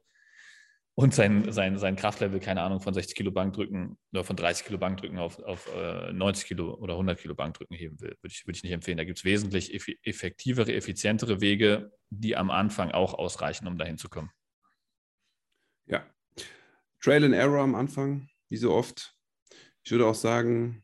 und 1.00 1.14
sein, 1.14 1.50
sein, 1.50 1.78
sein 1.78 1.96
Kraftlevel, 1.96 2.42
keine 2.42 2.62
Ahnung, 2.62 2.82
von 2.82 2.94
60 2.94 3.16
Kilo 3.16 3.32
Bankdrücken 3.32 3.98
oder 4.12 4.26
von 4.26 4.36
30 4.36 4.66
Kilo 4.66 4.78
Bankdrücken 4.78 5.18
auf, 5.18 5.40
auf 5.40 5.74
äh, 5.74 6.12
90 6.12 6.46
Kilo 6.46 6.74
oder 6.74 6.96
100 6.96 7.18
Kilo 7.18 7.36
Bankdrücken 7.36 7.74
heben 7.74 8.02
will, 8.02 8.18
würde 8.20 8.34
ich, 8.34 8.46
würde 8.46 8.58
ich 8.58 8.64
nicht 8.64 8.74
empfehlen. 8.74 8.98
Da 8.98 9.06
gibt 9.06 9.18
es 9.18 9.24
wesentlich 9.24 9.74
effektivere, 10.04 10.74
effizientere 10.74 11.40
Wege, 11.40 11.94
die 12.10 12.36
am 12.36 12.52
Anfang 12.52 12.92
auch 12.92 13.14
ausreichen, 13.14 13.66
um 13.66 13.78
dahin 13.78 13.98
zu 13.98 14.10
kommen. 14.10 14.30
Ja, 15.86 16.06
Trail 17.00 17.24
and 17.24 17.34
Error 17.34 17.62
am 17.62 17.76
Anfang, 17.76 18.28
wie 18.50 18.58
so 18.58 18.74
oft. 18.74 19.16
Ich 19.84 19.92
würde 19.92 20.06
auch 20.06 20.16
sagen, 20.16 20.84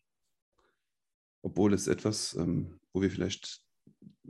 obwohl 1.42 1.74
es 1.74 1.88
etwas, 1.88 2.36
ähm, 2.36 2.80
wo 2.94 3.02
wir 3.02 3.12
vielleicht 3.12 3.60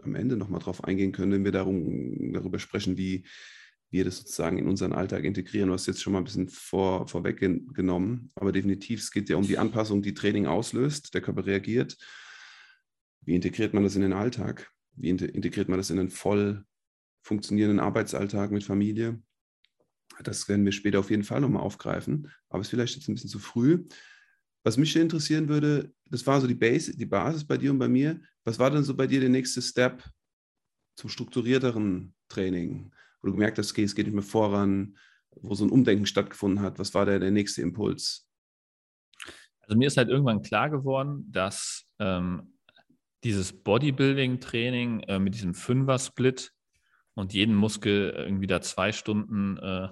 am 0.01 0.15
Ende 0.15 0.35
nochmal 0.35 0.61
drauf 0.61 0.83
eingehen 0.83 1.11
können, 1.11 1.31
wenn 1.31 1.45
wir 1.45 1.51
darum, 1.51 2.33
darüber 2.33 2.57
sprechen, 2.57 2.97
wie 2.97 3.27
wir 3.91 4.05
das 4.05 4.17
sozusagen 4.17 4.57
in 4.57 4.67
unseren 4.67 4.93
Alltag 4.93 5.23
integrieren. 5.23 5.67
Du 5.67 5.73
hast 5.73 5.87
jetzt 5.87 6.01
schon 6.01 6.13
mal 6.13 6.19
ein 6.19 6.25
bisschen 6.25 6.49
vor, 6.49 7.07
vorweggenommen, 7.07 8.31
aber 8.35 8.51
definitiv, 8.51 8.99
es 8.99 9.11
geht 9.11 9.29
ja 9.29 9.37
um 9.37 9.47
die 9.47 9.57
Anpassung, 9.57 10.01
die 10.01 10.13
Training 10.13 10.47
auslöst, 10.47 11.13
der 11.13 11.21
Körper 11.21 11.45
reagiert. 11.45 11.97
Wie 13.21 13.35
integriert 13.35 13.73
man 13.73 13.83
das 13.83 13.95
in 13.95 14.01
den 14.01 14.13
Alltag? 14.13 14.71
Wie 14.93 15.09
integriert 15.09 15.69
man 15.69 15.77
das 15.77 15.89
in 15.89 15.99
einen 15.99 16.09
voll 16.09 16.63
funktionierenden 17.23 17.79
Arbeitsalltag 17.79 18.51
mit 18.51 18.63
Familie? 18.63 19.21
Das 20.23 20.47
werden 20.47 20.63
wir 20.63 20.71
später 20.71 20.99
auf 20.99 21.09
jeden 21.09 21.23
Fall 21.23 21.41
nochmal 21.41 21.63
aufgreifen, 21.63 22.31
aber 22.49 22.61
es 22.61 22.67
ist 22.67 22.71
vielleicht 22.71 22.95
jetzt 22.95 23.09
ein 23.09 23.15
bisschen 23.15 23.29
zu 23.29 23.39
früh. 23.39 23.85
Was 24.63 24.77
mich 24.77 24.95
interessieren 24.95 25.49
würde, 25.49 25.93
das 26.09 26.25
war 26.25 26.41
so 26.41 26.47
die, 26.47 26.55
Base, 26.55 26.95
die 26.95 27.05
Basis 27.05 27.45
bei 27.45 27.57
dir 27.57 27.71
und 27.71 27.79
bei 27.79 27.87
mir. 27.87 28.19
Was 28.43 28.57
war 28.57 28.71
denn 28.71 28.83
so 28.83 28.95
bei 28.95 29.07
dir 29.07 29.19
der 29.19 29.29
nächste 29.29 29.61
Step 29.61 30.03
zum 30.95 31.09
strukturierteren 31.09 32.15
Training, 32.29 32.91
wo 33.25 33.29
du 33.29 33.33
gemerkt 33.37 33.57
hast, 33.57 33.71
okay, 33.71 33.83
es 33.83 33.95
geht 33.95 34.05
nicht 34.05 34.13
mehr 34.13 34.23
voran, 34.23 34.97
wo 35.31 35.55
so 35.55 35.65
ein 35.65 35.71
Umdenken 35.71 36.05
stattgefunden 36.05 36.61
hat? 36.61 36.77
Was 36.77 36.93
war 36.93 37.05
der, 37.05 37.19
der 37.19 37.31
nächste 37.31 37.63
Impuls? 37.63 38.29
Also 39.61 39.77
mir 39.77 39.87
ist 39.87 39.97
halt 39.97 40.09
irgendwann 40.09 40.43
klar 40.43 40.69
geworden, 40.69 41.25
dass 41.31 41.85
ähm, 41.97 42.59
dieses 43.23 43.51
Bodybuilding-Training 43.63 44.99
äh, 45.01 45.17
mit 45.17 45.33
diesem 45.33 45.55
Fünfer-Split 45.55 46.51
und 47.15 47.33
jeden 47.33 47.55
Muskel 47.55 48.11
irgendwie 48.15 48.45
da 48.45 48.61
zwei 48.61 48.91
Stunden 48.91 49.57
äh, 49.57 49.89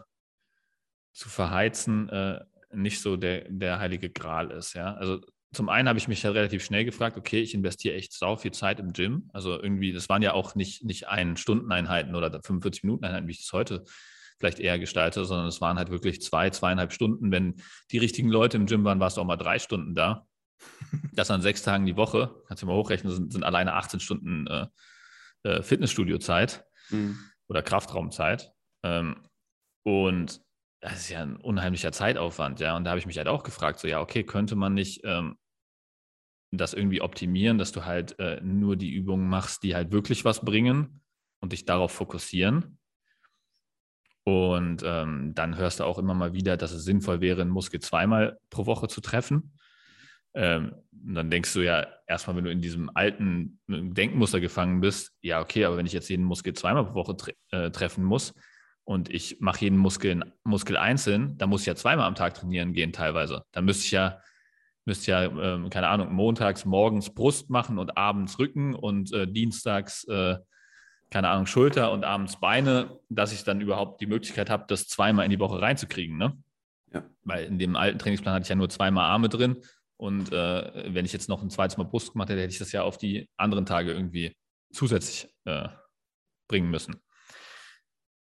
zu 1.11 1.29
verheizen, 1.29 2.09
äh, 2.09 2.39
nicht 2.71 3.01
so 3.01 3.17
der, 3.17 3.49
der 3.49 3.79
heilige 3.79 4.11
Gral 4.11 4.51
ist. 4.51 4.73
Ja? 4.73 4.93
Also 4.93 5.21
zum 5.53 5.69
einen 5.69 5.87
habe 5.87 5.99
ich 5.99 6.07
mich 6.07 6.25
halt 6.25 6.35
relativ 6.35 6.63
schnell 6.63 6.85
gefragt, 6.85 7.17
okay, 7.17 7.41
ich 7.41 7.53
investiere 7.53 7.95
echt 7.95 8.13
sau 8.13 8.35
viel 8.35 8.51
Zeit 8.51 8.79
im 8.79 8.93
Gym. 8.93 9.29
Also 9.33 9.61
irgendwie, 9.61 9.93
das 9.93 10.09
waren 10.09 10.21
ja 10.21 10.33
auch 10.33 10.55
nicht, 10.55 10.83
nicht 10.83 11.07
ein 11.07 11.37
Stundeneinheiten 11.37 12.15
oder 12.15 12.31
45 12.31 12.83
Minuten 12.83 13.05
Einheiten, 13.05 13.27
wie 13.27 13.31
ich 13.31 13.43
das 13.43 13.53
heute 13.53 13.83
vielleicht 14.39 14.59
eher 14.59 14.79
gestalte, 14.79 15.25
sondern 15.25 15.47
es 15.47 15.61
waren 15.61 15.77
halt 15.77 15.89
wirklich 15.89 16.21
zwei, 16.21 16.49
zweieinhalb 16.49 16.91
Stunden. 16.91 17.31
Wenn 17.31 17.55
die 17.91 17.97
richtigen 17.97 18.29
Leute 18.29 18.57
im 18.57 18.65
Gym 18.65 18.83
waren, 18.83 18.99
warst 18.99 19.17
du 19.17 19.21
auch 19.21 19.25
mal 19.25 19.37
drei 19.37 19.59
Stunden 19.59 19.95
da. 19.95 20.27
Das 21.13 21.29
an 21.29 21.41
sechs 21.41 21.61
Tagen 21.61 21.85
die 21.85 21.97
Woche, 21.97 22.33
kannst 22.47 22.63
du 22.63 22.67
mal 22.67 22.75
hochrechnen, 22.75 23.13
sind, 23.13 23.31
sind 23.31 23.43
alleine 23.43 23.73
18 23.73 23.99
Stunden 23.99 24.47
äh, 24.47 24.67
äh, 25.43 25.61
Fitnessstudio-Zeit 25.61 26.65
mhm. 26.89 27.19
oder 27.47 27.61
Kraftraumzeit. 27.61 28.51
Ähm, 28.83 29.27
und 29.83 30.41
das 30.79 30.93
ist 30.93 31.09
ja 31.09 31.21
ein 31.21 31.37
unheimlicher 31.37 31.91
Zeitaufwand, 31.91 32.59
ja. 32.59 32.75
Und 32.75 32.83
da 32.83 32.91
habe 32.91 32.99
ich 32.99 33.05
mich 33.05 33.17
halt 33.17 33.27
auch 33.27 33.43
gefragt, 33.43 33.79
so 33.79 33.87
ja, 33.87 34.01
okay, 34.01 34.23
könnte 34.23 34.55
man 34.55 34.73
nicht 34.73 35.01
ähm, 35.03 35.37
das 36.57 36.73
irgendwie 36.73 37.01
optimieren, 37.01 37.57
dass 37.57 37.71
du 37.71 37.85
halt 37.85 38.17
äh, 38.19 38.39
nur 38.41 38.75
die 38.75 38.91
Übungen 38.91 39.27
machst, 39.27 39.63
die 39.63 39.75
halt 39.75 39.91
wirklich 39.91 40.25
was 40.25 40.41
bringen 40.41 41.01
und 41.39 41.51
dich 41.51 41.65
darauf 41.65 41.91
fokussieren. 41.91 42.77
Und 44.25 44.83
ähm, 44.85 45.33
dann 45.35 45.57
hörst 45.57 45.79
du 45.79 45.83
auch 45.83 45.99
immer 45.99 46.13
mal 46.13 46.33
wieder, 46.33 46.55
dass 46.55 46.71
es 46.71 46.85
sinnvoll 46.85 47.19
wäre, 47.19 47.41
einen 47.41 47.51
Muskel 47.51 47.81
zweimal 47.81 48.37
pro 48.49 48.65
Woche 48.65 48.87
zu 48.87 49.01
treffen. 49.01 49.57
Ähm, 50.33 50.75
dann 50.91 51.29
denkst 51.29 51.53
du 51.53 51.61
ja 51.61 51.85
erstmal, 52.07 52.37
wenn 52.37 52.45
du 52.45 52.51
in 52.51 52.61
diesem 52.61 52.89
alten 52.95 53.59
Denkmuster 53.67 54.39
gefangen 54.39 54.79
bist, 54.79 55.13
ja, 55.21 55.41
okay, 55.41 55.65
aber 55.65 55.77
wenn 55.77 55.85
ich 55.85 55.93
jetzt 55.93 56.09
jeden 56.09 56.23
Muskel 56.23 56.53
zweimal 56.53 56.85
pro 56.85 56.95
Woche 56.95 57.17
tre 57.17 57.33
äh, 57.51 57.69
treffen 57.71 58.03
muss, 58.03 58.33
und 58.85 59.09
ich 59.09 59.39
mache 59.39 59.61
jeden 59.61 59.77
Muskel, 59.77 60.33
Muskel 60.43 60.77
einzeln, 60.77 61.37
dann 61.37 61.49
muss 61.49 61.61
ich 61.61 61.67
ja 61.67 61.75
zweimal 61.75 62.05
am 62.05 62.15
Tag 62.15 62.33
trainieren 62.33 62.73
gehen 62.73 62.91
teilweise. 62.91 63.43
Dann 63.51 63.65
müsste 63.65 63.85
ich 63.85 63.91
ja, 63.91 64.19
müsste 64.85 65.11
ja 65.11 65.23
ähm, 65.23 65.69
keine 65.69 65.87
Ahnung, 65.87 66.13
montags 66.13 66.65
morgens 66.65 67.13
Brust 67.13 67.49
machen 67.49 67.79
und 67.79 67.97
abends 67.97 68.39
Rücken 68.39 68.75
und 68.75 69.13
äh, 69.13 69.27
dienstags, 69.27 70.03
äh, 70.05 70.37
keine 71.09 71.29
Ahnung, 71.29 71.45
Schulter 71.45 71.91
und 71.91 72.03
abends 72.03 72.39
Beine, 72.39 72.99
dass 73.09 73.33
ich 73.33 73.43
dann 73.43 73.61
überhaupt 73.61 74.01
die 74.01 74.07
Möglichkeit 74.07 74.49
habe, 74.49 74.65
das 74.67 74.87
zweimal 74.87 75.25
in 75.25 75.31
die 75.31 75.39
Woche 75.39 75.61
reinzukriegen. 75.61 76.17
Ne? 76.17 76.37
Ja. 76.93 77.03
Weil 77.23 77.45
in 77.45 77.59
dem 77.59 77.75
alten 77.75 77.99
Trainingsplan 77.99 78.33
hatte 78.33 78.43
ich 78.43 78.49
ja 78.49 78.55
nur 78.55 78.69
zweimal 78.69 79.05
Arme 79.05 79.29
drin. 79.29 79.57
Und 79.97 80.33
äh, 80.33 80.93
wenn 80.93 81.05
ich 81.05 81.13
jetzt 81.13 81.29
noch 81.29 81.41
ein 81.43 81.49
zweites 81.49 81.77
Mal 81.77 81.85
Brust 81.85 82.13
gemacht 82.13 82.29
hätte, 82.29 82.41
hätte 82.41 82.51
ich 82.51 82.59
das 82.59 82.71
ja 82.71 82.83
auf 82.83 82.97
die 82.97 83.29
anderen 83.37 83.65
Tage 83.65 83.91
irgendwie 83.91 84.35
zusätzlich 84.71 85.33
äh, 85.45 85.67
bringen 86.47 86.71
müssen 86.71 87.01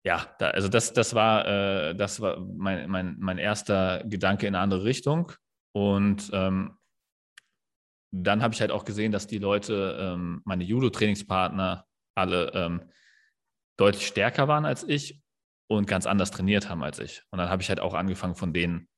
ja, 0.03 0.25
da, 0.39 0.49
also 0.51 0.69
das, 0.69 0.93
das 0.93 1.13
war, 1.13 1.45
äh, 1.45 1.95
das 1.95 2.19
war 2.21 2.39
mein, 2.39 2.89
mein, 2.89 3.17
mein 3.19 3.37
erster 3.37 4.03
Gedanke 4.05 4.47
in 4.47 4.55
eine 4.55 4.63
andere 4.63 4.83
Richtung. 4.83 5.31
Und 5.71 6.29
ähm, 6.33 6.77
dann 8.11 8.41
habe 8.41 8.53
ich 8.53 8.61
halt 8.61 8.71
auch 8.71 8.85
gesehen, 8.85 9.11
dass 9.11 9.27
die 9.27 9.37
Leute, 9.37 9.97
ähm, 9.99 10.41
meine 10.45 10.63
Judo-Trainingspartner, 10.63 11.85
alle 12.15 12.51
ähm, 12.53 12.91
deutlich 13.77 14.07
stärker 14.07 14.47
waren 14.47 14.65
als 14.65 14.83
ich 14.83 15.21
und 15.67 15.87
ganz 15.87 16.05
anders 16.05 16.31
trainiert 16.31 16.69
haben 16.69 16.83
als 16.83 16.99
ich. 16.99 17.23
Und 17.29 17.37
dann 17.39 17.49
habe 17.49 17.61
ich 17.61 17.69
halt 17.69 17.79
auch 17.79 17.93
angefangen, 17.93 18.35
von 18.35 18.51
denen 18.51 18.89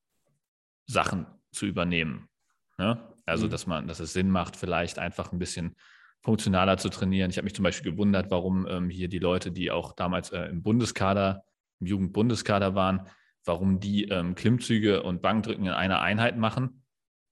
Sachen 0.88 1.28
zu 1.52 1.66
übernehmen. 1.66 2.30
Ne? 2.78 3.14
Also, 3.26 3.46
mhm. 3.46 3.50
dass 3.52 3.68
man, 3.68 3.88
dass 3.88 4.00
es 4.00 4.14
Sinn 4.14 4.30
macht, 4.30 4.56
vielleicht 4.56 4.98
einfach 4.98 5.32
ein 5.32 5.40
bisschen 5.40 5.76
funktionaler 6.22 6.78
zu 6.78 6.90
trainieren. 6.90 7.32
Ich 7.32 7.38
habe 7.38 7.46
mich 7.46 7.56
zum 7.56 7.64
Beispiel 7.64 7.92
gewundert, 7.92 8.32
warum 8.32 8.68
ähm, 8.68 8.90
hier 8.90 9.08
die 9.08 9.20
Leute, 9.20 9.52
die 9.52 9.72
auch 9.72 9.94
damals 9.94 10.32
äh, 10.32 10.46
im 10.46 10.64
Bundeskader, 10.64 11.44
im 11.80 11.88
Jugendbundeskader 11.88 12.76
waren, 12.76 13.08
warum 13.46 13.80
die 13.80 14.06
ähm, 14.06 14.36
Klimmzüge 14.36 15.04
und 15.04 15.22
Bankdrücken 15.22 15.66
in 15.66 15.72
einer 15.72 16.02
Einheit 16.02 16.38
machen. 16.38 16.84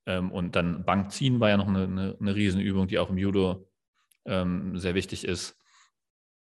Ähm, 0.05 0.31
und 0.31 0.55
dann 0.55 0.85
Bankziehen 0.85 1.39
war 1.39 1.49
ja 1.49 1.57
noch 1.57 1.67
eine, 1.67 1.83
eine, 1.83 2.17
eine 2.19 2.35
Riesenübung, 2.35 2.87
die 2.87 2.99
auch 2.99 3.09
im 3.09 3.17
Judo 3.17 3.69
ähm, 4.25 4.77
sehr 4.77 4.95
wichtig 4.95 5.25
ist. 5.25 5.55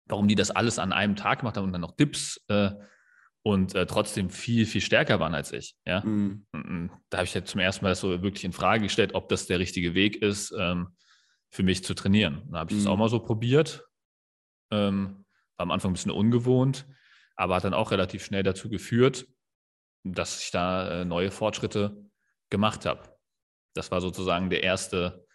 Warum 0.06 0.28
die 0.28 0.34
das 0.34 0.50
alles 0.50 0.78
an 0.78 0.92
einem 0.92 1.16
Tag 1.16 1.40
gemacht 1.40 1.56
haben 1.56 1.64
und 1.64 1.72
dann 1.72 1.80
noch 1.80 1.96
Dips 1.96 2.44
äh, 2.48 2.70
und 3.42 3.74
äh, 3.74 3.86
trotzdem 3.86 4.30
viel, 4.30 4.66
viel 4.66 4.80
stärker 4.80 5.20
waren 5.20 5.34
als 5.34 5.52
ich. 5.52 5.76
Ja? 5.86 6.02
Mhm. 6.04 6.90
Da 7.08 7.18
habe 7.18 7.26
ich 7.26 7.34
jetzt 7.34 7.50
zum 7.50 7.60
ersten 7.60 7.84
Mal 7.84 7.90
das 7.90 8.00
so 8.00 8.22
wirklich 8.22 8.44
in 8.44 8.52
Frage 8.52 8.84
gestellt, 8.84 9.14
ob 9.14 9.28
das 9.28 9.46
der 9.46 9.58
richtige 9.58 9.94
Weg 9.94 10.16
ist. 10.16 10.54
Ähm, 10.58 10.88
für 11.54 11.62
mich 11.62 11.84
zu 11.84 11.94
trainieren. 11.94 12.42
Da 12.50 12.58
habe 12.58 12.72
ich 12.72 12.78
mhm. 12.78 12.82
das 12.82 12.92
auch 12.92 12.96
mal 12.96 13.08
so 13.08 13.20
probiert. 13.20 13.86
Ähm, 14.72 15.24
war 15.56 15.64
am 15.64 15.70
Anfang 15.70 15.92
ein 15.92 15.94
bisschen 15.94 16.10
ungewohnt, 16.10 16.84
aber 17.36 17.54
hat 17.54 17.64
dann 17.64 17.74
auch 17.74 17.92
relativ 17.92 18.24
schnell 18.24 18.42
dazu 18.42 18.68
geführt, 18.68 19.28
dass 20.04 20.42
ich 20.42 20.50
da 20.50 21.00
äh, 21.00 21.04
neue 21.04 21.30
Fortschritte 21.30 22.04
gemacht 22.50 22.86
habe. 22.86 23.18
Das 23.72 23.90
war 23.90 24.00
sozusagen 24.00 24.50
der 24.50 24.62
erste 24.62 25.26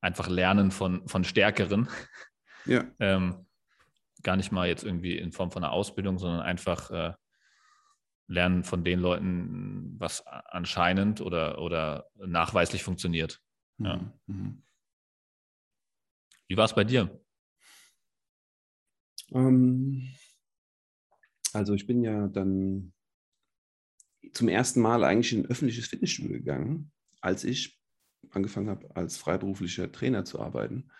einfach 0.00 0.28
Lernen 0.28 0.70
von, 0.70 1.08
von 1.08 1.24
Stärkeren. 1.24 1.88
Ja. 2.66 2.84
ähm, 3.00 3.46
gar 4.22 4.36
nicht 4.36 4.52
mal 4.52 4.68
jetzt 4.68 4.84
irgendwie 4.84 5.16
in 5.16 5.32
Form 5.32 5.50
von 5.50 5.64
einer 5.64 5.72
Ausbildung, 5.72 6.18
sondern 6.18 6.40
einfach 6.40 6.90
äh, 6.90 7.14
lernen 8.26 8.62
von 8.62 8.84
den 8.84 9.00
Leuten, 9.00 9.96
was 9.98 10.26
anscheinend 10.26 11.20
oder, 11.20 11.60
oder 11.60 12.10
nachweislich 12.14 12.84
funktioniert. 12.84 13.40
Mhm. 13.78 13.86
Ja. 13.86 14.12
Mhm. 14.26 14.62
Wie 16.46 16.56
war 16.56 16.64
es 16.64 16.74
bei 16.74 16.84
dir? 16.84 17.20
Ähm, 19.32 20.14
also 21.52 21.74
ich 21.74 21.86
bin 21.86 22.02
ja 22.02 22.28
dann 22.28 22.92
zum 24.32 24.48
ersten 24.48 24.80
Mal 24.80 25.04
eigentlich 25.04 25.32
in 25.32 25.44
ein 25.44 25.50
öffentliches 25.50 25.86
Fitnessstudio 25.86 26.32
gegangen, 26.38 26.90
als 27.20 27.44
ich 27.44 27.80
angefangen 28.30 28.68
habe, 28.68 28.94
als 28.94 29.16
freiberuflicher 29.16 29.90
Trainer 29.90 30.24
zu 30.24 30.40
arbeiten. 30.40 30.90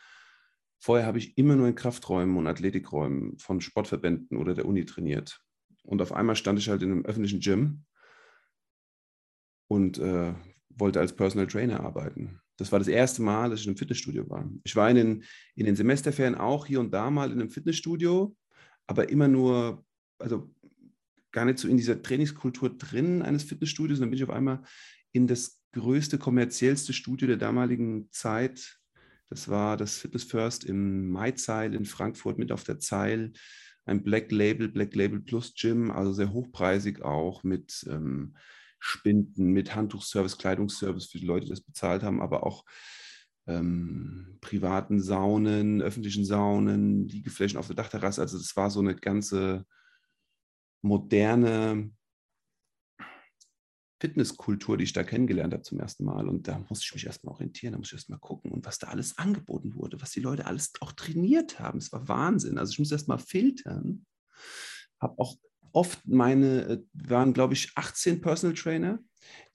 Vorher 0.81 1.07
habe 1.07 1.19
ich 1.19 1.37
immer 1.37 1.57
nur 1.57 1.69
in 1.69 1.75
Krafträumen 1.75 2.37
und 2.37 2.47
Athletikräumen 2.47 3.39
von 3.39 3.61
Sportverbänden 3.61 4.39
oder 4.39 4.55
der 4.55 4.67
Uni 4.67 4.85
trainiert. 4.85 5.41
Und 5.83 6.01
auf 6.03 6.13
einmal 6.13 6.37
stand 6.37 6.59
ich 6.59 6.69
halt 6.69 6.83
in 6.83 6.93
einem 6.93 7.05
öffentlichen 7.05 7.41
Gym 7.41 7.85
und 9.69 9.99
äh, 9.99 10.35
wollte 10.69 11.01
als 11.01 11.15
Personal 11.17 11.47
Trainer 11.47 11.81
arbeiten. 11.81 12.41
Das 12.57 12.73
war 12.73 12.79
das 12.79 12.89
erste 12.89 13.23
Mal, 13.23 13.51
dass 13.51 13.61
ich 13.61 13.67
in 13.67 13.71
einem 13.71 13.79
Fitnessstudio 13.79 14.29
war. 14.29 14.49
Ich 14.65 14.77
war 14.77 14.91
in 14.91 14.97
den, 14.97 15.25
in 15.55 15.67
den 15.67 15.77
Semesterferien 15.77 16.35
auch 16.35 16.67
hier 16.67 16.81
und 16.81 16.93
da 16.93 17.11
mal 17.11 17.31
in 17.31 17.41
einem 17.41 17.51
Fitnessstudio, 17.51 18.37
aber 18.87 19.09
immer 19.09 19.29
nur, 19.29 19.85
also 20.19 20.51
gar 21.33 21.45
nicht 21.45 21.59
so 21.59 21.69
in 21.69 21.77
dieser 21.77 22.03
Trainingskultur 22.03 22.77
drin 22.77 23.23
eines 23.23 23.45
Fitnessstudios. 23.45 23.99
Und 23.99 24.03
dann 24.03 24.11
bin 24.11 24.19
ich 24.19 24.25
auf 24.25 24.31
einmal 24.31 24.63
in 25.13 25.27
das 25.27 25.61
größte, 25.73 26.19
kommerziellste 26.19 26.93
Studio 26.93 27.29
der 27.29 27.37
damaligen 27.37 28.09
Zeit. 28.11 28.79
Das 29.31 29.49
war 29.49 29.77
das 29.77 29.99
Fitness 29.99 30.25
First 30.25 30.65
im 30.65 31.11
Maizeil 31.11 31.75
in 31.75 31.85
Frankfurt 31.85 32.39
mit 32.39 32.53
auf 32.53 32.65
der 32.65 32.79
Zeil. 32.79 33.33
Ein 33.85 34.03
Black 34.03 34.31
Label, 34.33 34.69
Black 34.69 34.95
Label 34.95 35.21
Plus 35.21 35.55
Gym, 35.55 35.91
also 35.91 36.13
sehr 36.13 36.33
hochpreisig 36.33 37.03
auch 37.03 37.43
mit 37.43 37.87
ähm, 37.89 38.37
Spinden, 38.81 39.53
mit 39.53 39.75
Handtuchservice, 39.75 40.39
Kleidungsservice 40.39 41.07
für 41.07 41.19
die 41.19 41.27
Leute, 41.27 41.47
die 41.47 41.51
das 41.51 41.63
bezahlt 41.63 42.03
haben, 42.03 42.21
aber 42.21 42.45
auch 42.45 42.65
ähm, 43.47 44.39
privaten 44.41 45.01
Saunen, 45.01 45.83
öffentlichen 45.83 46.25
Saunen, 46.25 47.09
Liegeflächen 47.09 47.59
auf 47.59 47.67
der 47.67 47.77
Dachterrasse. 47.77 48.21
Also 48.21 48.37
es 48.37 48.57
war 48.57 48.71
so 48.71 48.81
eine 48.81 48.95
ganze 48.95 49.65
moderne 50.83 51.91
Fitnesskultur, 54.01 54.77
die 54.77 54.85
ich 54.85 54.93
da 54.93 55.03
kennengelernt 55.03 55.53
habe 55.53 55.63
zum 55.63 55.81
ersten 55.81 56.05
Mal. 56.05 56.29
Und 56.29 56.47
da 56.47 56.59
musste 56.69 56.85
ich 56.85 56.95
mich 56.95 57.07
erstmal 57.07 57.35
orientieren, 57.35 57.73
da 57.73 57.79
musste 57.79 57.97
ich 57.97 58.01
erstmal 58.01 58.21
gucken 58.21 58.53
und 58.53 58.65
was 58.65 58.79
da 58.79 58.89
alles 58.89 59.19
angeboten 59.19 59.75
wurde, 59.75 60.01
was 60.01 60.13
die 60.13 60.21
Leute 60.21 60.47
alles 60.47 60.73
auch 60.81 60.93
trainiert 60.93 61.59
haben. 61.59 61.79
Es 61.79 61.93
war 61.93 62.07
Wahnsinn. 62.07 62.59
Also 62.59 62.73
ich 62.73 62.79
muss 62.79 62.93
erstmal 62.93 63.19
filtern. 63.19 64.07
Habe 65.01 65.19
auch 65.19 65.37
oft 65.73 66.07
meine, 66.07 66.63
äh, 66.63 66.83
waren 66.93 67.33
glaube 67.33 67.55
ich 67.55 67.73
18 67.75 68.21
Personal 68.21 68.57
Trainer, 68.57 69.01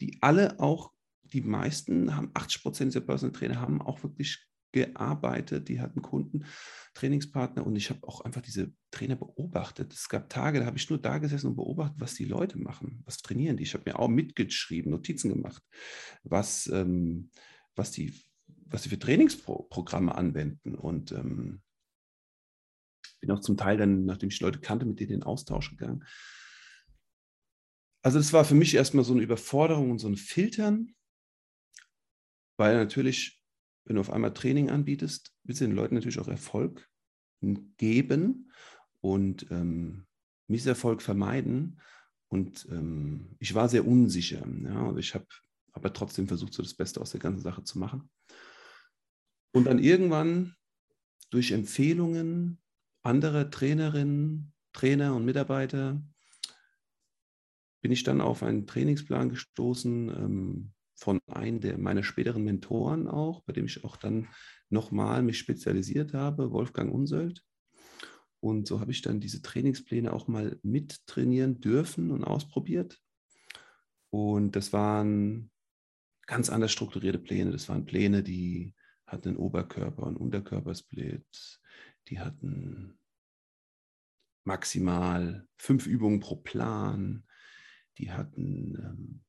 die 0.01 0.17
alle 0.21 0.59
auch, 0.59 0.91
die 1.23 1.41
meisten 1.41 2.15
haben, 2.15 2.31
80 2.33 2.61
Prozent 2.61 2.93
dieser 2.93 3.05
Personal 3.05 3.33
Trainer 3.33 3.61
haben 3.61 3.81
auch 3.81 4.03
wirklich 4.03 4.45
gearbeitet, 4.73 5.69
die 5.69 5.79
hatten 5.79 6.01
Kunden, 6.01 6.45
Trainingspartner 6.93 7.65
und 7.65 7.75
ich 7.75 7.89
habe 7.89 8.05
auch 8.05 8.21
einfach 8.21 8.41
diese 8.41 8.73
Trainer 8.91 9.15
beobachtet. 9.15 9.93
Es 9.93 10.09
gab 10.09 10.29
Tage, 10.29 10.59
da 10.59 10.65
habe 10.65 10.77
ich 10.77 10.89
nur 10.89 10.99
da 10.99 11.19
gesessen 11.19 11.47
und 11.47 11.55
beobachtet, 11.55 11.99
was 11.99 12.15
die 12.15 12.25
Leute 12.25 12.59
machen, 12.59 13.01
was 13.05 13.19
trainieren 13.19 13.55
die. 13.55 13.63
Ich 13.63 13.73
habe 13.73 13.83
mir 13.85 13.99
auch 13.99 14.09
mitgeschrieben, 14.09 14.91
Notizen 14.91 15.29
gemacht, 15.29 15.63
was, 16.23 16.67
ähm, 16.67 17.29
was, 17.75 17.91
die, 17.91 18.21
was 18.65 18.83
die 18.83 18.89
für 18.89 18.99
Trainingsprogramme 18.99 20.13
anwenden 20.13 20.75
und 20.75 21.13
ähm, 21.13 21.61
bin 23.21 23.31
auch 23.31 23.39
zum 23.39 23.55
Teil 23.55 23.77
dann, 23.77 24.03
nachdem 24.05 24.29
ich 24.29 24.41
Leute 24.41 24.59
kannte, 24.59 24.85
mit 24.85 24.99
denen 24.99 25.11
in 25.11 25.19
den 25.21 25.23
Austausch 25.23 25.69
gegangen. 25.69 26.03
Also 28.01 28.17
das 28.17 28.33
war 28.33 28.43
für 28.43 28.55
mich 28.55 28.75
erstmal 28.75 29.05
so 29.05 29.13
eine 29.13 29.21
Überforderung 29.21 29.91
und 29.91 29.99
so 29.99 30.09
ein 30.09 30.17
Filtern, 30.17 30.93
weil 32.57 32.75
natürlich, 32.75 33.42
wenn 33.85 33.95
du 33.95 34.01
auf 34.01 34.11
einmal 34.11 34.33
Training 34.33 34.69
anbietest, 34.69 35.33
willst 35.43 35.61
du 35.61 35.65
den 35.65 35.75
Leuten 35.75 35.95
natürlich 35.95 36.19
auch 36.19 36.27
Erfolg 36.27 36.89
geben 37.77 38.51
und 39.01 39.47
ähm, 39.51 40.05
Misserfolg 40.47 41.01
vermeiden. 41.01 41.79
Und 42.29 42.67
ähm, 42.71 43.35
ich 43.39 43.53
war 43.53 43.69
sehr 43.69 43.85
unsicher. 43.85 44.45
Ja, 44.63 44.87
also 44.87 44.97
ich 44.97 45.13
habe 45.13 45.27
aber 45.73 45.91
trotzdem 45.91 46.27
versucht, 46.27 46.53
so 46.53 46.63
das 46.63 46.73
Beste 46.73 47.01
aus 47.01 47.11
der 47.11 47.19
ganzen 47.19 47.41
Sache 47.41 47.63
zu 47.63 47.79
machen. 47.79 48.09
Und 49.51 49.65
dann 49.65 49.79
irgendwann 49.79 50.55
durch 51.29 51.51
Empfehlungen 51.51 52.59
anderer 53.03 53.49
Trainerinnen, 53.49 54.53
Trainer 54.71 55.15
und 55.15 55.25
Mitarbeiter 55.25 56.01
bin 57.81 57.91
ich 57.91 58.03
dann 58.03 58.21
auf 58.21 58.43
einen 58.43 58.65
Trainingsplan 58.65 59.29
gestoßen 59.29 60.09
ähm, 60.09 60.72
von 61.03 61.19
einem 61.27 61.59
der 61.59 61.77
meiner 61.77 62.01
späteren 62.01 62.45
Mentoren 62.45 63.09
auch, 63.09 63.43
bei 63.43 63.51
dem 63.51 63.65
ich 63.65 63.83
auch 63.83 63.97
dann 63.97 64.29
nochmal 64.69 65.21
mich 65.21 65.37
spezialisiert 65.37 66.13
habe, 66.13 66.53
Wolfgang 66.53 66.93
Unsöld. 66.93 67.43
Und 68.39 68.67
so 68.67 68.79
habe 68.79 68.91
ich 68.91 69.01
dann 69.01 69.19
diese 69.19 69.41
Trainingspläne 69.41 70.13
auch 70.13 70.29
mal 70.29 70.57
mittrainieren 70.63 71.59
dürfen 71.59 72.09
und 72.09 72.23
ausprobiert. 72.23 73.01
Und 74.11 74.55
das 74.55 74.71
waren 74.71 75.51
ganz 76.25 76.49
anders 76.49 76.71
strukturierte 76.71 77.19
Pläne. 77.19 77.51
Das 77.51 77.67
waren 77.67 77.83
Pläne, 77.83 78.23
die 78.23 78.73
hatten 79.05 79.29
einen 79.29 79.37
Oberkörper- 79.37 80.07
und 80.07 80.15
Unterkörpersplit. 80.15 81.59
Die 82.07 82.19
hatten 82.21 82.97
maximal 84.45 85.49
fünf 85.57 85.85
Übungen 85.85 86.21
pro 86.21 86.37
Plan. 86.37 87.25
Die 87.97 88.11
hatten 88.11 88.75
ähm, 88.77 89.23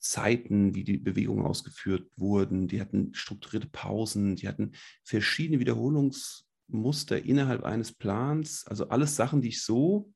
Zeiten, 0.00 0.74
wie 0.74 0.82
die 0.82 0.96
Bewegungen 0.96 1.44
ausgeführt 1.44 2.10
wurden. 2.16 2.68
Die 2.68 2.80
hatten 2.80 3.14
strukturierte 3.14 3.68
Pausen. 3.68 4.34
Die 4.36 4.48
hatten 4.48 4.72
verschiedene 5.04 5.60
Wiederholungsmuster 5.60 7.22
innerhalb 7.22 7.64
eines 7.64 7.92
Plans. 7.92 8.66
Also 8.66 8.88
alles 8.88 9.14
Sachen, 9.14 9.42
die 9.42 9.48
ich 9.48 9.62
so 9.62 10.12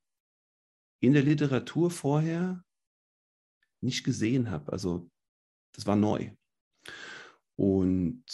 in 1.01 1.13
der 1.13 1.23
Literatur 1.23 1.91
vorher 1.91 2.65
nicht 3.83 4.05
gesehen 4.05 4.51
habe. 4.51 4.73
Also 4.73 5.11
das 5.73 5.87
war 5.87 5.97
neu. 5.97 6.31
Und 7.57 8.25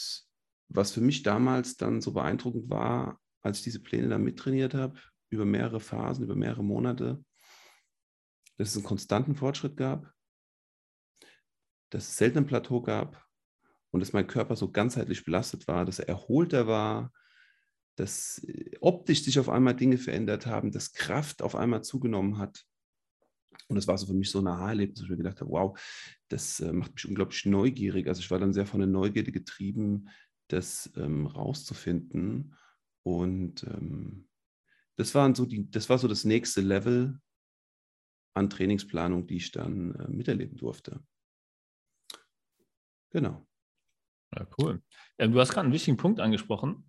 was 0.69 0.93
für 0.93 1.01
mich 1.01 1.23
damals 1.25 1.77
dann 1.77 2.01
so 2.01 2.13
beeindruckend 2.13 2.71
war, 2.71 3.21
als 3.43 3.59
ich 3.59 3.65
diese 3.65 3.83
Pläne 3.83 4.09
dann 4.09 4.23
mittrainiert 4.23 4.75
habe, 4.75 4.99
über 5.31 5.45
mehrere 5.45 5.81
Phasen, 5.81 6.25
über 6.25 6.37
mehrere 6.37 6.63
Monate, 6.63 7.25
dass 8.57 8.71
es 8.71 8.77
einen 8.77 8.85
konstanten 8.85 9.35
Fortschritt 9.35 9.77
gab, 9.77 10.13
dass 11.91 12.09
es 12.09 12.17
selten 12.17 12.39
ein 12.39 12.47
Plateau 12.47 12.81
gab 12.81 13.27
und 13.91 14.01
dass 14.01 14.13
mein 14.13 14.27
Körper 14.27 14.57
so 14.57 14.71
ganzheitlich 14.71 15.25
belastet 15.25 15.69
war, 15.69 15.85
dass 15.85 15.99
er 15.99 16.09
erholter 16.09 16.67
war, 16.67 17.13
dass 17.97 18.39
äh, 18.45 18.77
optisch 18.81 19.23
sich 19.25 19.39
auf 19.39 19.49
einmal 19.49 19.75
Dinge 19.75 19.99
verändert 19.99 20.47
haben, 20.47 20.73
dass 20.73 20.93
Kraft 20.93 21.43
auf 21.43 21.55
einmal 21.55 21.83
zugenommen 21.83 22.39
hat. 22.39 22.65
Und 23.69 23.77
das 23.77 23.87
war 23.87 23.99
so 23.99 24.07
für 24.07 24.15
mich 24.15 24.31
so 24.31 24.41
ein 24.41 24.47
Aha-Erlebnis, 24.47 24.99
dass 24.99 25.05
ich 25.05 25.11
mir 25.11 25.17
gedacht 25.17 25.41
habe, 25.41 25.51
wow, 25.51 25.79
das 26.29 26.61
äh, 26.61 26.73
macht 26.73 26.95
mich 26.95 27.07
unglaublich 27.07 27.45
neugierig. 27.47 28.09
Also 28.09 28.21
ich 28.21 28.31
war 28.31 28.39
dann 28.39 28.53
sehr 28.53 28.67
von 28.67 28.81
der 28.81 28.89
Neugierde 28.89 29.33
getrieben, 29.33 30.09
das 30.49 30.91
ähm, 30.97 31.27
rauszufinden. 31.27 32.57
Und 33.03 33.65
ähm, 33.65 34.29
das, 34.97 35.15
waren 35.15 35.35
so 35.35 35.47
die, 35.47 35.71
das 35.71 35.89
war 35.89 35.99
so 35.99 36.09
das 36.09 36.25
nächste 36.25 36.61
Level 36.61 37.21
an 38.35 38.51
Trainingsplanung, 38.51 39.27
die 39.27 39.37
ich 39.37 39.51
dann 39.51 39.95
äh, 39.95 40.09
miterleben 40.09 40.57
durfte. 40.57 41.03
Genau. 43.11 43.47
Ja, 44.37 44.47
cool. 44.59 44.83
Ja, 45.19 45.27
du 45.27 45.41
hast 45.41 45.53
gerade 45.53 45.65
einen 45.65 45.73
wichtigen 45.73 45.97
Punkt 45.97 46.21
angesprochen, 46.21 46.89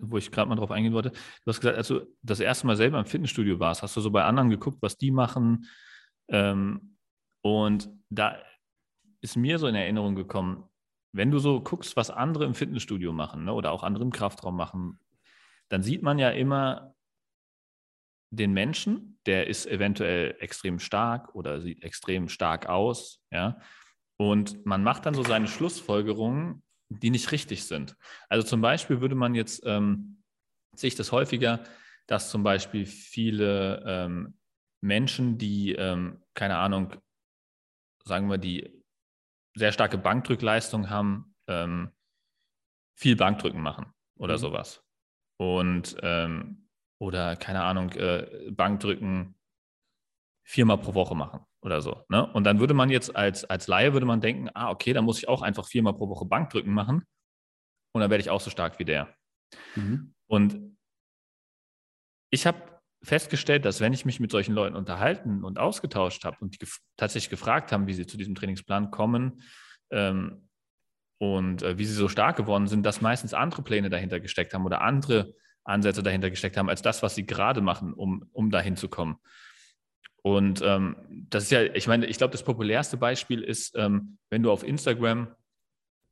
wo 0.00 0.16
ich 0.18 0.30
gerade 0.30 0.48
mal 0.48 0.54
drauf 0.54 0.70
eingehen 0.70 0.92
wollte. 0.92 1.10
Du 1.10 1.18
hast 1.46 1.60
gesagt, 1.60 1.76
als 1.76 1.88
du 1.88 2.06
das 2.22 2.40
erste 2.40 2.66
Mal 2.66 2.76
selber 2.76 2.98
im 2.98 3.06
Fitnessstudio 3.06 3.58
warst, 3.58 3.82
hast 3.82 3.96
du 3.96 4.00
so 4.00 4.10
bei 4.10 4.24
anderen 4.24 4.50
geguckt, 4.50 4.78
was 4.80 4.96
die 4.96 5.10
machen. 5.10 5.66
Ähm, 6.28 6.96
und 7.42 7.90
da 8.08 8.38
ist 9.20 9.36
mir 9.36 9.58
so 9.58 9.66
in 9.66 9.74
Erinnerung 9.74 10.14
gekommen, 10.14 10.68
wenn 11.12 11.30
du 11.30 11.38
so 11.38 11.60
guckst, 11.60 11.96
was 11.96 12.10
andere 12.10 12.44
im 12.44 12.54
Fitnessstudio 12.54 13.12
machen 13.12 13.44
ne, 13.44 13.52
oder 13.52 13.72
auch 13.72 13.82
andere 13.82 14.04
im 14.04 14.12
Kraftraum 14.12 14.56
machen, 14.56 15.00
dann 15.68 15.82
sieht 15.82 16.02
man 16.02 16.18
ja 16.18 16.30
immer 16.30 16.94
den 18.30 18.52
Menschen, 18.52 19.18
der 19.26 19.46
ist 19.46 19.66
eventuell 19.66 20.36
extrem 20.40 20.78
stark 20.78 21.34
oder 21.34 21.60
sieht 21.60 21.82
extrem 21.82 22.28
stark 22.28 22.68
aus, 22.68 23.22
ja. 23.30 23.58
Und 24.18 24.64
man 24.64 24.82
macht 24.82 25.06
dann 25.06 25.14
so 25.14 25.22
seine 25.22 25.46
Schlussfolgerungen, 25.46 26.62
die 26.88 27.10
nicht 27.10 27.32
richtig 27.32 27.64
sind. 27.64 27.96
Also 28.28 28.46
zum 28.46 28.60
Beispiel 28.60 29.00
würde 29.00 29.14
man 29.14 29.34
jetzt, 29.34 29.62
ähm, 29.66 30.22
sehe 30.74 30.88
ich 30.88 30.94
das 30.94 31.12
häufiger, 31.12 31.64
dass 32.06 32.30
zum 32.30 32.42
Beispiel 32.42 32.86
viele 32.86 33.82
ähm, 33.86 34.38
Menschen, 34.80 35.38
die, 35.38 35.72
ähm, 35.72 36.22
keine 36.34 36.58
Ahnung, 36.58 36.94
sagen 38.04 38.30
wir, 38.30 38.38
die 38.38 38.82
sehr 39.54 39.72
starke 39.72 39.98
Bankdrückleistung 39.98 40.90
haben, 40.90 41.34
ähm, 41.48 41.90
viel 42.94 43.16
Bankdrücken 43.16 43.60
machen 43.60 43.92
oder 44.16 44.34
mhm. 44.34 44.38
sowas. 44.38 44.84
Und 45.38 45.96
ähm, 46.02 46.68
oder 46.98 47.36
keine 47.36 47.62
Ahnung, 47.62 47.90
äh, 47.92 48.50
Bankdrücken 48.50 49.35
viermal 50.46 50.78
pro 50.78 50.94
Woche 50.94 51.14
machen 51.14 51.40
oder 51.60 51.82
so. 51.82 52.04
Ne? 52.08 52.24
Und 52.32 52.44
dann 52.44 52.60
würde 52.60 52.72
man 52.72 52.88
jetzt 52.88 53.14
als, 53.14 53.44
als 53.44 53.66
Laie 53.66 53.92
würde 53.92 54.06
man 54.06 54.20
denken, 54.20 54.48
ah, 54.54 54.70
okay, 54.70 54.92
dann 54.92 55.04
muss 55.04 55.18
ich 55.18 55.28
auch 55.28 55.42
einfach 55.42 55.66
viermal 55.66 55.94
pro 55.94 56.08
Woche 56.08 56.24
Bankdrücken 56.24 56.72
machen 56.72 57.04
und 57.92 58.00
dann 58.00 58.10
werde 58.10 58.22
ich 58.22 58.30
auch 58.30 58.40
so 58.40 58.48
stark 58.48 58.78
wie 58.78 58.84
der. 58.84 59.12
Mhm. 59.74 60.14
Und 60.28 60.76
ich 62.30 62.46
habe 62.46 62.80
festgestellt, 63.02 63.64
dass 63.64 63.80
wenn 63.80 63.92
ich 63.92 64.04
mich 64.04 64.20
mit 64.20 64.30
solchen 64.30 64.54
Leuten 64.54 64.76
unterhalten 64.76 65.44
und 65.44 65.58
ausgetauscht 65.58 66.24
habe 66.24 66.36
und 66.40 66.54
die 66.54 66.58
gef 66.58 66.78
tatsächlich 66.96 67.30
gefragt 67.30 67.72
haben, 67.72 67.88
wie 67.88 67.94
sie 67.94 68.06
zu 68.06 68.16
diesem 68.16 68.36
Trainingsplan 68.36 68.92
kommen 68.92 69.42
ähm, 69.90 70.48
und 71.18 71.62
äh, 71.62 71.76
wie 71.76 71.84
sie 71.84 71.94
so 71.94 72.08
stark 72.08 72.36
geworden 72.36 72.68
sind, 72.68 72.86
dass 72.86 73.00
meistens 73.00 73.34
andere 73.34 73.62
Pläne 73.62 73.90
dahinter 73.90 74.20
gesteckt 74.20 74.54
haben 74.54 74.64
oder 74.64 74.80
andere 74.80 75.34
Ansätze 75.64 76.04
dahinter 76.04 76.30
gesteckt 76.30 76.56
haben, 76.56 76.68
als 76.68 76.82
das, 76.82 77.02
was 77.02 77.16
sie 77.16 77.26
gerade 77.26 77.60
machen, 77.60 77.92
um, 77.92 78.28
um 78.32 78.50
dahin 78.50 78.76
zu 78.76 78.88
kommen. 78.88 79.16
Und 80.26 80.60
ähm, 80.60 80.96
das 81.30 81.44
ist 81.44 81.50
ja, 81.52 81.62
ich 81.62 81.86
meine, 81.86 82.04
ich 82.06 82.18
glaube, 82.18 82.32
das 82.32 82.42
populärste 82.42 82.96
Beispiel 82.96 83.44
ist, 83.44 83.76
ähm, 83.76 84.18
wenn 84.28 84.42
du 84.42 84.50
auf 84.50 84.64
Instagram, 84.64 85.28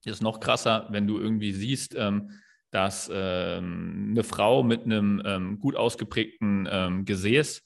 ist 0.04 0.22
noch 0.22 0.38
krasser, 0.38 0.86
wenn 0.90 1.08
du 1.08 1.18
irgendwie 1.18 1.50
siehst, 1.50 1.96
ähm, 1.96 2.30
dass 2.70 3.10
ähm, 3.12 4.10
eine 4.12 4.22
Frau 4.22 4.62
mit 4.62 4.84
einem 4.84 5.20
ähm, 5.24 5.58
gut 5.58 5.74
ausgeprägten 5.74 6.68
ähm, 6.70 7.04
Gesäß 7.04 7.62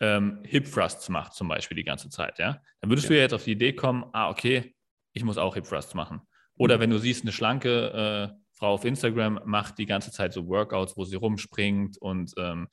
Hip 0.00 0.72
Thrusts 0.72 1.08
macht, 1.08 1.34
zum 1.34 1.48
Beispiel 1.48 1.76
die 1.76 1.82
ganze 1.82 2.08
Zeit, 2.08 2.38
ja, 2.38 2.62
dann 2.80 2.88
würdest 2.88 3.06
ja. 3.06 3.08
du 3.08 3.16
ja 3.16 3.22
jetzt 3.22 3.34
auf 3.34 3.42
die 3.42 3.50
Idee 3.50 3.72
kommen, 3.72 4.04
ah, 4.12 4.30
okay, 4.30 4.76
ich 5.12 5.24
muss 5.24 5.38
auch 5.38 5.56
Hip 5.56 5.64
Thrusts 5.64 5.94
machen. 5.94 6.20
Oder 6.54 6.76
mhm. 6.76 6.80
wenn 6.82 6.90
du 6.90 6.98
siehst, 6.98 7.24
eine 7.24 7.32
schlanke 7.32 8.30
äh, 8.30 8.38
Frau 8.52 8.74
auf 8.74 8.84
Instagram 8.84 9.40
macht 9.44 9.78
die 9.78 9.86
ganze 9.86 10.12
Zeit 10.12 10.32
so 10.32 10.46
Workouts, 10.46 10.96
wo 10.96 11.02
sie 11.02 11.16
rumspringt 11.16 11.98
und 11.98 12.32
ähm, 12.36 12.68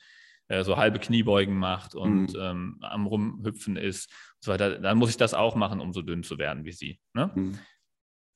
äh, 0.48 0.64
so 0.64 0.78
halbe 0.78 1.00
Kniebeugen 1.00 1.58
macht 1.58 1.96
und 1.96 2.34
mhm. 2.34 2.40
ähm, 2.40 2.78
am 2.82 3.08
Rumhüpfen 3.08 3.78
ist 3.78 4.10
und 4.12 4.44
so 4.44 4.52
weiter, 4.52 4.80
dann 4.80 4.98
muss 4.98 5.10
ich 5.10 5.18
das 5.18 5.34
auch 5.34 5.56
machen, 5.56 5.80
um 5.80 5.94
so 5.94 6.02
dünn 6.02 6.24
zu 6.24 6.38
werden 6.38 6.66
wie 6.66 6.72
sie. 6.72 7.00
Ne? 7.14 7.32
Mhm. 7.34 7.60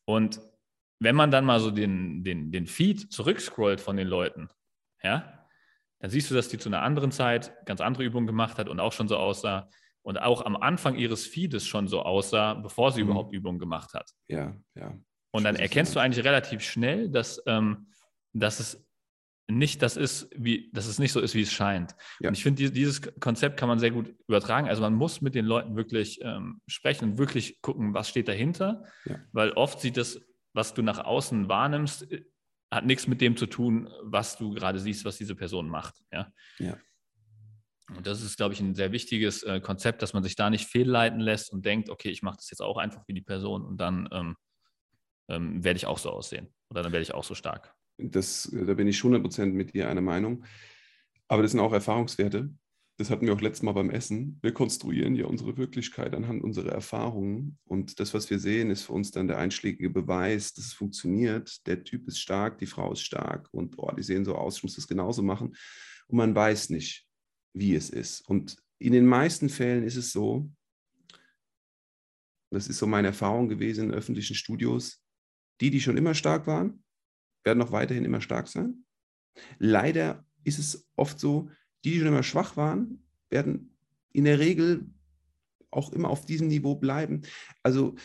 Und 0.06 0.42
wenn 1.00 1.16
man 1.16 1.32
dann 1.32 1.46
mal 1.46 1.60
so 1.60 1.72
den, 1.72 2.24
den, 2.24 2.52
den 2.52 2.66
Feed 2.66 3.12
zurückscrollt 3.12 3.80
von 3.80 3.96
den 3.96 4.08
Leuten, 4.08 4.50
ja, 5.04 5.46
dann 6.00 6.10
siehst 6.10 6.32
du, 6.32 6.36
dass 6.36 6.50
die 6.50 6.58
zu 6.58 6.70
einer 6.70 6.82
anderen 6.82 7.12
Zeit 7.12 7.54
ganz 7.66 7.82
andere 7.82 8.04
Übungen 8.04 8.28
gemacht 8.28 8.58
hat 8.58 8.70
und 8.70 8.80
auch 8.80 8.94
schon 8.94 9.08
so 9.08 9.18
aussah 9.18 9.70
und 10.02 10.18
auch 10.20 10.46
am 10.46 10.56
Anfang 10.56 10.96
ihres 10.96 11.28
Feedes 11.28 11.68
schon 11.68 11.88
so 11.88 12.02
aussah, 12.02 12.56
bevor 12.56 12.92
sie 12.92 13.04
mhm. 13.04 13.10
überhaupt 13.10 13.34
Übungen 13.34 13.60
gemacht 13.60 13.94
hat. 13.94 14.10
Ja, 14.28 14.56
ja. 14.76 14.98
Und 15.32 15.44
dann 15.44 15.56
erkennst 15.56 15.96
du 15.96 16.00
eigentlich 16.00 16.26
relativ 16.26 16.62
schnell, 16.64 17.10
dass, 17.10 17.42
ähm, 17.46 17.92
dass 18.34 18.60
es 18.60 18.89
nicht 19.50 19.82
das 19.82 19.98
ist, 19.98 20.30
wie, 20.36 20.70
dass 20.74 20.86
es 20.86 21.00
nicht 21.00 21.12
so 21.12 21.20
ist, 21.20 21.34
wie 21.34 21.42
es 21.42 21.52
scheint. 21.52 21.96
Ja. 22.20 22.30
Und 22.30 22.38
ich 22.38 22.44
finde, 22.44 22.72
dieses 22.72 23.02
Konzept 23.20 23.58
kann 23.58 23.68
man 23.68 23.80
sehr 23.80 23.92
gut 23.92 24.14
übertragen. 24.28 24.68
Also 24.68 24.82
man 24.82 24.94
muss 24.94 25.22
mit 25.22 25.36
den 25.36 25.46
Leuten 25.46 25.76
wirklich 25.76 26.20
ähm, 26.22 26.62
sprechen 26.68 27.12
und 27.12 27.18
wirklich 27.18 27.62
gucken, 27.62 27.94
was 27.94 28.10
steht 28.10 28.28
dahinter. 28.28 28.84
Ja. 29.06 29.20
Weil 29.32 29.52
oft 29.52 29.82
sieht 29.82 29.98
das, 29.98 30.22
was 30.54 30.74
du 30.74 30.82
nach 30.82 31.00
außen 31.00 31.50
wahrnimmst, 31.50 32.12
äh, 32.12 32.26
hat 32.72 32.86
nichts 32.86 33.08
mit 33.08 33.22
dem 33.22 33.36
zu 33.36 33.48
tun, 33.48 33.90
was 34.04 34.38
du 34.38 34.52
gerade 34.54 34.80
siehst, 34.80 35.04
was 35.04 35.18
diese 35.18 35.36
Person 35.36 35.68
macht. 35.68 35.96
Ja. 36.12 36.32
ja. 36.60 36.78
Und 37.96 38.06
das 38.06 38.22
ist, 38.22 38.38
glaube 38.38 38.54
ich, 38.54 38.60
ein 38.60 38.76
sehr 38.76 38.92
wichtiges 38.92 39.42
äh, 39.44 39.60
Konzept, 39.60 40.04
dass 40.04 40.14
man 40.14 40.24
sich 40.24 40.36
da 40.36 40.50
nicht 40.50 40.68
fehlleiten 40.68 41.20
lässt 41.20 41.52
und 41.52 41.66
denkt, 41.66 41.90
okay, 41.90 42.10
ich 42.10 42.22
mache 42.22 42.38
das 42.38 42.52
jetzt 42.52 42.62
auch 42.62 42.78
einfach 42.78 43.08
wie 43.08 43.14
die 43.14 43.22
Person 43.22 43.66
und 43.66 43.78
dann 43.78 44.08
ähm, 44.12 44.36
ähm, 45.28 45.64
werde 45.64 45.78
ich 45.78 45.88
auch 45.88 45.98
so 45.98 46.12
aussehen 46.12 46.54
oder 46.70 46.84
dann 46.84 46.92
werde 46.92 47.02
ich 47.02 47.14
auch 47.14 47.24
so 47.24 47.34
stark. 47.34 47.74
Das, 48.00 48.50
da 48.52 48.74
bin 48.74 48.88
ich 48.88 49.00
100% 49.00 49.48
mit 49.48 49.74
dir 49.74 49.90
einer 49.90 50.02
Meinung. 50.02 50.44
Aber 51.28 51.42
das 51.42 51.52
sind 51.52 51.60
auch 51.60 51.74
Erfahrungswerte. 51.74 52.50
Das 52.98 53.10
hatten 53.10 53.26
wir 53.26 53.34
auch 53.34 53.40
letztes 53.40 53.64
Mal 53.64 53.72
beim 53.72 53.90
Essen. 53.90 54.40
Wir 54.42 54.54
konstruieren 54.54 55.16
ja 55.16 55.26
unsere 55.26 55.56
Wirklichkeit 55.56 56.14
anhand 56.14 56.44
unserer 56.44 56.74
Erfahrungen. 56.74 57.58
Und 57.64 58.00
das, 58.02 58.14
was 58.14 58.30
wir 58.30 58.40
sehen, 58.40 58.72
ist 58.72 58.84
für 58.84 58.94
uns 58.94 59.12
dann 59.12 59.28
der 59.28 59.38
einschlägige 59.38 59.90
Beweis, 59.90 60.54
dass 60.54 60.66
es 60.66 60.74
funktioniert. 60.74 61.66
Der 61.66 61.84
Typ 61.86 62.08
ist 62.10 62.20
stark, 62.20 62.58
die 62.58 62.66
Frau 62.66 62.92
ist 62.92 63.02
stark 63.02 63.48
und 63.54 63.76
oh, 63.78 63.90
die 63.98 64.04
sehen 64.04 64.26
so 64.26 64.36
aus, 64.36 64.58
ich 64.58 64.64
muss 64.64 64.76
das 64.76 64.88
genauso 64.88 65.22
machen. 65.22 65.56
Und 66.08 66.18
man 66.18 66.36
weiß 66.36 66.72
nicht, 66.72 67.08
wie 67.54 67.74
es 67.74 67.90
ist. 67.90 68.28
Und 68.28 68.58
in 68.80 68.92
den 68.92 69.06
meisten 69.06 69.48
Fällen 69.48 69.84
ist 69.84 69.96
es 69.96 70.12
so, 70.12 70.52
das 72.52 72.68
ist 72.68 72.80
so 72.80 72.88
meine 72.88 73.10
Erfahrung 73.10 73.48
gewesen 73.48 73.86
in 73.86 73.94
öffentlichen 73.94 74.36
Studios, 74.36 75.02
die, 75.62 75.70
die 75.70 75.80
schon 75.80 75.98
immer 75.98 76.16
stark 76.16 76.48
waren, 76.48 76.84
werden 77.44 77.62
auch 77.62 77.72
weiterhin 77.72 78.06
immer 78.06 78.22
stark 78.22 78.48
sein. 78.48 78.86
Leider 79.58 80.26
ist 80.44 80.60
es 80.60 80.88
oft 80.96 81.20
so, 81.20 81.50
die, 81.84 81.92
die 81.92 82.00
schon 82.00 82.08
immer 82.08 82.24
schwach 82.24 82.58
waren, 82.58 83.04
werden 83.30 83.76
in 84.12 84.26
der 84.26 84.40
Regel 84.40 84.90
auch 85.72 85.94
immer 85.94 86.10
auf 86.10 86.26
diesem 86.26 86.48
Niveau 86.48 86.76
bleiben. 86.76 87.22
Also 87.64 87.96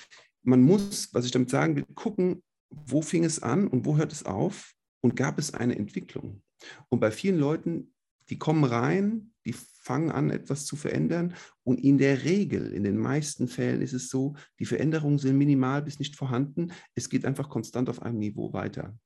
man 0.42 0.62
muss, 0.62 1.12
was 1.14 1.24
ich 1.24 1.30
damit 1.30 1.50
sagen 1.50 1.76
will, 1.76 1.84
gucken, 1.94 2.42
wo 2.68 3.02
fing 3.02 3.24
es 3.24 3.42
an 3.42 3.66
und 3.66 3.86
wo 3.86 3.96
hört 3.96 4.12
es 4.12 4.24
auf 4.24 4.74
und 5.00 5.16
gab 5.16 5.38
es 5.38 5.54
eine 5.54 5.76
Entwicklung. 5.76 6.42
Und 6.88 7.00
bei 7.00 7.10
vielen 7.10 7.38
Leuten, 7.38 7.94
die 8.28 8.38
kommen 8.38 8.64
rein, 8.64 9.32
die 9.44 9.52
fangen 9.52 10.10
an, 10.10 10.30
etwas 10.30 10.64
zu 10.64 10.76
verändern. 10.76 11.34
Und 11.62 11.78
in 11.78 11.98
der 11.98 12.24
Regel, 12.24 12.72
in 12.72 12.84
den 12.84 12.96
meisten 12.96 13.48
Fällen 13.48 13.82
ist 13.82 13.92
es 13.92 14.08
so, 14.08 14.34
die 14.58 14.64
Veränderungen 14.64 15.18
sind 15.18 15.36
minimal 15.36 15.82
bis 15.82 15.98
nicht 15.98 16.16
vorhanden. 16.16 16.72
Es 16.94 17.10
geht 17.10 17.24
einfach 17.26 17.50
konstant 17.50 17.90
auf 17.90 18.00
einem 18.00 18.18
Niveau 18.18 18.52
weiter. 18.52 18.96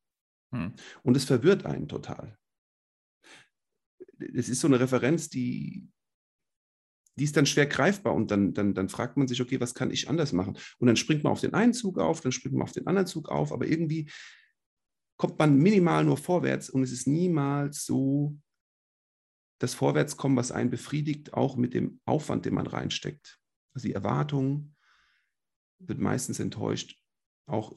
Hm. 0.53 0.75
Und 1.03 1.17
es 1.17 1.25
verwirrt 1.25 1.67
einen 1.67 1.89
total. 1.89 2.39
Es 4.35 4.49
ist 4.49 4.61
so 4.61 4.69
eine 4.69 4.81
Referenz, 4.81 5.29
die, 5.29 5.89
die 7.17 7.25
ist 7.25 7.37
dann 7.37 7.47
schwer 7.47 7.67
greifbar 7.67 8.15
und 8.15 8.31
dann, 8.31 8.55
dann, 8.55 8.75
dann 8.75 8.89
fragt 8.89 9.17
man 9.17 9.29
sich, 9.29 9.41
okay, 9.41 9.61
was 9.61 9.75
kann 9.75 9.91
ich 9.91 10.09
anders 10.09 10.33
machen? 10.33 10.57
Und 10.79 10.87
dann 10.87 10.97
springt 10.97 11.25
man 11.25 11.33
auf 11.33 11.41
den 11.41 11.55
einen 11.55 11.75
Zug 11.75 11.99
auf, 11.99 12.21
dann 12.21 12.33
springt 12.33 12.55
man 12.55 12.63
auf 12.63 12.73
den 12.73 12.87
anderen 12.87 13.07
Zug 13.07 13.29
auf, 13.29 13.53
aber 13.53 13.67
irgendwie 13.67 14.11
kommt 15.17 15.39
man 15.39 15.59
minimal 15.59 16.05
nur 16.05 16.17
vorwärts 16.17 16.71
und 16.71 16.83
es 16.83 16.93
ist 16.93 17.07
niemals 17.07 17.85
so 17.85 18.39
das 19.59 19.75
Vorwärtskommen, 19.75 20.39
was 20.39 20.53
einen 20.53 20.71
befriedigt, 20.71 21.35
auch 21.35 21.57
mit 21.57 21.75
dem 21.75 22.01
Aufwand, 22.05 22.45
den 22.45 22.55
man 22.55 22.69
reinsteckt. 22.69 23.41
Also 23.75 23.89
die 23.89 23.95
Erwartung 23.95 24.77
wird 25.81 25.99
meistens 25.99 26.39
enttäuscht, 26.39 27.03
auch 27.47 27.77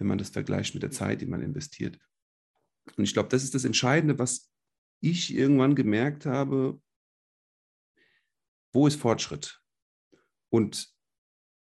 wenn 0.00 0.06
man 0.06 0.18
das 0.18 0.30
vergleicht 0.30 0.74
mit 0.74 0.82
der 0.82 0.90
Zeit, 0.90 1.20
die 1.20 1.26
man 1.26 1.42
investiert. 1.42 1.98
Und 2.96 3.04
ich 3.04 3.12
glaube, 3.12 3.28
das 3.28 3.44
ist 3.44 3.54
das 3.54 3.64
Entscheidende, 3.64 4.18
was 4.18 4.50
ich 5.00 5.34
irgendwann 5.34 5.74
gemerkt 5.74 6.26
habe, 6.26 6.80
wo 8.72 8.86
ist 8.86 8.96
Fortschritt? 8.96 9.60
Und 10.48 10.92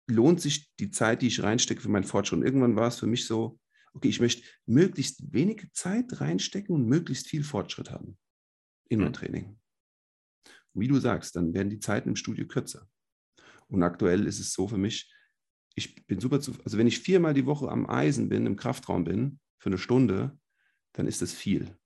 lohnt 0.07 0.41
sich 0.41 0.75
die 0.77 0.91
Zeit, 0.91 1.23
die 1.23 1.29
ich 1.29 1.43
reinstecke 1.43 1.81
für 1.81 1.89
meinen 1.89 2.05
Fortschritt? 2.05 2.41
Und 2.41 2.45
irgendwann 2.45 2.77
war 2.77 2.89
es 2.89 2.99
für 2.99 3.07
mich 3.07 3.27
so, 3.27 3.59
okay, 3.95 4.09
ich 4.09 4.21
möchte 4.21 4.47
möglichst 4.67 5.33
wenige 5.33 5.73
Zeit 5.73 6.21
reinstecken 6.21 6.75
und 6.75 6.87
möglichst 6.87 7.29
viel 7.29 7.45
Fortschritt 7.45 7.91
haben 7.91 8.19
in 8.91 9.01
mein 9.01 9.13
Training. 9.13 9.59
Und 10.75 10.83
wie 10.83 10.89
du 10.89 10.99
sagst, 10.99 11.35
dann 11.35 11.55
werden 11.55 11.71
die 11.71 11.81
Zeiten 11.81 12.11
im 12.11 12.17
Studio 12.17 12.47
kürzer. 12.47 12.89
Und 13.69 13.83
aktuell 13.83 14.27
ist 14.27 14.39
es 14.39 14.53
so 14.53 14.69
für 14.69 14.79
mich, 14.79 15.11
ich 15.79 16.07
bin 16.07 16.21
super 16.21 16.41
zu, 16.41 16.53
also 16.65 16.77
wenn 16.77 16.87
ich 16.87 17.01
viermal 17.01 17.35
die 17.35 17.47
Woche 17.47 17.69
am 17.69 17.89
Eisen 17.89 18.29
bin, 18.29 18.47
im 18.47 18.57
Kraftraum 18.57 19.05
bin, 19.05 19.41
für 19.59 19.71
eine 19.71 19.79
Stunde, 19.79 20.39
dann 20.93 21.07
ist 21.07 21.23
das 21.23 21.33
viel. 21.33 21.77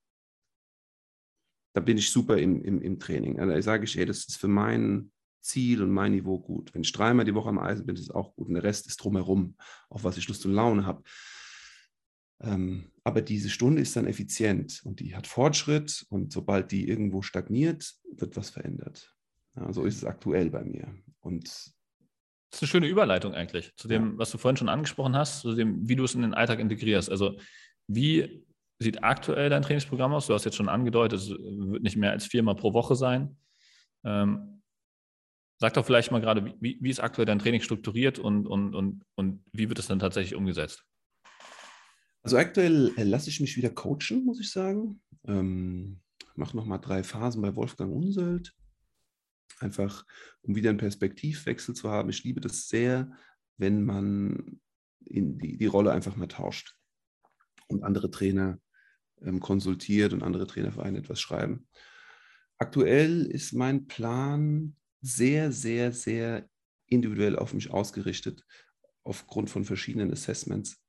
Da 1.74 1.80
bin 1.80 1.96
ich 1.96 2.10
super 2.10 2.38
im, 2.38 2.62
im, 2.62 2.82
im 2.82 2.98
Training. 2.98 3.40
Also 3.40 3.54
da 3.54 3.62
sage 3.62 3.84
ich, 3.84 3.98
ey, 3.98 4.04
das 4.04 4.24
ist 4.24 4.36
für 4.36 4.48
mein 4.48 5.10
Ziel 5.40 5.82
und 5.82 5.90
mein 5.90 6.12
Niveau 6.12 6.38
gut. 6.38 6.74
Wenn 6.74 6.82
ich 6.82 6.92
dreimal 6.92 7.24
die 7.24 7.34
Woche 7.34 7.48
am 7.48 7.58
Eisen 7.58 7.86
bin, 7.86 7.96
ist 7.96 8.02
es 8.02 8.10
auch 8.10 8.34
gut. 8.34 8.48
Und 8.48 8.54
der 8.54 8.62
Rest 8.62 8.86
ist 8.86 8.98
drumherum, 8.98 9.56
auf 9.88 10.04
was 10.04 10.16
ich 10.16 10.28
Lust 10.28 10.44
und 10.44 10.52
Laune 10.52 10.84
habe. 10.84 11.02
Ähm, 12.40 12.90
aber 13.04 13.22
diese 13.22 13.48
Stunde 13.48 13.80
ist 13.80 13.96
dann 13.96 14.06
effizient 14.06 14.82
und 14.84 15.00
die 15.00 15.14
hat 15.14 15.26
Fortschritt 15.26 16.06
und 16.10 16.32
sobald 16.32 16.72
die 16.72 16.88
irgendwo 16.88 17.22
stagniert, 17.22 17.94
wird 18.12 18.36
was 18.36 18.50
verändert. 18.50 19.16
Ja, 19.56 19.72
so 19.72 19.84
ist 19.84 19.96
es 19.96 20.04
aktuell 20.04 20.50
bei 20.50 20.64
mir. 20.64 20.94
Und 21.20 21.72
das 22.52 22.60
ist 22.60 22.62
eine 22.64 22.68
schöne 22.68 22.86
Überleitung 22.86 23.34
eigentlich 23.34 23.74
zu 23.76 23.88
dem, 23.88 24.12
ja. 24.12 24.18
was 24.18 24.30
du 24.30 24.36
vorhin 24.36 24.58
schon 24.58 24.68
angesprochen 24.68 25.16
hast, 25.16 25.40
zu 25.40 25.54
dem, 25.54 25.88
wie 25.88 25.96
du 25.96 26.04
es 26.04 26.14
in 26.14 26.20
den 26.20 26.34
Alltag 26.34 26.58
integrierst. 26.58 27.10
Also 27.10 27.38
wie 27.88 28.44
sieht 28.78 29.02
aktuell 29.02 29.48
dein 29.48 29.62
Trainingsprogramm 29.62 30.12
aus? 30.12 30.26
Du 30.26 30.34
hast 30.34 30.44
jetzt 30.44 30.56
schon 30.56 30.68
angedeutet, 30.68 31.18
es 31.18 31.30
wird 31.30 31.82
nicht 31.82 31.96
mehr 31.96 32.10
als 32.10 32.26
viermal 32.26 32.54
pro 32.54 32.74
Woche 32.74 32.94
sein. 32.94 33.38
Ähm, 34.04 34.62
sag 35.58 35.72
doch 35.72 35.86
vielleicht 35.86 36.10
mal 36.10 36.20
gerade, 36.20 36.54
wie, 36.60 36.78
wie 36.78 36.90
ist 36.90 37.00
aktuell 37.00 37.24
dein 37.24 37.38
Training 37.38 37.62
strukturiert 37.62 38.18
und, 38.18 38.46
und, 38.46 38.74
und, 38.74 39.02
und 39.14 39.42
wie 39.52 39.70
wird 39.70 39.78
es 39.78 39.86
dann 39.86 39.98
tatsächlich 39.98 40.34
umgesetzt? 40.34 40.84
Also 42.22 42.36
aktuell 42.36 42.92
äh, 42.98 43.04
lasse 43.04 43.30
ich 43.30 43.40
mich 43.40 43.56
wieder 43.56 43.70
coachen, 43.70 44.26
muss 44.26 44.40
ich 44.40 44.50
sagen. 44.50 45.00
Ähm, 45.26 46.00
mache 46.34 46.54
nochmal 46.56 46.80
drei 46.80 47.02
Phasen 47.02 47.40
bei 47.40 47.56
Wolfgang 47.56 47.92
Unselt. 47.94 48.54
Einfach, 49.60 50.04
um 50.42 50.54
wieder 50.54 50.70
einen 50.70 50.78
Perspektivwechsel 50.78 51.74
zu 51.74 51.90
haben. 51.90 52.10
Ich 52.10 52.24
liebe 52.24 52.40
das 52.40 52.68
sehr, 52.68 53.10
wenn 53.58 53.84
man 53.84 54.60
in 55.04 55.38
die, 55.38 55.56
die 55.56 55.66
Rolle 55.66 55.92
einfach 55.92 56.16
mal 56.16 56.28
tauscht 56.28 56.76
und 57.68 57.84
andere 57.84 58.10
Trainer 58.10 58.60
ähm, 59.22 59.40
konsultiert 59.40 60.12
und 60.12 60.22
andere 60.22 60.46
Trainervereine 60.46 60.98
etwas 60.98 61.20
schreiben. 61.20 61.68
Aktuell 62.58 63.26
ist 63.26 63.52
mein 63.52 63.86
Plan 63.86 64.76
sehr, 65.00 65.52
sehr, 65.52 65.92
sehr 65.92 66.48
individuell 66.86 67.36
auf 67.36 67.54
mich 67.54 67.70
ausgerichtet, 67.70 68.44
aufgrund 69.02 69.50
von 69.50 69.64
verschiedenen 69.64 70.12
Assessments. 70.12 70.80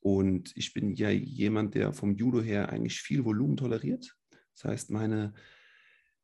Und 0.00 0.52
ich 0.56 0.72
bin 0.72 0.94
ja 0.94 1.10
jemand, 1.10 1.74
der 1.74 1.92
vom 1.92 2.14
Judo 2.16 2.40
her 2.40 2.70
eigentlich 2.70 3.00
viel 3.00 3.24
Volumen 3.24 3.56
toleriert. 3.56 4.16
Das 4.54 4.64
heißt, 4.64 4.90
meine, 4.90 5.34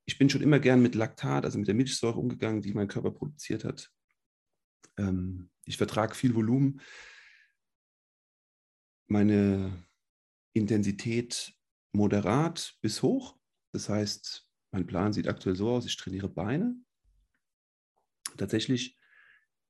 ich 0.07 0.19
bin 0.19 0.31
schon 0.31 0.41
immer 0.41 0.61
gern 0.61 0.81
mit 0.81 0.95
Laktat, 0.95 1.45
also 1.45 1.59
mit 1.59 1.69
der 1.69 1.75
Milchsäure 1.75 2.19
umgegangen, 2.19 2.63
die 2.63 2.73
mein 2.73 2.89
Körper 2.89 3.11
produziert 3.11 3.65
hat. 3.65 3.93
Ähm, 4.97 5.51
ich 5.65 5.77
vertrage 5.77 6.15
viel 6.15 6.35
Volumen. 6.35 6.81
Meine 9.09 9.85
Intensität 10.53 11.53
moderat 11.93 12.77
bis 12.81 13.03
hoch. 13.03 13.37
Das 13.73 13.89
heißt, 13.89 14.49
mein 14.71 14.87
Plan 14.87 15.13
sieht 15.13 15.29
aktuell 15.29 15.57
so 15.57 15.71
aus, 15.71 15.87
ich 15.87 15.97
trainiere 15.97 16.29
Beine. 16.29 16.77
Tatsächlich 18.37 18.97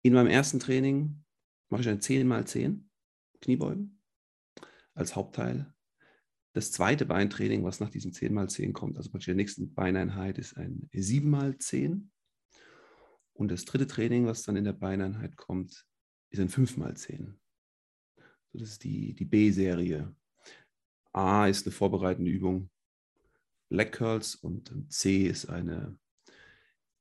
in 0.03 0.13
meinem 0.13 0.29
ersten 0.29 0.61
Training 0.61 1.25
mache 1.69 1.83
ich 1.83 1.89
ein 1.89 2.01
10 2.01 2.31
x 2.31 2.53
10 2.53 2.91
Kniebeugen 3.41 4.03
als 4.95 5.17
Hauptteil. 5.17 5.75
Das 6.57 6.73
zweite 6.73 7.05
Beintraining, 7.05 7.65
was 7.65 7.81
nach 7.81 7.91
diesem 7.91 8.13
10x10 8.13 8.73
kommt, 8.73 8.97
also 8.97 9.11
bei 9.11 9.19
der 9.19 9.35
nächsten 9.35 9.75
Beineinheit, 9.75 10.39
ist 10.39 10.57
ein 10.57 10.89
7x10. 10.95 12.09
Und 13.35 13.51
das 13.51 13.67
dritte 13.67 13.87
Training, 13.87 14.25
was 14.25 14.43
dann 14.43 14.57
in 14.57 14.65
der 14.65 14.73
Beineinheit 14.73 15.37
kommt, 15.37 15.85
ist 16.31 16.41
ein 16.41 16.49
5x10. 16.49 17.35
das 18.55 18.71
ist 18.71 18.85
die, 18.85 19.13
die 19.13 19.27
B-Serie. 19.27 20.17
A 21.13 21.47
ist 21.47 21.67
eine 21.67 21.75
vorbereitende 21.75 22.31
Übung, 22.31 22.71
Leg 23.69 23.93
Curls 23.93 24.35
und 24.35 24.73
C 24.91 25.27
ist 25.27 25.51
eine 25.51 25.99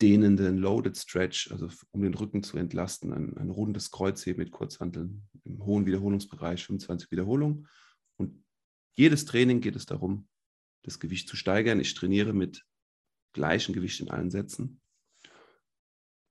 dehnende 0.01 0.49
Loaded 0.49 0.97
Stretch, 0.97 1.49
also 1.53 1.69
um 1.91 2.01
den 2.01 2.13
Rücken 2.13 2.43
zu 2.43 2.57
entlasten, 2.57 3.13
ein, 3.13 3.37
ein 3.37 3.51
rundes 3.51 3.89
Kreuzheben 3.89 4.43
mit 4.43 4.51
Kurzhanteln 4.51 5.25
im 5.45 5.63
hohen 5.63 5.85
Wiederholungsbereich, 5.85 6.65
25 6.65 7.09
Wiederholungen. 7.09 7.69
Jedes 8.95 9.25
Training 9.25 9.61
geht 9.61 9.75
es 9.75 9.85
darum, 9.85 10.27
das 10.83 10.99
Gewicht 10.99 11.27
zu 11.27 11.35
steigern. 11.35 11.79
Ich 11.79 11.93
trainiere 11.93 12.33
mit 12.33 12.65
gleichem 13.33 13.73
Gewicht 13.73 13.99
in 13.99 14.09
allen 14.09 14.31
Sätzen. 14.31 14.81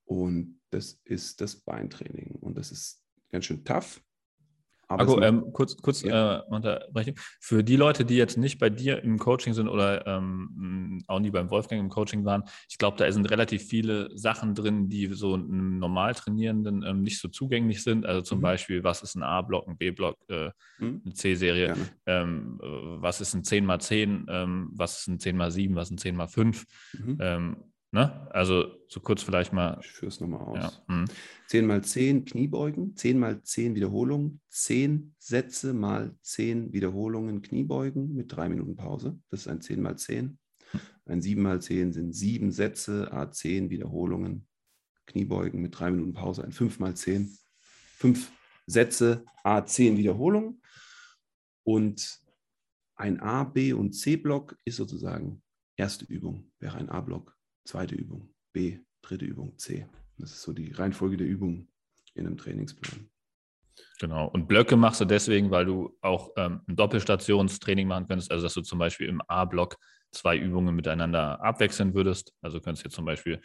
Und 0.05 0.61
das 0.71 1.01
ist 1.05 1.41
das 1.41 1.57
Beintraining. 1.57 2.37
Und 2.37 2.57
das 2.57 2.73
ist 2.73 3.03
ganz 3.31 3.45
schön 3.45 3.65
tough. 3.65 4.03
Marco, 4.89 5.21
ähm, 5.21 5.53
kurz, 5.53 5.77
kurz 5.77 6.03
ja. 6.03 6.39
äh, 6.39 6.43
Unterbrechung. 6.49 7.15
Für 7.41 7.63
die 7.63 7.77
Leute, 7.77 8.05
die 8.05 8.17
jetzt 8.17 8.37
nicht 8.37 8.59
bei 8.59 8.71
dir 8.71 9.03
im 9.03 9.19
Coaching 9.19 9.55
sind 9.55 9.69
oder 9.69 10.07
ähm, 10.07 11.03
auch 11.07 11.21
nie 11.21 11.31
beim 11.31 11.51
Wolfgang 11.51 11.81
im 11.81 11.89
Coaching 11.89 12.25
waren, 12.25 12.45
ich 12.69 12.79
glaube, 12.79 12.97
da 12.97 13.11
sind 13.11 13.31
relativ 13.31 13.65
viele 13.65 14.17
Sachen 14.17 14.55
drin, 14.55 14.89
die 14.89 15.07
so 15.13 15.35
einem 15.35 15.79
normal 15.79 16.15
Trainierenden 16.15 16.83
ähm, 16.83 17.03
nicht 17.03 17.21
so 17.21 17.29
zugänglich 17.29 17.83
sind. 17.83 18.07
Also 18.07 18.23
zum 18.23 18.39
mhm. 18.39 18.43
Beispiel, 18.43 18.85
was 18.85 19.03
ist 19.03 19.15
ein 19.15 19.23
A-Block, 19.23 19.67
ein 19.69 19.77
B-Block, 19.77 20.17
äh, 20.29 20.51
mhm. 20.79 21.03
eine 21.05 21.15
C-Serie, 21.15 21.75
ähm, 22.07 22.59
was 22.61 23.21
ist 23.21 23.35
ein 23.35 23.43
10x10, 23.43 24.27
ähm, 24.29 24.71
was 24.75 25.01
ist 25.01 25.09
ein 25.09 25.19
10x7, 25.19 25.75
was 25.75 25.91
ist 25.91 26.05
ein 26.05 26.17
10x5. 26.17 26.65
Mhm. 26.99 27.57
Ne? 27.95 28.27
Also 28.33 28.65
so 28.89 28.99
kurz 28.99 29.23
vielleicht 29.23 29.53
mal. 29.53 29.79
Ich 29.81 29.87
führe 29.87 30.09
es 30.09 30.19
nochmal 30.19 30.41
aus. 30.41 30.83
Ja. 30.89 30.95
Mhm. 30.97 31.05
10 31.47 31.65
mal 31.65 31.85
10 31.85 32.25
Kniebeugen, 32.25 32.97
10 32.97 33.21
mal 33.21 33.41
10 33.41 33.77
Wiederholungen, 33.77 34.41
10 34.49 35.15
Sätze 35.21 35.73
mal 35.73 36.13
10 36.23 36.73
Wiederholungen 36.73 37.41
Kniebeugen 37.41 38.13
mit 38.17 38.35
3 38.35 38.49
Minuten 38.49 38.75
Pause. 38.75 39.17
Das 39.31 39.43
ist 39.43 39.47
ein 39.47 39.61
10 39.61 39.81
mal 39.81 39.97
10. 39.97 40.41
Ein 41.07 41.23
7 41.23 41.41
mal 41.41 41.63
10 41.63 41.93
sind 41.93 42.13
7 42.13 42.51
Sätze, 42.51 43.13
A10 43.13 43.71
Wiederholungen 43.71 44.49
Kniebeugen 45.07 45.63
mit 45.63 45.79
3 45.79 45.93
Minuten 45.93 46.15
Pause. 46.15 46.43
Ein 46.43 46.51
5 46.51 46.81
mal 46.81 46.97
10, 46.97 47.39
5 47.99 48.33
Sätze, 48.67 49.25
A10 49.45 49.97
Wiederholungen. 49.97 50.61
Und 51.63 52.19
ein 52.97 53.21
A, 53.21 53.45
B 53.45 53.73
und 53.73 53.93
C-Block 53.93 54.59
ist 54.65 54.79
sozusagen 54.79 55.45
erste 55.77 56.05
Übung, 56.07 56.51
wäre 56.59 56.77
ein 56.77 56.89
A-Block 56.89 57.34
zweite 57.65 57.95
Übung, 57.95 58.33
B, 58.53 58.79
dritte 59.03 59.25
Übung, 59.25 59.59
C. 59.59 59.87
Das 60.19 60.31
ist 60.31 60.43
so 60.43 60.53
die 60.53 60.73
Reihenfolge 60.73 61.17
der 61.17 61.27
Übungen 61.27 61.69
in 62.15 62.27
einem 62.27 62.37
Trainingsplan. 62.37 63.09
Genau. 63.99 64.29
Und 64.29 64.47
Blöcke 64.47 64.77
machst 64.77 65.01
du 65.01 65.05
deswegen, 65.05 65.51
weil 65.51 65.67
du 65.67 65.97
auch 66.01 66.31
ähm, 66.37 66.61
ein 66.69 66.77
Doppelstationstraining 66.77 67.89
machen 67.89 68.07
könntest, 68.07 68.31
also 68.31 68.45
dass 68.45 68.55
du 68.55 68.63
zum 68.63 68.79
Beispiel 68.79 69.09
im 69.09 69.21
A-Block 69.27 69.77
zwei 70.13 70.37
Übungen 70.37 70.77
miteinander 70.77 71.43
abwechseln 71.43 71.95
würdest. 71.95 72.33
Also 72.41 72.61
könntest 72.61 72.85
du 72.85 72.89
jetzt 72.89 72.95
zum 72.95 73.05
Beispiel 73.05 73.41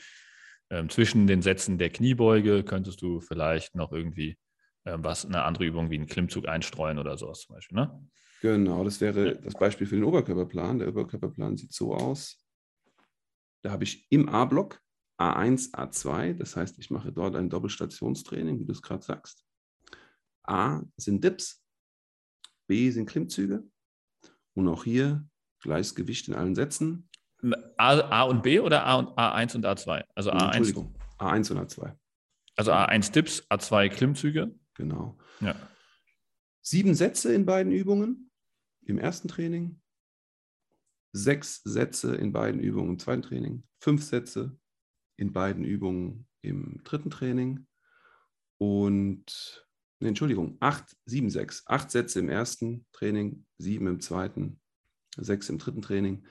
ähm, 0.70 0.90
zwischen 0.90 1.26
den 1.26 1.42
Sätzen 1.42 1.78
der 1.78 1.90
Kniebeuge 1.90 2.64
könntest 2.64 3.02
du 3.02 3.22
vielleicht 3.22 3.76
noch 3.76 3.92
irgendwie 3.92 4.38
ähm, 4.86 5.04
was, 5.04 5.26
eine 5.26 5.44
andere 5.44 5.66
Übung 5.66 5.90
wie 5.90 5.96
einen 5.96 6.08
Klimmzug 6.08 6.48
einstreuen 6.48 7.00
oder 7.00 7.18
sowas 7.18 7.42
zum 7.42 7.56
Beispiel, 7.56 7.78
ne? 7.78 8.08
Genau, 8.42 8.86
das 8.86 9.02
wäre 9.02 9.36
das 9.36 9.54
Beispiel 9.54 9.86
für 9.86 9.96
den 9.96 10.06
Oberkörperplan. 10.06 10.80
Der 10.80 10.88
Oberkörperplan 10.90 11.58
sieht 11.58 11.74
so 11.74 11.94
aus. 11.94 12.38
Da 13.62 13.72
habe 13.72 13.84
ich 13.84 14.08
im 14.10 14.30
A-Block 14.30 14.82
A1, 15.20 15.74
A2. 15.74 16.34
Das 16.34 16.56
heißt, 16.56 16.80
ich 16.80 16.90
mache 16.90 17.12
dort 17.12 17.36
ein 17.36 17.50
Doppelstationstraining, 17.50 18.60
wie 18.60 18.66
du 18.66 18.72
es 18.72 18.82
gerade 18.82 19.04
sagst. 19.04 19.46
A 20.44 20.82
sind 20.98 21.24
Dips, 21.24 21.64
B 22.68 22.90
sind 22.92 23.08
Klimmzüge. 23.08 23.64
Und 24.54 24.68
auch 24.68 24.84
hier 24.84 25.28
gleiches 25.62 25.96
Gewicht 25.96 26.28
in 26.28 26.34
allen 26.36 26.56
Sätzen. 26.56 27.10
A, 27.78 28.00
A 28.00 28.24
und 28.24 28.44
B 28.44 28.60
oder 28.60 28.86
A 28.86 28.96
und 28.96 29.10
A1 29.18 29.56
und 29.56 29.66
A2? 29.66 30.04
Also 30.16 30.32
A1. 30.32 30.46
Entschuldigung, 30.46 30.96
A1 31.18 31.52
und 31.52 31.60
A2. 31.60 31.96
Also 32.56 32.74
A1 32.74 33.12
Dips, 33.14 33.44
A2 33.50 33.90
Klimmzüge. 33.90 34.54
Genau. 34.74 35.18
Ja. 35.40 35.56
Sieben 36.62 36.94
Sätze 36.96 37.34
in 37.34 37.46
beiden 37.46 37.72
Übungen 37.72 38.32
im 38.86 38.98
ersten 38.98 39.28
Training, 39.28 39.79
sechs 41.12 41.62
Sätze 41.64 42.16
in 42.16 42.32
beiden 42.32 42.60
Übungen 42.60 42.92
im 42.92 43.00
zweiten 43.00 43.22
Training, 43.22 43.64
fünf 43.80 44.04
Sätze 44.04 44.58
in 45.18 45.34
beiden 45.34 45.64
Übungen 45.64 46.28
im 46.42 46.82
dritten 46.84 47.10
Training 47.10 47.68
und, 48.58 49.68
nee, 50.00 50.08
Entschuldigung, 50.08 50.58
acht, 50.60 50.96
sieben, 51.06 51.30
sechs, 51.30 51.64
acht 51.68 51.92
Sätze 51.92 52.20
im 52.20 52.30
ersten 52.30 52.86
Training, 52.92 53.46
sieben 53.58 53.88
im 53.88 54.00
zweiten, 54.00 54.62
sechs 55.18 55.50
im 55.50 55.58
dritten 55.58 55.82
Training 55.82 56.26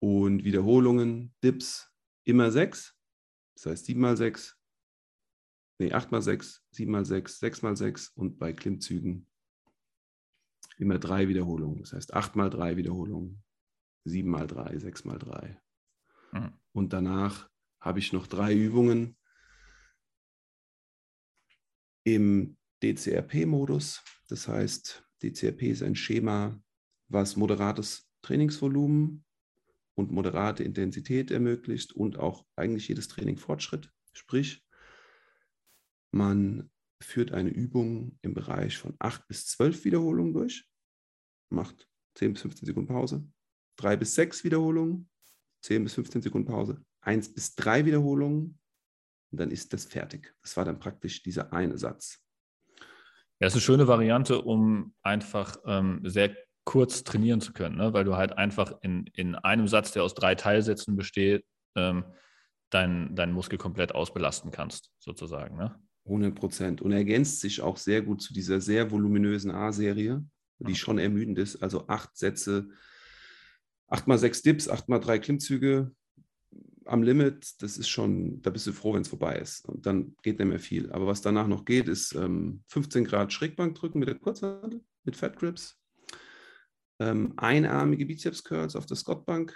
und 0.00 0.44
Wiederholungen, 0.44 1.34
Dips, 1.42 1.90
immer 2.24 2.50
sechs, 2.50 2.96
das 3.56 3.66
heißt 3.66 3.84
sieben 3.84 4.00
mal 4.00 4.16
sechs, 4.16 4.58
nee, 5.78 5.92
acht 5.92 6.10
mal 6.10 6.22
sechs, 6.22 6.64
sieben 6.70 6.92
mal 6.92 7.04
sechs, 7.04 7.38
sechs 7.38 7.62
mal 7.62 7.76
sechs 7.76 8.08
und 8.08 8.38
bei 8.38 8.52
Klimmzügen 8.52 9.28
immer 10.78 10.98
drei 10.98 11.28
Wiederholungen, 11.28 11.80
das 11.80 11.92
heißt 11.92 12.14
acht 12.14 12.34
mal 12.34 12.50
drei 12.50 12.76
Wiederholungen 12.76 13.43
7 14.04 14.28
mal 14.28 14.46
3, 14.46 14.78
6 14.78 15.04
mal 15.04 15.18
3. 15.18 15.60
Mhm. 16.32 16.52
Und 16.72 16.92
danach 16.92 17.48
habe 17.80 17.98
ich 17.98 18.12
noch 18.12 18.26
drei 18.26 18.54
Übungen 18.54 19.16
im 22.04 22.56
DCRP-Modus. 22.82 24.02
Das 24.28 24.48
heißt, 24.48 25.04
DCRP 25.22 25.62
ist 25.64 25.82
ein 25.82 25.96
Schema, 25.96 26.60
was 27.08 27.36
moderates 27.36 28.10
Trainingsvolumen 28.22 29.24
und 29.94 30.10
moderate 30.10 30.64
Intensität 30.64 31.30
ermöglicht 31.30 31.92
und 31.92 32.18
auch 32.18 32.46
eigentlich 32.56 32.88
jedes 32.88 33.08
Training 33.08 33.36
Fortschritt. 33.36 33.90
Sprich, 34.12 34.66
man 36.10 36.70
führt 37.00 37.32
eine 37.32 37.50
Übung 37.50 38.18
im 38.22 38.34
Bereich 38.34 38.78
von 38.78 38.94
8 38.98 39.26
bis 39.28 39.46
12 39.46 39.84
Wiederholungen 39.84 40.32
durch, 40.32 40.68
macht 41.50 41.88
10 42.14 42.32
bis 42.32 42.42
15 42.42 42.66
Sekunden 42.66 42.88
Pause, 42.88 43.26
drei 43.76 43.96
bis 43.96 44.14
sechs 44.14 44.44
Wiederholungen, 44.44 45.08
10 45.62 45.84
bis 45.84 45.94
15 45.94 46.22
Sekunden 46.22 46.46
Pause, 46.48 46.82
eins 47.00 47.32
bis 47.32 47.54
drei 47.54 47.84
Wiederholungen 47.84 48.58
und 49.30 49.40
dann 49.40 49.50
ist 49.50 49.72
das 49.72 49.84
fertig. 49.84 50.34
Das 50.42 50.56
war 50.56 50.64
dann 50.64 50.78
praktisch 50.78 51.22
dieser 51.22 51.52
eine 51.52 51.78
Satz. 51.78 52.20
Ja, 53.40 53.46
das 53.46 53.54
ist 53.54 53.56
eine 53.56 53.62
schöne 53.62 53.88
Variante, 53.88 54.40
um 54.42 54.94
einfach 55.02 55.56
ähm, 55.66 56.00
sehr 56.04 56.36
kurz 56.64 57.04
trainieren 57.04 57.40
zu 57.40 57.52
können, 57.52 57.76
ne? 57.76 57.92
weil 57.92 58.04
du 58.04 58.16
halt 58.16 58.38
einfach 58.38 58.72
in, 58.82 59.06
in 59.12 59.34
einem 59.34 59.68
Satz, 59.68 59.92
der 59.92 60.02
aus 60.02 60.14
drei 60.14 60.34
Teilsätzen 60.34 60.96
besteht, 60.96 61.44
ähm, 61.74 62.04
deinen 62.70 63.14
dein 63.14 63.32
Muskel 63.32 63.58
komplett 63.58 63.94
ausbelasten 63.94 64.50
kannst, 64.50 64.90
sozusagen. 64.98 65.56
Ne? 65.56 65.78
100 66.06 66.34
Prozent. 66.34 66.82
Und 66.82 66.92
ergänzt 66.92 67.40
sich 67.40 67.60
auch 67.60 67.76
sehr 67.76 68.02
gut 68.02 68.22
zu 68.22 68.32
dieser 68.32 68.60
sehr 68.60 68.90
voluminösen 68.90 69.50
A-Serie, 69.50 70.24
die 70.58 70.74
schon 70.74 70.98
ermüdend 70.98 71.38
ist. 71.38 71.62
Also 71.62 71.86
acht 71.88 72.16
Sätze 72.16 72.68
8 73.94 74.08
mal 74.08 74.18
6 74.18 74.42
Dips, 74.42 74.68
8 74.68 74.88
mal 74.88 74.98
3 74.98 75.20
Klimmzüge 75.20 75.94
am 76.84 77.04
Limit, 77.04 77.62
das 77.62 77.78
ist 77.78 77.88
schon, 77.88 78.42
da 78.42 78.50
bist 78.50 78.66
du 78.66 78.72
froh, 78.72 78.94
wenn 78.94 79.02
es 79.02 79.08
vorbei 79.08 79.36
ist. 79.36 79.66
Und 79.66 79.86
dann 79.86 80.16
geht 80.22 80.40
nicht 80.40 80.48
mehr 80.48 80.58
viel. 80.58 80.90
Aber 80.90 81.06
was 81.06 81.22
danach 81.22 81.46
noch 81.46 81.64
geht, 81.64 81.86
ist 81.86 82.12
ähm, 82.14 82.64
15 82.68 83.04
Grad 83.04 83.32
Schrägbank 83.32 83.76
drücken 83.76 84.00
mit 84.00 84.08
der 84.08 84.18
Kurzhandel, 84.18 84.82
mit 85.04 85.16
Fat 85.16 85.38
Grips, 85.38 85.80
ähm, 86.98 87.34
einarmige 87.36 88.04
Bizeps 88.04 88.42
Curls 88.42 88.74
auf 88.74 88.84
der 88.86 88.96
Squatbank, 88.96 89.54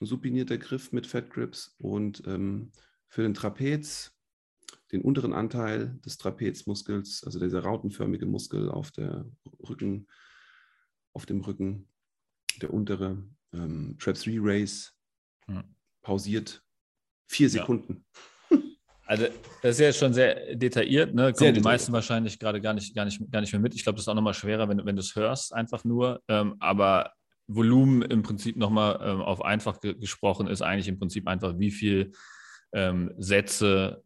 supinierter 0.00 0.58
Griff 0.58 0.90
mit 0.90 1.06
Fat 1.06 1.30
Grips 1.30 1.76
und 1.78 2.24
ähm, 2.26 2.72
für 3.08 3.22
den 3.22 3.34
Trapez 3.34 4.12
den 4.90 5.02
unteren 5.02 5.32
Anteil 5.32 5.98
des 6.04 6.18
Trapezmuskels, 6.18 7.22
also 7.24 7.38
dieser 7.38 7.60
rautenförmige 7.60 8.26
Muskel 8.26 8.68
auf 8.68 8.90
der 8.90 9.26
Rücken, 9.68 10.08
auf 11.14 11.24
dem 11.24 11.40
Rücken, 11.40 11.88
der 12.58 12.72
untere 12.72 13.22
ähm, 13.52 13.96
Trap 13.98 14.16
3 14.16 14.36
Race 14.38 14.92
hm. 15.46 15.64
pausiert 16.02 16.62
vier 17.28 17.50
Sekunden. 17.50 18.04
Ja. 18.14 18.20
Also 19.04 19.26
das 19.60 19.72
ist 19.72 19.80
ja 19.80 19.92
schon 19.92 20.14
sehr 20.14 20.54
detailliert, 20.54 21.12
ne? 21.12 21.24
Kommen 21.24 21.34
sehr 21.34 21.48
die 21.48 21.56
detailliert. 21.56 21.64
meisten 21.64 21.92
wahrscheinlich 21.92 22.38
gerade 22.38 22.62
gar 22.62 22.72
nicht, 22.72 22.94
gar, 22.94 23.04
nicht, 23.04 23.20
gar 23.30 23.40
nicht 23.42 23.52
mehr 23.52 23.60
mit. 23.60 23.74
Ich 23.74 23.82
glaube, 23.82 23.96
das 23.96 24.04
ist 24.04 24.08
auch 24.08 24.14
nochmal 24.14 24.32
schwerer, 24.32 24.68
wenn, 24.70 24.86
wenn 24.86 24.96
du 24.96 25.00
es 25.00 25.14
hörst, 25.16 25.52
einfach 25.52 25.84
nur. 25.84 26.22
Ähm, 26.28 26.54
aber 26.60 27.12
Volumen 27.46 28.02
im 28.02 28.22
Prinzip 28.22 28.56
nochmal 28.56 29.00
ähm, 29.02 29.20
auf 29.20 29.44
einfach 29.44 29.80
ge 29.80 29.94
gesprochen 29.94 30.46
ist 30.46 30.62
eigentlich 30.62 30.88
im 30.88 30.98
Prinzip 30.98 31.26
einfach, 31.28 31.58
wie 31.58 31.70
viel 31.70 32.12
ähm, 32.72 33.12
Sätze, 33.18 34.02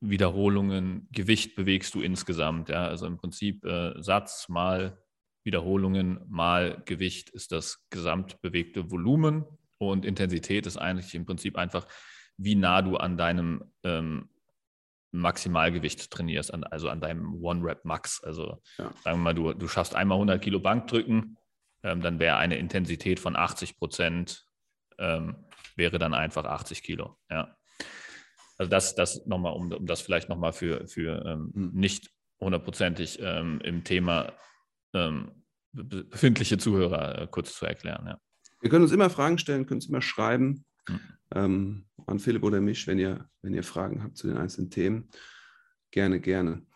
Wiederholungen, 0.00 1.08
Gewicht 1.10 1.56
bewegst 1.56 1.94
du 1.94 2.02
insgesamt. 2.02 2.68
Ja? 2.68 2.86
Also 2.86 3.06
im 3.06 3.16
Prinzip 3.16 3.64
äh, 3.64 4.00
Satz 4.00 4.48
mal 4.48 4.98
Wiederholungen 5.44 6.20
mal 6.28 6.82
Gewicht 6.86 7.30
ist 7.30 7.52
das 7.52 7.84
gesamtbewegte 7.90 8.90
Volumen 8.90 9.44
und 9.78 10.04
Intensität 10.04 10.66
ist 10.66 10.76
eigentlich 10.76 11.14
im 11.14 11.26
Prinzip 11.26 11.56
einfach, 11.56 11.86
wie 12.36 12.54
nah 12.54 12.82
du 12.82 12.96
an 12.96 13.16
deinem 13.16 13.72
ähm, 13.82 14.30
Maximalgewicht 15.12 16.10
trainierst, 16.10 16.52
an, 16.52 16.64
also 16.64 16.88
an 16.88 17.00
deinem 17.00 17.34
One-Rep-Max. 17.42 18.24
Also 18.24 18.62
ja. 18.78 18.90
sagen 19.04 19.18
wir 19.18 19.22
mal, 19.22 19.34
du, 19.34 19.52
du 19.52 19.68
schaffst 19.68 19.94
einmal 19.94 20.16
100 20.16 20.42
Kilo 20.42 20.58
Bankdrücken, 20.58 21.36
ähm, 21.82 22.00
dann 22.00 22.18
wäre 22.18 22.36
eine 22.36 22.56
Intensität 22.56 23.20
von 23.20 23.36
80 23.36 23.78
Prozent, 23.78 24.46
ähm, 24.98 25.36
wäre 25.76 25.98
dann 25.98 26.14
einfach 26.14 26.44
80 26.44 26.82
Kilo. 26.82 27.16
Ja. 27.30 27.56
Also 28.58 28.70
das, 28.70 28.94
das 28.94 29.26
nochmal, 29.26 29.52
um, 29.52 29.72
um 29.72 29.86
das 29.86 30.00
vielleicht 30.00 30.28
nochmal 30.28 30.52
für, 30.52 30.86
für 30.88 31.24
ähm, 31.24 31.52
hm. 31.54 31.70
nicht 31.74 32.10
hundertprozentig 32.40 33.20
ähm, 33.20 33.60
im 33.62 33.84
Thema 33.84 34.32
ähm, 34.94 35.30
befindliche 35.72 36.58
Zuhörer 36.58 37.22
äh, 37.22 37.28
kurz 37.30 37.54
zu 37.54 37.66
erklären. 37.66 38.06
Ja. 38.06 38.20
Ihr 38.62 38.70
könnt 38.70 38.82
uns 38.82 38.92
immer 38.92 39.10
Fragen 39.10 39.38
stellen, 39.38 39.66
könnt 39.66 39.82
uns 39.82 39.88
immer 39.88 40.02
schreiben 40.02 40.64
mhm. 40.88 41.00
ähm, 41.34 41.86
an 42.06 42.18
Philipp 42.18 42.42
oder 42.42 42.60
mich, 42.60 42.86
wenn 42.86 42.98
ihr, 42.98 43.28
wenn 43.42 43.54
ihr 43.54 43.62
Fragen 43.62 44.02
habt 44.02 44.16
zu 44.16 44.28
den 44.28 44.36
einzelnen 44.36 44.70
Themen. 44.70 45.08
Gerne, 45.90 46.20
gerne. 46.20 46.66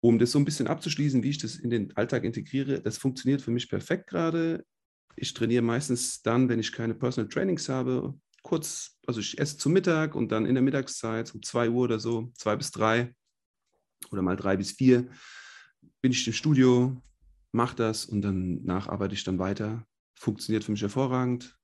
um 0.00 0.18
das 0.18 0.32
so 0.32 0.38
ein 0.38 0.44
bisschen 0.44 0.68
abzuschließen, 0.68 1.22
wie 1.22 1.30
ich 1.30 1.38
das 1.38 1.56
in 1.56 1.70
den 1.70 1.96
Alltag 1.96 2.24
integriere, 2.24 2.80
das 2.80 2.98
funktioniert 2.98 3.42
für 3.42 3.50
mich 3.50 3.68
perfekt 3.68 4.08
gerade. 4.08 4.64
Ich 5.16 5.34
trainiere 5.34 5.62
meistens 5.62 6.22
dann, 6.22 6.48
wenn 6.48 6.60
ich 6.60 6.72
keine 6.72 6.94
Personal 6.94 7.28
Trainings 7.28 7.68
habe, 7.68 8.14
kurz, 8.42 8.98
also 9.06 9.20
ich 9.20 9.38
esse 9.38 9.56
zu 9.56 9.68
Mittag 9.70 10.14
und 10.14 10.30
dann 10.30 10.46
in 10.46 10.54
der 10.54 10.62
Mittagszeit 10.62 11.34
um 11.34 11.42
2 11.42 11.70
Uhr 11.70 11.84
oder 11.84 11.98
so, 11.98 12.30
2 12.36 12.56
bis 12.56 12.70
3 12.72 13.14
oder 14.10 14.22
mal 14.22 14.36
3 14.36 14.56
bis 14.56 14.72
4, 14.72 15.08
bin 16.00 16.12
ich 16.12 16.26
im 16.26 16.32
Studio, 16.32 17.02
mache 17.54 17.76
das 17.76 18.04
und 18.04 18.22
danach 18.22 18.88
arbeite 18.88 19.14
ich 19.14 19.24
dann 19.24 19.38
weiter. 19.38 19.86
Funktioniert 20.14 20.64
für 20.64 20.72
mich 20.72 20.82
hervorragend. 20.82 21.58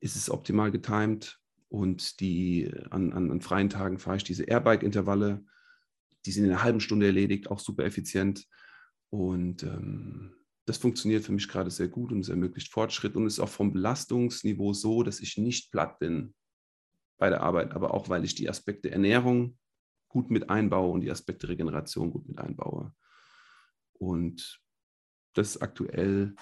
Ist 0.00 0.16
es 0.16 0.30
optimal 0.30 0.70
getimed 0.70 1.38
und 1.68 2.20
die, 2.20 2.72
an, 2.90 3.12
an, 3.12 3.30
an 3.30 3.40
freien 3.40 3.70
Tagen 3.70 3.98
fahre 3.98 4.16
ich 4.16 4.24
diese 4.24 4.44
Airbike-Intervalle 4.44 5.44
die 6.26 6.32
sind 6.32 6.44
in 6.44 6.50
einer 6.50 6.62
halben 6.62 6.80
Stunde 6.80 7.06
erledigt, 7.06 7.50
auch 7.50 7.58
super 7.58 7.84
effizient. 7.84 8.46
Und 9.10 9.62
ähm, 9.62 10.34
das 10.66 10.78
funktioniert 10.78 11.24
für 11.24 11.32
mich 11.32 11.48
gerade 11.48 11.70
sehr 11.70 11.88
gut 11.88 12.12
und 12.12 12.20
es 12.20 12.28
ermöglicht 12.28 12.70
Fortschritt 12.70 13.16
und 13.16 13.26
ist 13.26 13.40
auch 13.40 13.48
vom 13.48 13.72
Belastungsniveau 13.72 14.72
so, 14.72 15.02
dass 15.02 15.20
ich 15.20 15.36
nicht 15.36 15.72
platt 15.72 15.98
bin 15.98 16.34
bei 17.18 17.28
der 17.28 17.42
Arbeit, 17.42 17.72
aber 17.72 17.92
auch 17.92 18.08
weil 18.08 18.24
ich 18.24 18.34
die 18.34 18.48
Aspekte 18.48 18.90
Ernährung 18.90 19.58
gut 20.08 20.30
mit 20.30 20.50
einbaue 20.50 20.90
und 20.90 21.00
die 21.00 21.10
Aspekte 21.10 21.48
Regeneration 21.48 22.10
gut 22.10 22.28
mit 22.28 22.38
einbaue. 22.38 22.94
Und 23.92 24.60
das 25.34 25.56
ist 25.56 25.62
aktuell 25.62 26.34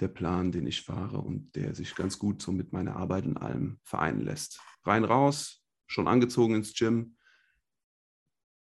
der 0.00 0.08
Plan, 0.08 0.50
den 0.50 0.66
ich 0.66 0.82
fahre 0.82 1.18
und 1.18 1.54
der 1.54 1.74
sich 1.74 1.94
ganz 1.94 2.18
gut 2.18 2.42
so 2.42 2.52
mit 2.52 2.72
meiner 2.72 2.96
Arbeit 2.96 3.26
und 3.26 3.36
allem 3.36 3.78
vereinen 3.84 4.20
lässt. 4.20 4.60
Rein 4.84 5.04
raus, 5.04 5.64
schon 5.86 6.08
angezogen 6.08 6.56
ins 6.56 6.74
Gym, 6.74 7.16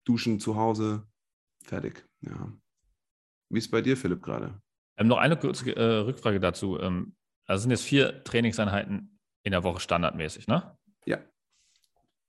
duschen 0.05 0.39
zu 0.39 0.55
Hause, 0.55 1.07
fertig. 1.63 2.07
Ja. 2.21 2.51
Wie 3.49 3.57
ist 3.57 3.65
es 3.65 3.71
bei 3.71 3.81
dir, 3.81 3.95
Philipp, 3.95 4.21
gerade? 4.21 4.61
Ähm, 4.97 5.07
noch 5.07 5.17
eine 5.17 5.37
kurze 5.37 5.75
äh, 5.75 5.99
Rückfrage 5.99 6.39
dazu. 6.39 6.79
Ähm, 6.79 7.15
also 7.45 7.61
sind 7.61 7.71
jetzt 7.71 7.83
vier 7.83 8.23
Trainingseinheiten 8.23 9.19
in 9.43 9.51
der 9.51 9.63
Woche 9.63 9.79
standardmäßig, 9.79 10.47
ne? 10.47 10.77
Ja. 11.05 11.19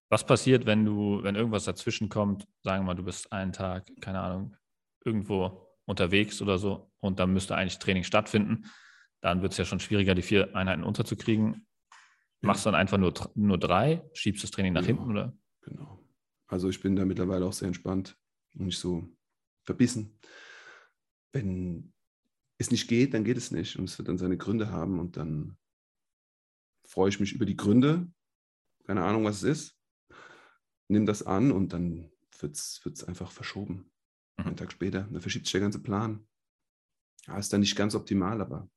Was 0.09 0.26
passiert, 0.26 0.66
wenn 0.66 0.84
du, 0.84 1.22
wenn 1.22 1.36
irgendwas 1.36 1.64
dazwischen 1.64 2.09
kommt, 2.09 2.47
sagen 2.62 2.82
wir 2.82 2.88
mal, 2.88 2.95
du 2.95 3.05
bist 3.05 3.32
einen 3.32 3.53
Tag, 3.53 3.91
keine 4.01 4.20
Ahnung, 4.20 4.57
irgendwo 5.05 5.69
unterwegs 5.87 6.41
oder 6.43 6.59
so 6.59 6.93
und 7.01 7.18
dann 7.18 7.33
müsste 7.33 7.57
eigentlich 7.57 7.78
Training 7.78 8.05
stattfinden, 8.05 8.66
dann 9.20 9.43
wird 9.43 9.53
es 9.53 9.59
ja 9.59 9.64
schon 9.64 9.81
schwieriger, 9.81 10.14
die 10.14 10.22
vier 10.22 10.55
Einheiten 10.57 10.85
unterzukriegen. 10.85 11.66
Machst 12.43 12.64
du 12.64 12.70
dann 12.70 12.81
einfach 12.81 12.97
nur, 12.97 13.12
nur 13.35 13.59
drei, 13.59 14.09
schiebst 14.14 14.43
das 14.43 14.51
Training 14.51 14.72
nach 14.72 14.87
genau. 14.87 15.01
hinten 15.01 15.11
oder? 15.11 15.37
Genau. 15.62 16.03
Also 16.47 16.68
ich 16.68 16.81
bin 16.81 16.97
da 16.97 17.05
mittlerweile 17.05 17.45
auch 17.45 17.53
sehr 17.53 17.68
entspannt 17.68 18.16
und 18.55 18.66
nicht 18.66 18.78
so 18.78 19.09
verbissen. 19.64 20.18
Wenn 21.33 21.93
es 22.59 22.70
nicht 22.70 22.89
geht, 22.89 23.14
dann 23.14 23.24
geht 23.24 23.37
es 23.37 23.51
nicht 23.51 23.76
und 23.76 23.85
es 23.85 23.99
wird 23.99 24.09
dann 24.09 24.18
seine 24.18 24.37
Gründe 24.37 24.70
haben 24.70 24.99
und 24.99 25.16
dann 25.16 25.59
freue 26.87 27.09
ich 27.09 27.20
mich 27.20 27.33
über 27.33 27.45
die 27.45 27.57
Gründe. 27.57 28.11
Keine 28.85 29.05
Ahnung, 29.05 29.24
was 29.24 29.43
es 29.43 29.43
ist. 29.43 29.81
Nimm 30.89 31.07
das 31.07 31.22
an 31.22 31.53
und 31.53 31.72
dann 31.72 32.11
wird 32.41 32.57
es 32.57 33.05
einfach 33.05 33.31
verschoben. 33.31 33.89
Mhm. 34.41 34.49
Einen 34.49 34.57
Tag 34.57 34.72
später, 34.72 35.03
dann 35.03 35.20
verschiebt 35.20 35.47
sich 35.47 35.53
der 35.53 35.61
ganze 35.61 35.82
Plan. 35.82 36.26
Ja, 37.26 37.38
ist 37.38 37.53
dann 37.53 37.61
nicht 37.61 37.76
ganz 37.76 37.95
optimal, 37.95 38.41
aber 38.41 38.68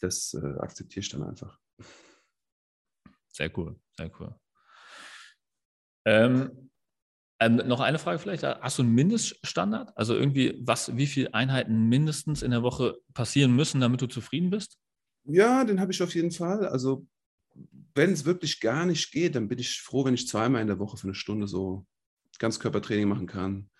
das 0.00 0.34
äh, 0.34 0.58
akzeptiere 0.58 1.00
ich 1.00 1.08
dann 1.10 1.22
einfach. 1.22 1.58
Sehr 3.28 3.56
cool, 3.58 3.78
sehr 3.96 4.10
cool. 4.18 4.34
Ähm, 6.06 6.70
ähm, 7.38 7.56
noch 7.56 7.80
eine 7.80 7.98
Frage 7.98 8.18
vielleicht. 8.18 8.42
Hast 8.42 8.78
du 8.78 8.82
einen 8.82 8.94
Mindeststandard? 8.94 9.96
Also 9.96 10.14
irgendwie, 10.14 10.58
was, 10.60 10.96
wie 10.96 11.06
viele 11.06 11.32
Einheiten 11.34 11.88
mindestens 11.88 12.42
in 12.42 12.50
der 12.50 12.62
Woche 12.62 12.98
passieren 13.14 13.54
müssen, 13.54 13.80
damit 13.80 14.00
du 14.02 14.06
zufrieden 14.06 14.50
bist? 14.50 14.78
Ja, 15.24 15.64
den 15.64 15.80
habe 15.80 15.92
ich 15.92 16.02
auf 16.02 16.14
jeden 16.14 16.32
Fall. 16.32 16.66
Also 16.66 17.06
wenn 17.94 18.12
es 18.12 18.24
wirklich 18.24 18.60
gar 18.60 18.86
nicht 18.86 19.12
geht, 19.12 19.34
dann 19.36 19.48
bin 19.48 19.58
ich 19.58 19.80
froh, 19.80 20.04
wenn 20.04 20.14
ich 20.14 20.28
zweimal 20.28 20.62
in 20.62 20.68
der 20.68 20.78
Woche 20.78 20.96
für 20.96 21.04
eine 21.04 21.14
Stunde 21.14 21.46
so 21.46 21.86
Ganzkörpertraining 22.38 23.08
machen 23.08 23.26
kann. 23.26 23.70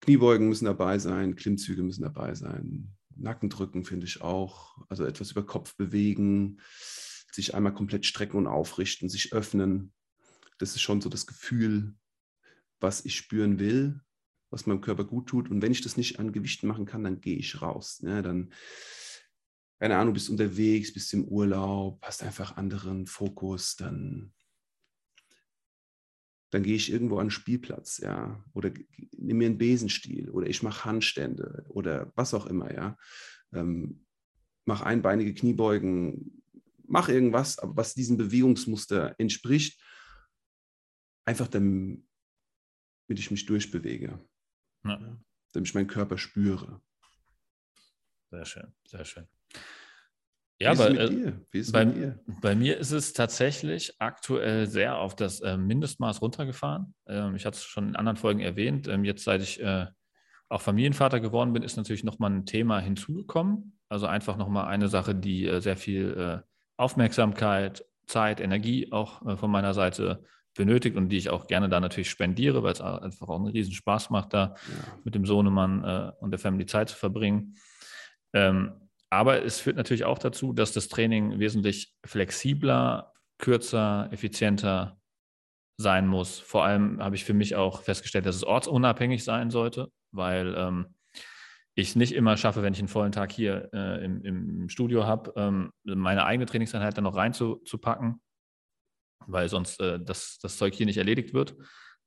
Kniebeugen 0.00 0.48
müssen 0.48 0.64
dabei 0.64 0.98
sein, 0.98 1.36
Klimmzüge 1.36 1.82
müssen 1.82 2.02
dabei 2.02 2.34
sein, 2.34 2.96
Nackendrücken 3.16 3.84
finde 3.84 4.06
ich 4.06 4.22
auch, 4.22 4.78
also 4.88 5.04
etwas 5.04 5.30
über 5.30 5.44
Kopf 5.44 5.76
bewegen, 5.76 6.60
sich 7.32 7.54
einmal 7.54 7.74
komplett 7.74 8.06
strecken 8.06 8.38
und 8.38 8.46
aufrichten, 8.46 9.08
sich 9.08 9.32
öffnen 9.32 9.92
das 10.60 10.74
ist 10.74 10.82
schon 10.82 11.00
so 11.00 11.08
das 11.08 11.26
Gefühl, 11.26 11.94
was 12.80 13.04
ich 13.04 13.16
spüren 13.16 13.58
will, 13.58 14.00
was 14.50 14.66
meinem 14.66 14.80
Körper 14.80 15.04
gut 15.04 15.28
tut. 15.28 15.50
Und 15.50 15.62
wenn 15.62 15.72
ich 15.72 15.80
das 15.80 15.96
nicht 15.96 16.18
an 16.18 16.32
Gewichten 16.32 16.66
machen 16.66 16.84
kann, 16.84 17.02
dann 17.02 17.20
gehe 17.20 17.36
ich 17.36 17.62
raus. 17.62 18.02
Ne? 18.02 18.22
Dann, 18.22 18.52
keine 19.78 19.96
Ahnung, 19.96 20.12
bist 20.12 20.28
unterwegs, 20.28 20.92
bist 20.92 21.12
im 21.14 21.24
Urlaub, 21.24 22.02
hast 22.02 22.22
einfach 22.22 22.56
anderen 22.56 23.06
Fokus, 23.06 23.76
dann, 23.76 24.32
dann 26.50 26.62
gehe 26.62 26.74
ich 26.74 26.92
irgendwo 26.92 27.18
an 27.18 27.26
den 27.26 27.30
Spielplatz, 27.30 27.98
ja, 27.98 28.44
oder 28.52 28.70
nehme 29.16 29.38
mir 29.38 29.46
einen 29.46 29.58
Besenstiel 29.58 30.30
oder 30.30 30.48
ich 30.48 30.62
mache 30.62 30.84
Handstände 30.84 31.64
oder 31.68 32.12
was 32.16 32.34
auch 32.34 32.46
immer, 32.46 32.72
ja. 32.72 32.96
Ähm, 33.52 34.04
mach 34.64 34.82
einbeinige 34.82 35.34
Kniebeugen, 35.34 36.42
mach 36.86 37.08
irgendwas, 37.08 37.58
was 37.62 37.94
diesem 37.94 38.16
Bewegungsmuster 38.16 39.14
entspricht 39.18 39.80
einfach 41.30 41.48
damit 41.48 42.02
ich 43.08 43.30
mich 43.30 43.46
durchbewege. 43.46 44.18
Ja. 44.84 45.20
Damit 45.52 45.68
ich 45.68 45.74
meinen 45.74 45.86
Körper 45.86 46.18
spüre. 46.18 46.80
Sehr 48.30 48.44
schön, 48.44 48.72
sehr 48.84 49.04
schön. 49.04 49.28
Ja, 50.60 50.72
ist 50.72 50.78
bei, 51.72 51.86
mit 51.86 51.96
dir? 51.96 52.18
bei 52.42 52.54
mir 52.54 52.76
ist 52.76 52.92
es 52.92 53.14
tatsächlich 53.14 53.94
aktuell 53.98 54.66
sehr 54.66 54.98
auf 54.98 55.16
das 55.16 55.40
äh, 55.40 55.56
Mindestmaß 55.56 56.20
runtergefahren. 56.20 56.94
Ähm, 57.06 57.34
ich 57.34 57.46
hatte 57.46 57.56
es 57.56 57.64
schon 57.64 57.88
in 57.88 57.96
anderen 57.96 58.16
Folgen 58.16 58.40
erwähnt. 58.40 58.86
Ähm, 58.86 59.04
jetzt, 59.04 59.24
seit 59.24 59.40
ich 59.40 59.62
äh, 59.62 59.86
auch 60.50 60.60
Familienvater 60.60 61.20
geworden 61.20 61.54
bin, 61.54 61.62
ist 61.62 61.76
natürlich 61.76 62.04
nochmal 62.04 62.30
ein 62.30 62.44
Thema 62.44 62.78
hinzugekommen. 62.78 63.78
Also 63.88 64.06
einfach 64.06 64.36
nochmal 64.36 64.66
eine 64.66 64.88
Sache, 64.88 65.14
die 65.14 65.46
äh, 65.46 65.60
sehr 65.60 65.78
viel 65.78 66.42
äh, 66.44 66.46
Aufmerksamkeit, 66.76 67.84
Zeit, 68.06 68.40
Energie 68.40 68.92
auch 68.92 69.26
äh, 69.26 69.36
von 69.38 69.50
meiner 69.50 69.72
Seite 69.72 70.24
benötigt 70.54 70.96
und 70.96 71.08
die 71.08 71.16
ich 71.16 71.30
auch 71.30 71.46
gerne 71.46 71.70
da 71.70 71.80
natürlich 71.80 72.10
spendiere, 72.10 72.62
weil 72.62 72.72
es 72.72 72.80
einfach 72.80 73.28
auch 73.28 73.36
einen 73.36 73.46
riesen 73.46 73.72
Spaß 73.72 74.10
macht, 74.10 74.34
da 74.34 74.56
ja. 74.56 74.92
mit 75.04 75.14
dem 75.14 75.24
Sohnemann 75.24 75.84
äh, 75.84 76.12
und 76.20 76.32
der 76.32 76.38
Family 76.38 76.66
Zeit 76.66 76.90
zu 76.90 76.96
verbringen. 76.96 77.54
Ähm, 78.32 78.89
aber 79.10 79.44
es 79.44 79.60
führt 79.60 79.76
natürlich 79.76 80.04
auch 80.04 80.18
dazu, 80.18 80.52
dass 80.52 80.72
das 80.72 80.88
Training 80.88 81.38
wesentlich 81.38 81.94
flexibler, 82.04 83.12
kürzer, 83.38 84.08
effizienter 84.12 84.98
sein 85.76 86.06
muss. 86.06 86.38
Vor 86.38 86.64
allem 86.64 87.02
habe 87.02 87.16
ich 87.16 87.24
für 87.24 87.34
mich 87.34 87.56
auch 87.56 87.82
festgestellt, 87.82 88.26
dass 88.26 88.36
es 88.36 88.44
ortsunabhängig 88.44 89.24
sein 89.24 89.50
sollte, 89.50 89.90
weil 90.12 90.54
ähm, 90.56 90.94
ich 91.74 91.96
nicht 91.96 92.12
immer 92.12 92.36
schaffe, 92.36 92.62
wenn 92.62 92.74
ich 92.74 92.78
einen 92.78 92.88
vollen 92.88 93.12
Tag 93.12 93.32
hier 93.32 93.70
äh, 93.72 94.04
im, 94.04 94.22
im, 94.24 94.68
Studio 94.68 95.06
habe, 95.06 95.32
ähm, 95.36 95.72
meine 95.84 96.24
eigene 96.24 96.46
Trainingseinheit 96.46 96.96
dann 96.96 97.04
noch 97.04 97.16
reinzupacken 97.16 98.20
weil 99.26 99.48
sonst 99.48 99.80
äh, 99.80 99.98
das, 100.00 100.38
das 100.40 100.56
Zeug 100.56 100.74
hier 100.74 100.86
nicht 100.86 100.98
erledigt 100.98 101.34
wird. 101.34 101.54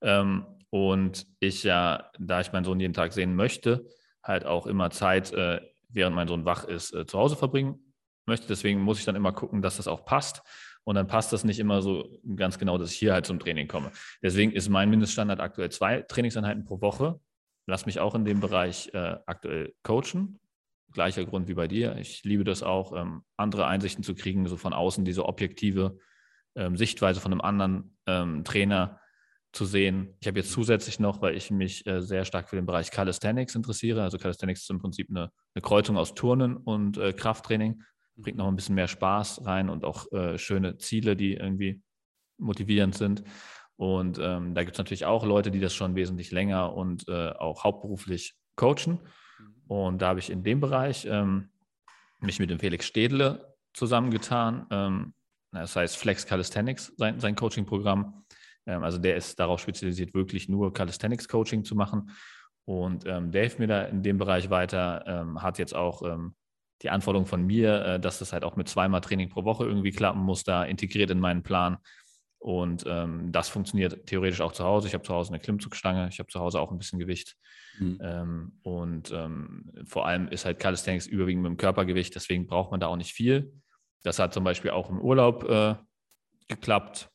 Ähm, 0.01 0.45
und 0.69 1.25
ich 1.39 1.63
ja, 1.63 2.09
da 2.19 2.41
ich 2.41 2.51
meinen 2.51 2.65
Sohn 2.65 2.79
jeden 2.79 2.93
Tag 2.93 3.13
sehen 3.13 3.35
möchte, 3.35 3.87
halt 4.23 4.45
auch 4.45 4.67
immer 4.67 4.89
Zeit, 4.89 5.31
äh, 5.33 5.61
während 5.93 6.15
mein 6.15 6.27
Sohn 6.27 6.45
wach 6.45 6.65
ist, 6.65 6.93
äh, 6.93 7.05
zu 7.05 7.17
Hause 7.17 7.35
verbringen 7.35 7.93
möchte. 8.25 8.47
Deswegen 8.47 8.81
muss 8.81 8.99
ich 8.99 9.05
dann 9.05 9.15
immer 9.15 9.31
gucken, 9.31 9.61
dass 9.61 9.77
das 9.77 9.87
auch 9.87 10.05
passt. 10.05 10.41
Und 10.85 10.95
dann 10.95 11.07
passt 11.07 11.31
das 11.31 11.45
nicht 11.45 11.59
immer 11.59 11.81
so 11.81 12.19
ganz 12.35 12.59
genau, 12.59 12.77
dass 12.77 12.91
ich 12.91 12.97
hier 12.97 13.13
halt 13.13 13.25
zum 13.25 13.39
Training 13.39 13.67
komme. 13.67 13.91
Deswegen 14.21 14.51
ist 14.51 14.67
mein 14.67 14.89
Mindeststandard 14.89 15.39
aktuell 15.39 15.69
zwei 15.71 16.01
Trainingseinheiten 16.01 16.65
pro 16.65 16.81
Woche. 16.81 17.19
Lass 17.65 17.85
mich 17.85 17.99
auch 17.99 18.15
in 18.15 18.25
dem 18.25 18.41
Bereich 18.41 18.93
äh, 18.93 19.15
aktuell 19.25 19.73
coachen. 19.83 20.39
Gleicher 20.91 21.25
Grund 21.25 21.47
wie 21.47 21.53
bei 21.53 21.67
dir. 21.67 21.95
Ich 21.97 22.23
liebe 22.23 22.43
das 22.43 22.63
auch, 22.63 22.91
ähm, 22.93 23.23
andere 23.37 23.65
Einsichten 23.65 24.03
zu 24.03 24.13
kriegen, 24.13 24.45
so 24.47 24.57
von 24.57 24.73
außen, 24.73 25.05
diese 25.05 25.25
objektive 25.25 25.97
ähm, 26.55 26.75
Sichtweise 26.75 27.21
von 27.21 27.31
einem 27.31 27.41
anderen 27.41 27.97
ähm, 28.05 28.43
Trainer 28.43 28.99
zu 29.53 29.65
sehen. 29.65 30.15
Ich 30.19 30.27
habe 30.27 30.39
jetzt 30.39 30.51
zusätzlich 30.51 30.99
noch, 30.99 31.21
weil 31.21 31.37
ich 31.37 31.51
mich 31.51 31.85
äh, 31.85 32.01
sehr 32.01 32.25
stark 32.25 32.49
für 32.49 32.55
den 32.55 32.65
Bereich 32.65 32.89
Calisthenics 32.89 33.53
interessiere. 33.53 34.01
Also 34.01 34.17
Calisthenics 34.17 34.63
ist 34.63 34.69
im 34.71 34.79
Prinzip 34.79 35.09
eine, 35.09 35.31
eine 35.53 35.61
Kreuzung 35.61 35.95
aus 35.95 36.15
Turnen 36.15 36.57
und 36.57 36.97
äh, 36.97 37.13
Krafttraining. 37.13 37.83
Bringt 38.15 38.37
noch 38.37 38.47
ein 38.47 38.55
bisschen 38.55 38.75
mehr 38.75 38.87
Spaß 38.87 39.45
rein 39.45 39.69
und 39.69 39.85
auch 39.85 40.11
äh, 40.11 40.37
schöne 40.39 40.77
Ziele, 40.77 41.15
die 41.15 41.35
irgendwie 41.35 41.81
motivierend 42.39 42.95
sind. 42.95 43.23
Und 43.75 44.19
ähm, 44.19 44.55
da 44.55 44.63
gibt 44.63 44.75
es 44.75 44.79
natürlich 44.79 45.05
auch 45.05 45.23
Leute, 45.23 45.51
die 45.51 45.59
das 45.59 45.73
schon 45.73 45.95
wesentlich 45.95 46.31
länger 46.31 46.73
und 46.73 47.07
äh, 47.07 47.29
auch 47.29 47.63
hauptberuflich 47.63 48.35
coachen. 48.55 48.99
Und 49.67 50.01
da 50.01 50.09
habe 50.09 50.19
ich 50.19 50.31
in 50.31 50.43
dem 50.43 50.59
Bereich 50.59 51.05
ähm, 51.05 51.49
mich 52.19 52.39
mit 52.39 52.49
dem 52.49 52.59
Felix 52.59 52.87
Städle 52.87 53.55
zusammengetan. 53.73 54.65
Ähm, 54.71 55.13
das 55.51 55.75
heißt 55.75 55.97
Flex 55.97 56.25
Calisthenics, 56.25 56.93
sein, 56.97 57.19
sein 57.19 57.35
Coaching-Programm, 57.35 58.22
also 58.65 58.97
der 58.97 59.15
ist 59.15 59.39
darauf 59.39 59.59
spezialisiert, 59.59 60.13
wirklich 60.13 60.49
nur 60.49 60.73
Calisthenics-Coaching 60.73 61.63
zu 61.63 61.75
machen. 61.75 62.11
Und 62.65 63.05
ähm, 63.05 63.31
der 63.31 63.41
hilft 63.41 63.59
mir 63.59 63.67
da 63.67 63.83
in 63.83 64.03
dem 64.03 64.17
Bereich 64.17 64.49
weiter, 64.49 65.03
ähm, 65.05 65.41
hat 65.41 65.59
jetzt 65.59 65.75
auch 65.75 66.01
ähm, 66.03 66.35
die 66.81 66.89
Anforderung 66.89 67.25
von 67.25 67.45
mir, 67.45 67.85
äh, 67.85 67.99
dass 67.99 68.19
das 68.19 68.31
halt 68.31 68.43
auch 68.43 68.55
mit 68.55 68.69
zweimal 68.69 69.01
Training 69.01 69.29
pro 69.29 69.43
Woche 69.43 69.65
irgendwie 69.65 69.91
klappen 69.91 70.21
muss, 70.21 70.43
da 70.43 70.63
integriert 70.63 71.09
in 71.11 71.19
meinen 71.19 71.43
Plan. 71.43 71.77
Und 72.39 72.83
ähm, 72.87 73.31
das 73.31 73.47
funktioniert 73.47 74.05
theoretisch 74.05 74.41
auch 74.41 74.51
zu 74.51 74.65
Hause. 74.65 74.87
Ich 74.87 74.93
habe 74.93 75.03
zu 75.03 75.13
Hause 75.13 75.31
eine 75.31 75.39
Klimmzugstange, 75.39 76.09
ich 76.09 76.19
habe 76.19 76.27
zu 76.27 76.39
Hause 76.41 76.59
auch 76.59 76.71
ein 76.71 76.77
bisschen 76.77 76.99
Gewicht. 76.99 77.35
Mhm. 77.79 77.99
Ähm, 78.01 78.59
und 78.63 79.11
ähm, 79.11 79.71
vor 79.85 80.05
allem 80.05 80.27
ist 80.27 80.45
halt 80.45 80.59
Calisthenics 80.59 81.07
überwiegend 81.07 81.43
mit 81.43 81.51
dem 81.51 81.57
Körpergewicht, 81.57 82.15
deswegen 82.15 82.47
braucht 82.47 82.71
man 82.71 82.81
da 82.81 82.87
auch 82.87 82.97
nicht 82.97 83.13
viel. 83.13 83.53
Das 84.03 84.19
hat 84.19 84.33
zum 84.33 84.43
Beispiel 84.43 84.71
auch 84.71 84.89
im 84.89 84.99
Urlaub 84.99 85.45
äh, 85.49 85.75
geklappt 86.49 87.12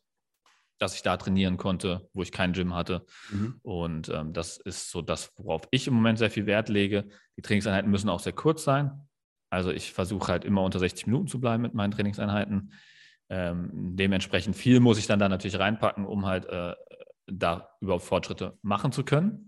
dass 0.78 0.94
ich 0.94 1.02
da 1.02 1.16
trainieren 1.16 1.56
konnte, 1.56 2.08
wo 2.12 2.22
ich 2.22 2.32
kein 2.32 2.52
Gym 2.52 2.74
hatte. 2.74 3.04
Mhm. 3.30 3.58
Und 3.62 4.08
ähm, 4.08 4.32
das 4.32 4.58
ist 4.58 4.90
so 4.90 5.02
das, 5.02 5.32
worauf 5.36 5.68
ich 5.70 5.86
im 5.86 5.94
Moment 5.94 6.18
sehr 6.18 6.30
viel 6.30 6.46
Wert 6.46 6.68
lege. 6.68 7.08
Die 7.36 7.42
Trainingseinheiten 7.42 7.90
müssen 7.90 8.08
auch 8.08 8.20
sehr 8.20 8.32
kurz 8.32 8.64
sein. 8.64 9.08
Also 9.50 9.70
ich 9.70 9.92
versuche 9.92 10.30
halt 10.30 10.44
immer 10.44 10.62
unter 10.62 10.78
60 10.78 11.06
Minuten 11.06 11.26
zu 11.26 11.40
bleiben 11.40 11.62
mit 11.62 11.74
meinen 11.74 11.90
Trainingseinheiten. 11.90 12.72
Ähm, 13.30 13.70
dementsprechend 13.96 14.56
viel 14.56 14.80
muss 14.80 14.98
ich 14.98 15.06
dann 15.06 15.18
da 15.18 15.28
natürlich 15.28 15.58
reinpacken, 15.58 16.06
um 16.06 16.26
halt 16.26 16.46
äh, 16.46 16.74
da 17.26 17.70
überhaupt 17.80 18.04
Fortschritte 18.04 18.58
machen 18.62 18.92
zu 18.92 19.04
können. 19.04 19.46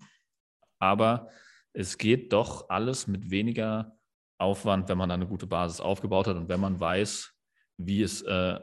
Aber 0.79 1.29
es 1.73 1.99
geht 1.99 2.33
doch 2.33 2.69
alles 2.69 3.07
mit 3.07 3.31
weniger 3.31 3.97
Aufwand, 4.39 4.89
wenn 4.89 4.99
man 4.99 5.09
da 5.09 5.15
eine 5.15 5.27
gute 5.27 5.47
Basis 5.47 5.81
aufgebaut 5.81 6.27
hat 6.27 6.37
und 6.37 6.49
wenn 6.49 6.61
man 6.61 6.81
weiß, 6.81 7.33
wie 7.77 8.03
es 8.03 8.23
äh, 8.23 8.59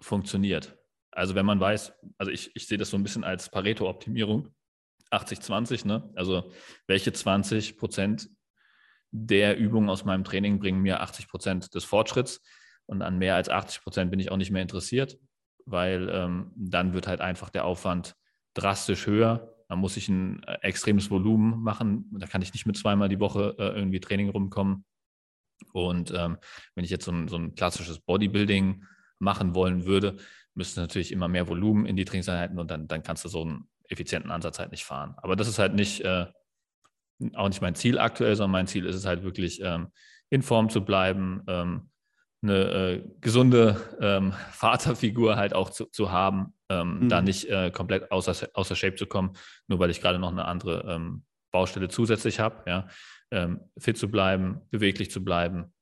funktioniert. 0.00 0.79
Also 1.12 1.34
wenn 1.34 1.46
man 1.46 1.60
weiß, 1.60 1.92
also 2.18 2.30
ich, 2.30 2.54
ich 2.54 2.66
sehe 2.66 2.78
das 2.78 2.90
so 2.90 2.96
ein 2.96 3.02
bisschen 3.02 3.24
als 3.24 3.50
Pareto-Optimierung, 3.50 4.48
80-20, 5.10 5.86
ne? 5.86 6.10
Also 6.14 6.52
welche 6.86 7.12
20 7.12 7.76
Prozent 7.76 8.30
der 9.10 9.58
Übungen 9.58 9.90
aus 9.90 10.04
meinem 10.04 10.24
Training 10.24 10.60
bringen 10.60 10.82
mir 10.82 11.00
80 11.00 11.28
Prozent 11.28 11.74
des 11.74 11.84
Fortschritts 11.84 12.40
und 12.86 13.02
an 13.02 13.18
mehr 13.18 13.34
als 13.34 13.48
80 13.48 13.82
Prozent 13.82 14.10
bin 14.10 14.20
ich 14.20 14.30
auch 14.30 14.36
nicht 14.36 14.50
mehr 14.50 14.62
interessiert, 14.62 15.18
weil 15.66 16.08
ähm, 16.12 16.52
dann 16.56 16.92
wird 16.92 17.06
halt 17.08 17.20
einfach 17.20 17.50
der 17.50 17.64
Aufwand 17.64 18.14
drastisch 18.54 19.06
höher. 19.06 19.54
Da 19.68 19.76
muss 19.76 19.96
ich 19.96 20.08
ein 20.08 20.42
äh, 20.44 20.58
extremes 20.62 21.10
Volumen 21.10 21.62
machen. 21.62 22.06
Da 22.12 22.26
kann 22.26 22.42
ich 22.42 22.52
nicht 22.52 22.66
mit 22.66 22.76
zweimal 22.76 23.08
die 23.08 23.20
Woche 23.20 23.54
äh, 23.58 23.78
irgendwie 23.78 24.00
Training 24.00 24.30
rumkommen. 24.30 24.84
Und 25.72 26.12
ähm, 26.16 26.38
wenn 26.74 26.84
ich 26.84 26.90
jetzt 26.90 27.04
so 27.04 27.12
ein, 27.12 27.28
so 27.28 27.36
ein 27.36 27.54
klassisches 27.54 28.00
Bodybuilding 28.00 28.84
machen 29.18 29.54
wollen 29.54 29.84
würde, 29.84 30.16
müsste 30.60 30.80
natürlich 30.82 31.10
immer 31.10 31.26
mehr 31.26 31.48
Volumen 31.48 31.86
in 31.86 31.96
die 31.96 32.04
Trainingseinheiten 32.04 32.58
und 32.58 32.70
dann, 32.70 32.86
dann 32.86 33.02
kannst 33.02 33.24
du 33.24 33.30
so 33.30 33.40
einen 33.40 33.66
effizienten 33.88 34.30
Ansatz 34.30 34.58
halt 34.58 34.72
nicht 34.72 34.84
fahren. 34.84 35.14
Aber 35.16 35.34
das 35.34 35.48
ist 35.48 35.58
halt 35.58 35.72
nicht, 35.72 36.02
äh, 36.02 36.26
auch 37.32 37.48
nicht 37.48 37.62
mein 37.62 37.74
Ziel 37.74 37.98
aktuell, 37.98 38.36
sondern 38.36 38.52
mein 38.52 38.66
Ziel 38.66 38.84
ist 38.84 38.96
es 38.96 39.06
halt 39.06 39.22
wirklich, 39.22 39.62
ähm, 39.62 39.88
in 40.28 40.42
Form 40.42 40.68
zu 40.68 40.84
bleiben, 40.84 41.42
ähm, 41.48 41.90
eine 42.42 42.58
äh, 42.58 43.02
gesunde 43.22 43.80
ähm, 44.02 44.34
Vaterfigur 44.52 45.36
halt 45.36 45.54
auch 45.54 45.70
zu, 45.70 45.86
zu 45.86 46.12
haben, 46.12 46.52
ähm, 46.68 47.04
mhm. 47.04 47.08
da 47.08 47.22
nicht 47.22 47.48
äh, 47.48 47.70
komplett 47.70 48.12
außer, 48.12 48.50
außer 48.52 48.76
Shape 48.76 48.96
zu 48.96 49.06
kommen, 49.06 49.32
nur 49.66 49.78
weil 49.78 49.88
ich 49.88 50.02
gerade 50.02 50.18
noch 50.18 50.30
eine 50.30 50.44
andere 50.44 50.84
ähm, 50.86 51.24
Baustelle 51.52 51.88
zusätzlich 51.88 52.38
habe. 52.38 52.64
Ja? 52.66 52.86
Ähm, 53.30 53.60
fit 53.78 53.96
zu 53.96 54.10
bleiben, 54.10 54.60
beweglich 54.70 55.10
zu 55.10 55.24
bleiben, 55.24 55.72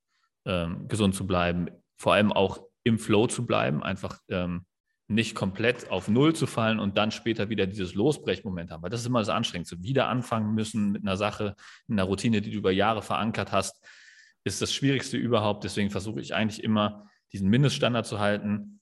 gesund 0.88 1.14
zu 1.14 1.26
bleiben, 1.26 1.68
vor 1.98 2.14
allem 2.14 2.32
auch 2.32 2.62
im 2.84 2.98
Flow 2.98 3.26
zu 3.26 3.44
bleiben, 3.44 3.82
einfach 3.82 4.18
ähm, 4.28 4.64
nicht 5.08 5.34
komplett 5.34 5.90
auf 5.90 6.08
Null 6.08 6.34
zu 6.34 6.46
fallen 6.46 6.78
und 6.78 6.98
dann 6.98 7.10
später 7.10 7.48
wieder 7.48 7.66
dieses 7.66 7.94
Losbrechmoment 7.94 8.70
haben. 8.70 8.82
Weil 8.82 8.90
das 8.90 9.00
ist 9.00 9.06
immer 9.06 9.20
das 9.20 9.30
Anstrengendste. 9.30 9.82
Wieder 9.82 10.06
anfangen 10.08 10.54
müssen 10.54 10.92
mit 10.92 11.02
einer 11.02 11.16
Sache, 11.16 11.56
einer 11.88 12.04
Routine, 12.04 12.42
die 12.42 12.50
du 12.50 12.58
über 12.58 12.70
Jahre 12.70 13.00
verankert 13.00 13.50
hast, 13.50 13.82
ist 14.44 14.60
das 14.60 14.72
Schwierigste 14.72 15.16
überhaupt. 15.16 15.64
Deswegen 15.64 15.90
versuche 15.90 16.20
ich 16.20 16.34
eigentlich 16.34 16.62
immer, 16.62 17.08
diesen 17.32 17.48
Mindeststandard 17.48 18.06
zu 18.06 18.18
halten. 18.18 18.80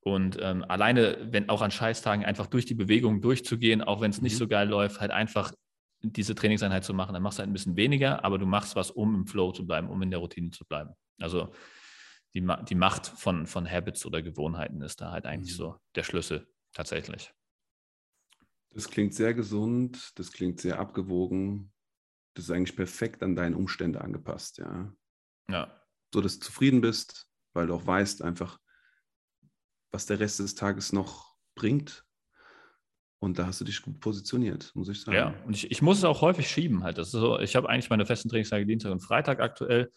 Und 0.00 0.38
ähm, 0.40 0.64
alleine, 0.66 1.28
wenn 1.30 1.50
auch 1.50 1.60
an 1.60 1.70
Scheißtagen 1.70 2.24
einfach 2.24 2.46
durch 2.46 2.64
die 2.64 2.74
Bewegung 2.74 3.20
durchzugehen, 3.20 3.82
auch 3.82 4.00
wenn 4.00 4.10
es 4.10 4.22
nicht 4.22 4.34
mhm. 4.34 4.38
so 4.38 4.48
geil 4.48 4.68
läuft, 4.68 5.00
halt 5.00 5.10
einfach 5.10 5.52
diese 6.00 6.34
Trainingseinheit 6.34 6.84
zu 6.84 6.94
machen, 6.94 7.12
dann 7.12 7.22
machst 7.22 7.38
du 7.38 7.40
halt 7.40 7.50
ein 7.50 7.52
bisschen 7.52 7.76
weniger, 7.76 8.24
aber 8.24 8.38
du 8.38 8.46
machst 8.46 8.76
was, 8.76 8.90
um 8.90 9.14
im 9.14 9.26
Flow 9.26 9.52
zu 9.52 9.66
bleiben, 9.66 9.88
um 9.88 10.00
in 10.02 10.10
der 10.10 10.20
Routine 10.20 10.50
zu 10.50 10.64
bleiben. 10.64 10.90
Also 11.20 11.52
die, 12.36 12.46
die 12.68 12.74
Macht 12.74 13.06
von, 13.06 13.46
von 13.46 13.68
Habits 13.68 14.04
oder 14.04 14.20
Gewohnheiten 14.20 14.82
ist 14.82 15.00
da 15.00 15.10
halt 15.10 15.24
eigentlich 15.24 15.54
mhm. 15.54 15.58
so 15.58 15.80
der 15.94 16.02
Schlüssel 16.02 16.46
tatsächlich. 16.74 17.32
Das 18.70 18.90
klingt 18.90 19.14
sehr 19.14 19.32
gesund, 19.32 20.12
das 20.18 20.32
klingt 20.32 20.60
sehr 20.60 20.78
abgewogen. 20.78 21.72
Das 22.34 22.44
ist 22.44 22.50
eigentlich 22.50 22.76
perfekt 22.76 23.22
an 23.22 23.34
deine 23.34 23.56
Umstände 23.56 24.02
angepasst, 24.02 24.58
ja. 24.58 24.92
Ja. 25.50 25.80
So 26.12 26.20
dass 26.20 26.38
du 26.38 26.44
zufrieden 26.44 26.82
bist, 26.82 27.26
weil 27.54 27.68
du 27.68 27.74
auch 27.74 27.86
weißt 27.86 28.20
einfach, 28.20 28.60
was 29.90 30.04
der 30.04 30.20
Rest 30.20 30.38
des 30.40 30.54
Tages 30.54 30.92
noch 30.92 31.36
bringt. 31.54 32.04
Und 33.18 33.38
da 33.38 33.46
hast 33.46 33.62
du 33.62 33.64
dich 33.64 33.80
gut 33.80 33.98
positioniert, 34.00 34.72
muss 34.74 34.90
ich 34.90 35.00
sagen. 35.00 35.16
Ja, 35.16 35.34
und 35.46 35.56
ich, 35.56 35.70
ich 35.70 35.80
muss 35.80 35.96
es 35.96 36.04
auch 36.04 36.20
häufig 36.20 36.50
schieben 36.50 36.84
halt. 36.84 36.98
Das 36.98 37.06
ist 37.08 37.12
so, 37.12 37.38
ich 37.38 37.56
habe 37.56 37.70
eigentlich 37.70 37.88
meine 37.88 38.04
festen 38.04 38.28
Trainingstage 38.28 38.66
Dienstag 38.66 38.92
und 38.92 39.00
Freitag 39.00 39.40
aktuell. 39.40 39.90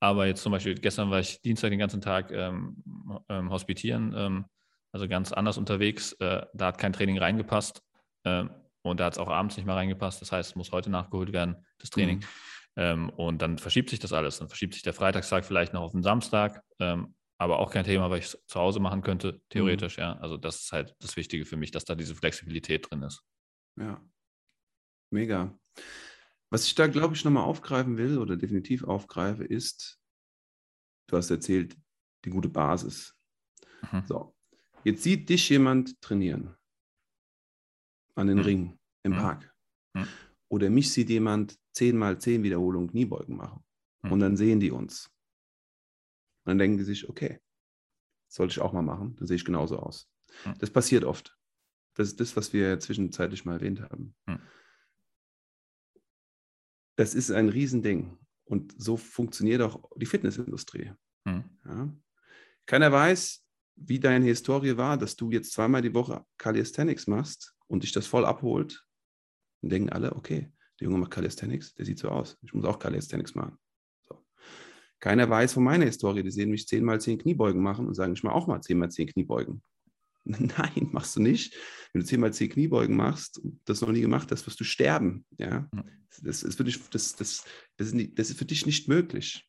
Aber 0.00 0.26
jetzt 0.26 0.42
zum 0.42 0.52
Beispiel, 0.52 0.74
gestern 0.74 1.10
war 1.10 1.20
ich 1.20 1.40
Dienstag 1.42 1.70
den 1.70 1.78
ganzen 1.78 2.00
Tag 2.00 2.30
ähm, 2.30 2.82
ähm, 3.28 3.50
hospitieren, 3.50 4.14
ähm, 4.16 4.44
also 4.92 5.08
ganz 5.08 5.32
anders 5.32 5.58
unterwegs. 5.58 6.12
Äh, 6.20 6.46
da 6.52 6.66
hat 6.66 6.78
kein 6.78 6.92
Training 6.92 7.18
reingepasst 7.18 7.82
äh, 8.24 8.44
und 8.82 9.00
da 9.00 9.06
hat 9.06 9.14
es 9.14 9.18
auch 9.18 9.28
abends 9.28 9.56
nicht 9.56 9.66
mehr 9.66 9.76
reingepasst. 9.76 10.20
Das 10.20 10.30
heißt, 10.30 10.50
es 10.50 10.56
muss 10.56 10.72
heute 10.72 10.90
nachgeholt 10.90 11.32
werden, 11.32 11.56
das 11.78 11.90
Training. 11.90 12.18
Mhm. 12.18 12.24
Ähm, 12.76 13.10
und 13.10 13.40
dann 13.40 13.58
verschiebt 13.58 13.90
sich 13.90 13.98
das 13.98 14.12
alles. 14.12 14.38
Dann 14.38 14.48
verschiebt 14.48 14.74
sich 14.74 14.82
der 14.82 14.94
Freitagstag 14.94 15.44
vielleicht 15.44 15.72
noch 15.72 15.82
auf 15.82 15.92
den 15.92 16.02
Samstag, 16.02 16.62
ähm, 16.80 17.14
aber 17.38 17.58
auch 17.58 17.70
kein 17.70 17.84
Thema, 17.84 18.10
weil 18.10 18.18
ich 18.18 18.26
es 18.26 18.44
zu 18.46 18.60
Hause 18.60 18.80
machen 18.80 19.02
könnte, 19.02 19.40
theoretisch, 19.48 19.96
mhm. 19.96 20.02
ja. 20.02 20.12
Also 20.18 20.36
das 20.36 20.60
ist 20.62 20.72
halt 20.72 20.94
das 21.00 21.16
Wichtige 21.16 21.44
für 21.44 21.56
mich, 21.56 21.70
dass 21.70 21.84
da 21.84 21.94
diese 21.94 22.14
Flexibilität 22.14 22.90
drin 22.90 23.02
ist. 23.02 23.22
Ja, 23.76 24.00
mega. 25.10 25.56
Was 26.50 26.66
ich 26.66 26.74
da, 26.74 26.86
glaube 26.86 27.14
ich, 27.14 27.24
nochmal 27.24 27.44
aufgreifen 27.44 27.96
will 27.96 28.18
oder 28.18 28.36
definitiv 28.36 28.84
aufgreife, 28.84 29.44
ist, 29.44 30.00
du 31.08 31.16
hast 31.16 31.30
erzählt, 31.30 31.76
die 32.24 32.30
gute 32.30 32.48
Basis. 32.48 33.14
Mhm. 33.90 34.04
So, 34.06 34.34
jetzt 34.84 35.02
sieht 35.02 35.28
dich 35.28 35.48
jemand 35.48 36.00
trainieren 36.00 36.56
an 38.14 38.28
den 38.28 38.38
mhm. 38.38 38.44
Ring 38.44 38.78
im 39.02 39.12
mhm. 39.12 39.16
Park. 39.16 39.54
Mhm. 39.94 40.08
Oder 40.48 40.70
mich 40.70 40.92
sieht 40.92 41.10
jemand 41.10 41.58
10 41.72 41.96
mal 41.96 42.20
10 42.20 42.42
Wiederholungen 42.42 42.90
Kniebeugen 42.90 43.36
machen. 43.36 43.64
Mhm. 44.02 44.12
Und 44.12 44.20
dann 44.20 44.36
sehen 44.36 44.60
die 44.60 44.70
uns. 44.70 45.10
Und 46.44 46.50
dann 46.50 46.58
denken 46.58 46.78
die 46.78 46.84
sich, 46.84 47.08
okay, 47.08 47.40
sollte 48.28 48.52
ich 48.52 48.60
auch 48.60 48.72
mal 48.72 48.82
machen, 48.82 49.16
dann 49.16 49.26
sehe 49.26 49.36
ich 49.36 49.44
genauso 49.44 49.78
aus. 49.78 50.08
Mhm. 50.44 50.54
Das 50.58 50.70
passiert 50.70 51.04
oft. 51.04 51.36
Das 51.94 52.08
ist 52.08 52.20
das, 52.20 52.36
was 52.36 52.52
wir 52.52 52.78
zwischenzeitlich 52.80 53.44
mal 53.44 53.54
erwähnt 53.54 53.80
haben. 53.80 54.14
Das 56.96 57.14
ist 57.14 57.30
ein 57.30 57.48
Riesending. 57.48 58.18
Und 58.44 58.74
so 58.76 58.96
funktioniert 58.96 59.62
auch 59.62 59.90
die 59.96 60.06
Fitnessindustrie. 60.06 60.92
Hm. 61.26 61.44
Ja. 61.64 61.96
Keiner 62.66 62.92
weiß, 62.92 63.44
wie 63.76 63.98
deine 63.98 64.26
Historie 64.26 64.76
war, 64.76 64.96
dass 64.96 65.16
du 65.16 65.30
jetzt 65.30 65.52
zweimal 65.52 65.82
die 65.82 65.94
Woche 65.94 66.24
Calisthenics 66.38 67.06
machst 67.06 67.54
und 67.66 67.82
dich 67.82 67.92
das 67.92 68.06
voll 68.06 68.24
abholt. 68.24 68.86
Dann 69.60 69.70
denken 69.70 69.88
alle, 69.90 70.14
okay, 70.14 70.52
der 70.80 70.86
Junge 70.86 70.98
macht 70.98 71.12
Calisthenics, 71.12 71.74
der 71.74 71.84
sieht 71.84 71.98
so 71.98 72.08
aus. 72.08 72.38
Ich 72.42 72.52
muss 72.52 72.64
auch 72.64 72.78
Calisthenics 72.78 73.34
machen. 73.34 73.58
So. 74.02 74.24
Keiner 75.00 75.28
weiß 75.28 75.54
von 75.54 75.64
meiner 75.64 75.86
Historie. 75.86 76.22
Die 76.22 76.30
sehen 76.30 76.50
mich 76.50 76.66
zehnmal 76.66 77.00
zehn 77.00 77.18
Kniebeugen 77.18 77.62
machen 77.62 77.86
und 77.86 77.94
sagen, 77.94 78.12
ich 78.12 78.22
mache 78.22 78.34
auch 78.34 78.46
mal 78.46 78.60
zehnmal 78.60 78.90
zehn 78.90 79.08
Kniebeugen. 79.08 79.62
Nein, 80.38 80.88
machst 80.92 81.16
du 81.16 81.20
nicht. 81.20 81.54
Wenn 81.92 82.00
du 82.00 82.06
zehnmal 82.06 82.32
zehn 82.32 82.48
Kniebeugen 82.48 82.96
machst 82.96 83.38
und 83.38 83.60
das 83.66 83.82
noch 83.82 83.92
nie 83.92 84.00
gemacht 84.00 84.30
hast, 84.32 84.46
wirst 84.46 84.58
du 84.58 84.64
sterben. 84.64 85.26
Ja? 85.38 85.70
Das, 86.22 86.42
ist 86.42 86.56
für 86.56 86.64
dich, 86.64 86.80
das, 86.90 87.14
das, 87.14 87.44
das, 87.76 87.88
ist 87.88 87.94
nicht, 87.94 88.18
das 88.18 88.30
ist 88.30 88.38
für 88.38 88.46
dich 88.46 88.64
nicht 88.64 88.88
möglich, 88.88 89.46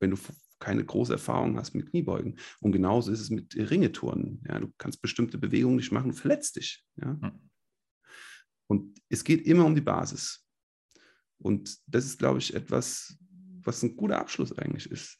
wenn 0.00 0.10
du 0.10 0.18
keine 0.58 0.84
große 0.84 1.12
Erfahrung 1.12 1.56
hast 1.56 1.74
mit 1.74 1.90
Kniebeugen. 1.90 2.38
Und 2.60 2.72
genauso 2.72 3.12
ist 3.12 3.20
es 3.20 3.30
mit 3.30 3.54
Ringeturnen. 3.56 4.42
Ja? 4.48 4.58
Du 4.58 4.72
kannst 4.76 5.00
bestimmte 5.00 5.38
Bewegungen 5.38 5.76
nicht 5.76 5.92
machen, 5.92 6.12
verletzt 6.12 6.56
dich. 6.56 6.84
Ja? 6.96 7.16
Und 8.66 9.00
es 9.08 9.22
geht 9.22 9.46
immer 9.46 9.64
um 9.64 9.74
die 9.74 9.80
Basis. 9.80 10.44
Und 11.38 11.78
das 11.86 12.04
ist, 12.04 12.18
glaube 12.18 12.40
ich, 12.40 12.54
etwas, 12.54 13.16
was 13.62 13.82
ein 13.84 13.96
guter 13.96 14.18
Abschluss 14.18 14.52
eigentlich 14.52 14.90
ist 14.90 15.18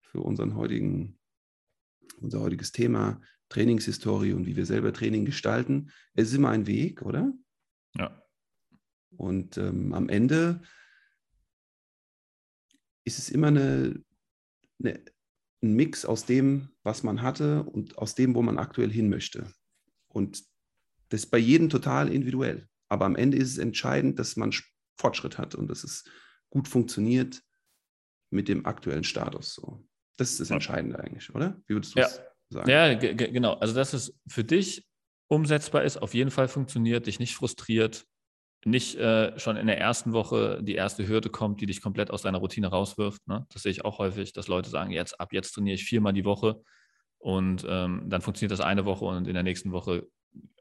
für 0.00 0.20
unseren 0.20 0.56
heutigen, 0.56 1.18
unser 2.20 2.40
heutiges 2.40 2.72
Thema 2.72 3.20
Trainingshistorie 3.48 4.32
und 4.32 4.46
wie 4.46 4.56
wir 4.56 4.66
selber 4.66 4.92
Training 4.92 5.24
gestalten. 5.24 5.90
Es 6.14 6.28
ist 6.28 6.34
immer 6.34 6.50
ein 6.50 6.66
Weg, 6.66 7.02
oder? 7.02 7.32
Ja. 7.96 8.22
Und 9.16 9.58
ähm, 9.58 9.92
am 9.94 10.08
Ende 10.08 10.60
ist 13.04 13.18
es 13.18 13.30
immer 13.30 13.48
eine, 13.48 14.02
eine, 14.80 15.04
ein 15.62 15.74
Mix 15.74 16.04
aus 16.04 16.24
dem, 16.24 16.70
was 16.82 17.02
man 17.02 17.22
hatte 17.22 17.62
und 17.64 17.98
aus 17.98 18.14
dem, 18.14 18.34
wo 18.34 18.42
man 18.42 18.58
aktuell 18.58 18.90
hin 18.90 19.08
möchte. 19.08 19.52
Und 20.08 20.44
Das 21.10 21.24
ist 21.24 21.30
bei 21.30 21.38
jedem 21.38 21.68
total 21.68 22.12
individuell. 22.12 22.68
Aber 22.88 23.04
am 23.04 23.16
Ende 23.16 23.36
ist 23.36 23.52
es 23.52 23.58
entscheidend, 23.58 24.18
dass 24.18 24.36
man 24.36 24.52
Fortschritt 24.96 25.38
hat 25.38 25.54
und 25.54 25.68
dass 25.68 25.84
es 25.84 26.04
gut 26.50 26.68
funktioniert 26.68 27.42
mit 28.30 28.48
dem 28.48 28.66
aktuellen 28.66 29.04
Status. 29.04 29.54
So. 29.54 29.86
Das 30.16 30.30
ist 30.30 30.40
das 30.40 30.50
Entscheidende 30.50 30.98
eigentlich, 30.98 31.34
oder? 31.34 31.60
Wie 31.66 31.74
würdest 31.74 31.94
du 31.94 32.00
ja. 32.00 32.08
Sagen? 32.50 32.70
Ja, 32.70 32.94
genau. 32.94 33.54
Also, 33.54 33.74
dass 33.74 33.92
es 33.92 34.18
für 34.26 34.44
dich 34.44 34.86
umsetzbar 35.28 35.82
ist, 35.82 35.96
auf 35.96 36.14
jeden 36.14 36.30
Fall 36.30 36.48
funktioniert, 36.48 37.06
dich 37.06 37.18
nicht 37.18 37.34
frustriert, 37.34 38.06
nicht 38.64 38.96
äh, 38.96 39.38
schon 39.38 39.56
in 39.56 39.66
der 39.66 39.78
ersten 39.78 40.12
Woche 40.12 40.60
die 40.62 40.74
erste 40.74 41.06
Hürde 41.06 41.28
kommt, 41.28 41.60
die 41.60 41.66
dich 41.66 41.82
komplett 41.82 42.10
aus 42.10 42.22
deiner 42.22 42.38
Routine 42.38 42.68
rauswirft. 42.68 43.26
Ne? 43.26 43.46
Das 43.52 43.62
sehe 43.62 43.72
ich 43.72 43.84
auch 43.84 43.98
häufig, 43.98 44.32
dass 44.32 44.48
Leute 44.48 44.70
sagen, 44.70 44.90
jetzt 44.90 45.20
ab 45.20 45.32
jetzt 45.32 45.52
trainiere 45.52 45.74
ich 45.74 45.84
viermal 45.84 46.12
die 46.12 46.24
Woche 46.24 46.62
und 47.18 47.64
ähm, 47.68 48.04
dann 48.06 48.22
funktioniert 48.22 48.52
das 48.52 48.64
eine 48.64 48.84
Woche 48.84 49.04
und 49.04 49.28
in 49.28 49.34
der 49.34 49.42
nächsten 49.42 49.72
Woche 49.72 50.06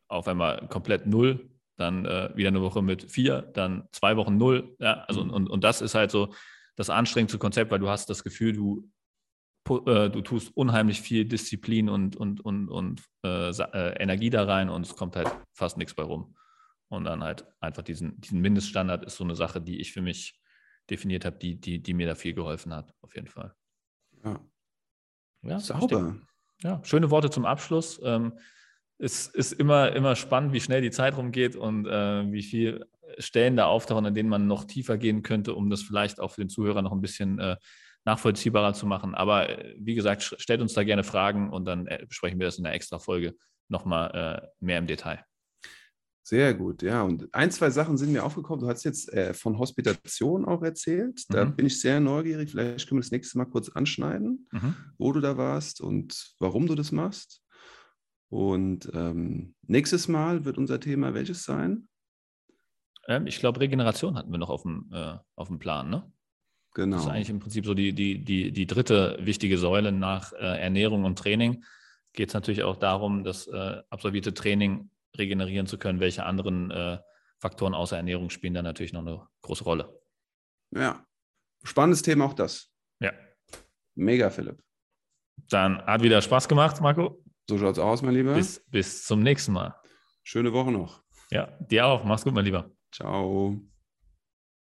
auf 0.07 0.27
einmal 0.27 0.67
komplett 0.67 1.07
null, 1.07 1.49
dann 1.77 2.05
äh, 2.05 2.29
wieder 2.35 2.49
eine 2.49 2.61
Woche 2.61 2.81
mit 2.81 3.11
vier, 3.11 3.41
dann 3.53 3.87
zwei 3.91 4.17
Wochen 4.17 4.37
null. 4.37 4.75
Ja? 4.79 5.05
Also, 5.07 5.23
mhm. 5.23 5.31
und, 5.31 5.49
und 5.49 5.63
das 5.63 5.81
ist 5.81 5.95
halt 5.95 6.11
so 6.11 6.33
das 6.75 6.89
anstrengendste 6.89 7.37
Konzept, 7.37 7.71
weil 7.71 7.79
du 7.79 7.89
hast 7.89 8.09
das 8.09 8.23
Gefühl, 8.23 8.53
du, 8.53 8.89
äh, 9.69 10.09
du 10.09 10.21
tust 10.21 10.55
unheimlich 10.55 11.01
viel 11.01 11.25
Disziplin 11.25 11.89
und, 11.89 12.15
und, 12.15 12.41
und, 12.41 12.69
und 12.69 13.03
äh, 13.23 13.49
äh, 13.49 14.01
Energie 14.01 14.29
da 14.29 14.43
rein 14.43 14.69
und 14.69 14.85
es 14.85 14.95
kommt 14.95 15.15
halt 15.15 15.29
fast 15.53 15.77
nichts 15.77 15.93
bei 15.93 16.03
rum. 16.03 16.35
Und 16.89 17.05
dann 17.05 17.23
halt 17.23 17.45
einfach 17.59 17.81
diesen, 17.81 18.19
diesen 18.21 18.41
Mindeststandard 18.41 19.05
ist 19.05 19.15
so 19.15 19.23
eine 19.23 19.35
Sache, 19.35 19.61
die 19.61 19.79
ich 19.79 19.93
für 19.93 20.01
mich 20.01 20.39
definiert 20.89 21.25
habe, 21.25 21.37
die, 21.37 21.59
die, 21.59 21.81
die 21.81 21.93
mir 21.93 22.07
da 22.07 22.15
viel 22.15 22.33
geholfen 22.33 22.73
hat, 22.73 22.93
auf 23.01 23.15
jeden 23.15 23.27
Fall. 23.27 23.55
Ja. 24.23 24.39
ja 25.43 25.59
Sauber. 25.59 26.17
Ja, 26.61 26.81
schöne 26.83 27.09
Worte 27.09 27.29
zum 27.29 27.45
Abschluss. 27.45 27.99
Ähm, 28.03 28.37
es 28.97 29.27
ist 29.27 29.53
immer, 29.53 29.93
immer 29.93 30.15
spannend, 30.15 30.53
wie 30.53 30.61
schnell 30.61 30.81
die 30.81 30.91
Zeit 30.91 31.17
rumgeht 31.17 31.55
und 31.55 31.85
äh, 31.87 32.31
wie 32.31 32.43
viele 32.43 32.87
Stellen 33.17 33.57
da 33.57 33.65
auftauchen, 33.65 34.05
an 34.05 34.13
denen 34.13 34.29
man 34.29 34.47
noch 34.47 34.65
tiefer 34.65 34.97
gehen 34.97 35.23
könnte, 35.23 35.55
um 35.55 35.69
das 35.69 35.81
vielleicht 35.81 36.19
auch 36.19 36.31
für 36.31 36.41
den 36.41 36.49
Zuhörer 36.49 36.81
noch 36.81 36.91
ein 36.91 37.01
bisschen 37.01 37.39
äh, 37.39 37.57
nachvollziehbarer 38.05 38.73
zu 38.73 38.85
machen. 38.85 39.15
Aber 39.15 39.49
äh, 39.49 39.75
wie 39.77 39.95
gesagt, 39.95 40.35
stellt 40.37 40.61
uns 40.61 40.73
da 40.73 40.83
gerne 40.83 41.03
Fragen 41.03 41.51
und 41.51 41.65
dann 41.65 41.87
äh, 41.87 42.05
besprechen 42.07 42.39
wir 42.39 42.47
das 42.47 42.57
in 42.57 42.65
einer 42.65 42.75
extra 42.75 42.99
Folge 42.99 43.35
nochmal 43.69 44.43
äh, 44.43 44.47
mehr 44.59 44.77
im 44.77 44.87
Detail. 44.87 45.23
Sehr 46.25 46.53
gut, 46.53 46.81
ja. 46.81 47.01
Und 47.01 47.33
ein, 47.33 47.51
zwei 47.51 47.69
Sachen 47.69 47.97
sind 47.97 48.13
mir 48.13 48.23
aufgekommen. 48.23 48.61
Du 48.61 48.69
hast 48.69 48.85
jetzt 48.85 49.11
äh, 49.11 49.33
von 49.33 49.59
Hospitation 49.59 50.45
auch 50.45 50.61
erzählt. 50.63 51.25
Da 51.29 51.43
mhm. 51.43 51.55
bin 51.55 51.65
ich 51.65 51.81
sehr 51.81 51.99
neugierig. 51.99 52.51
Vielleicht 52.51 52.87
können 52.87 52.99
wir 52.99 53.03
das 53.03 53.11
nächste 53.11 53.37
Mal 53.37 53.45
kurz 53.45 53.67
anschneiden, 53.69 54.47
mhm. 54.51 54.75
wo 54.97 55.11
du 55.11 55.19
da 55.19 55.35
warst 55.35 55.81
und 55.81 56.33
warum 56.39 56.65
du 56.65 56.75
das 56.75 56.93
machst. 56.93 57.41
Und 58.29 58.89
ähm, 58.93 59.53
nächstes 59.67 60.07
Mal 60.07 60.45
wird 60.45 60.57
unser 60.57 60.79
Thema 60.79 61.13
welches 61.13 61.43
sein? 61.43 61.89
Ähm, 63.07 63.27
ich 63.27 63.39
glaube, 63.39 63.59
Regeneration 63.59 64.17
hatten 64.17 64.31
wir 64.31 64.39
noch 64.39 64.49
auf 64.49 64.63
dem, 64.63 64.89
äh, 64.93 65.17
auf 65.35 65.49
dem 65.49 65.59
Plan, 65.59 65.89
ne? 65.89 66.09
Genau. 66.73 66.97
Das 66.97 67.05
ist 67.05 67.11
eigentlich 67.11 67.29
im 67.29 67.39
Prinzip 67.39 67.65
so 67.65 67.73
die, 67.73 67.93
die, 67.93 68.23
die, 68.23 68.51
die 68.51 68.67
dritte 68.67 69.17
wichtige 69.21 69.57
Säule 69.57 69.91
nach 69.91 70.33
äh, 70.33 70.61
Ernährung 70.61 71.03
und 71.03 71.19
Training. 71.19 71.63
Geht 72.13 72.29
es 72.29 72.33
natürlich 72.33 72.63
auch 72.63 72.77
darum, 72.77 73.23
das 73.23 73.47
äh, 73.47 73.81
absolvierte 73.89 74.33
Training 74.33 74.89
regenerieren 75.17 75.67
zu 75.67 75.77
können, 75.77 75.99
welche 75.99 76.25
anderen 76.25 76.71
äh, 76.71 76.97
Faktoren 77.39 77.73
außer 77.73 77.97
Ernährung 77.97 78.29
spielen 78.29 78.53
da 78.53 78.61
natürlich 78.61 78.93
noch 78.93 79.01
eine 79.01 79.27
große 79.41 79.63
Rolle. 79.63 79.99
Ja, 80.71 81.05
spannendes 81.63 82.01
Thema 82.01 82.25
auch 82.25 82.33
das. 82.33 82.71
Ja. 82.99 83.11
Mega, 83.95 84.29
Philipp. 84.29 84.63
Dann 85.49 85.81
hat 85.85 86.01
wieder 86.01 86.21
Spaß 86.21 86.47
gemacht, 86.47 86.81
Marco. 86.81 87.23
So 87.49 87.57
schaut's 87.57 87.79
aus, 87.79 88.01
mein 88.01 88.15
Lieber. 88.15 88.33
Bis, 88.33 88.63
bis 88.69 89.05
zum 89.05 89.21
nächsten 89.21 89.51
Mal. 89.51 89.75
Schöne 90.23 90.53
Woche 90.53 90.71
noch. 90.71 91.03
Ja, 91.29 91.57
dir 91.59 91.85
auch. 91.85 92.03
Mach's 92.03 92.23
gut, 92.23 92.33
mein 92.33 92.45
Lieber. 92.45 92.71
Ciao. 92.91 93.59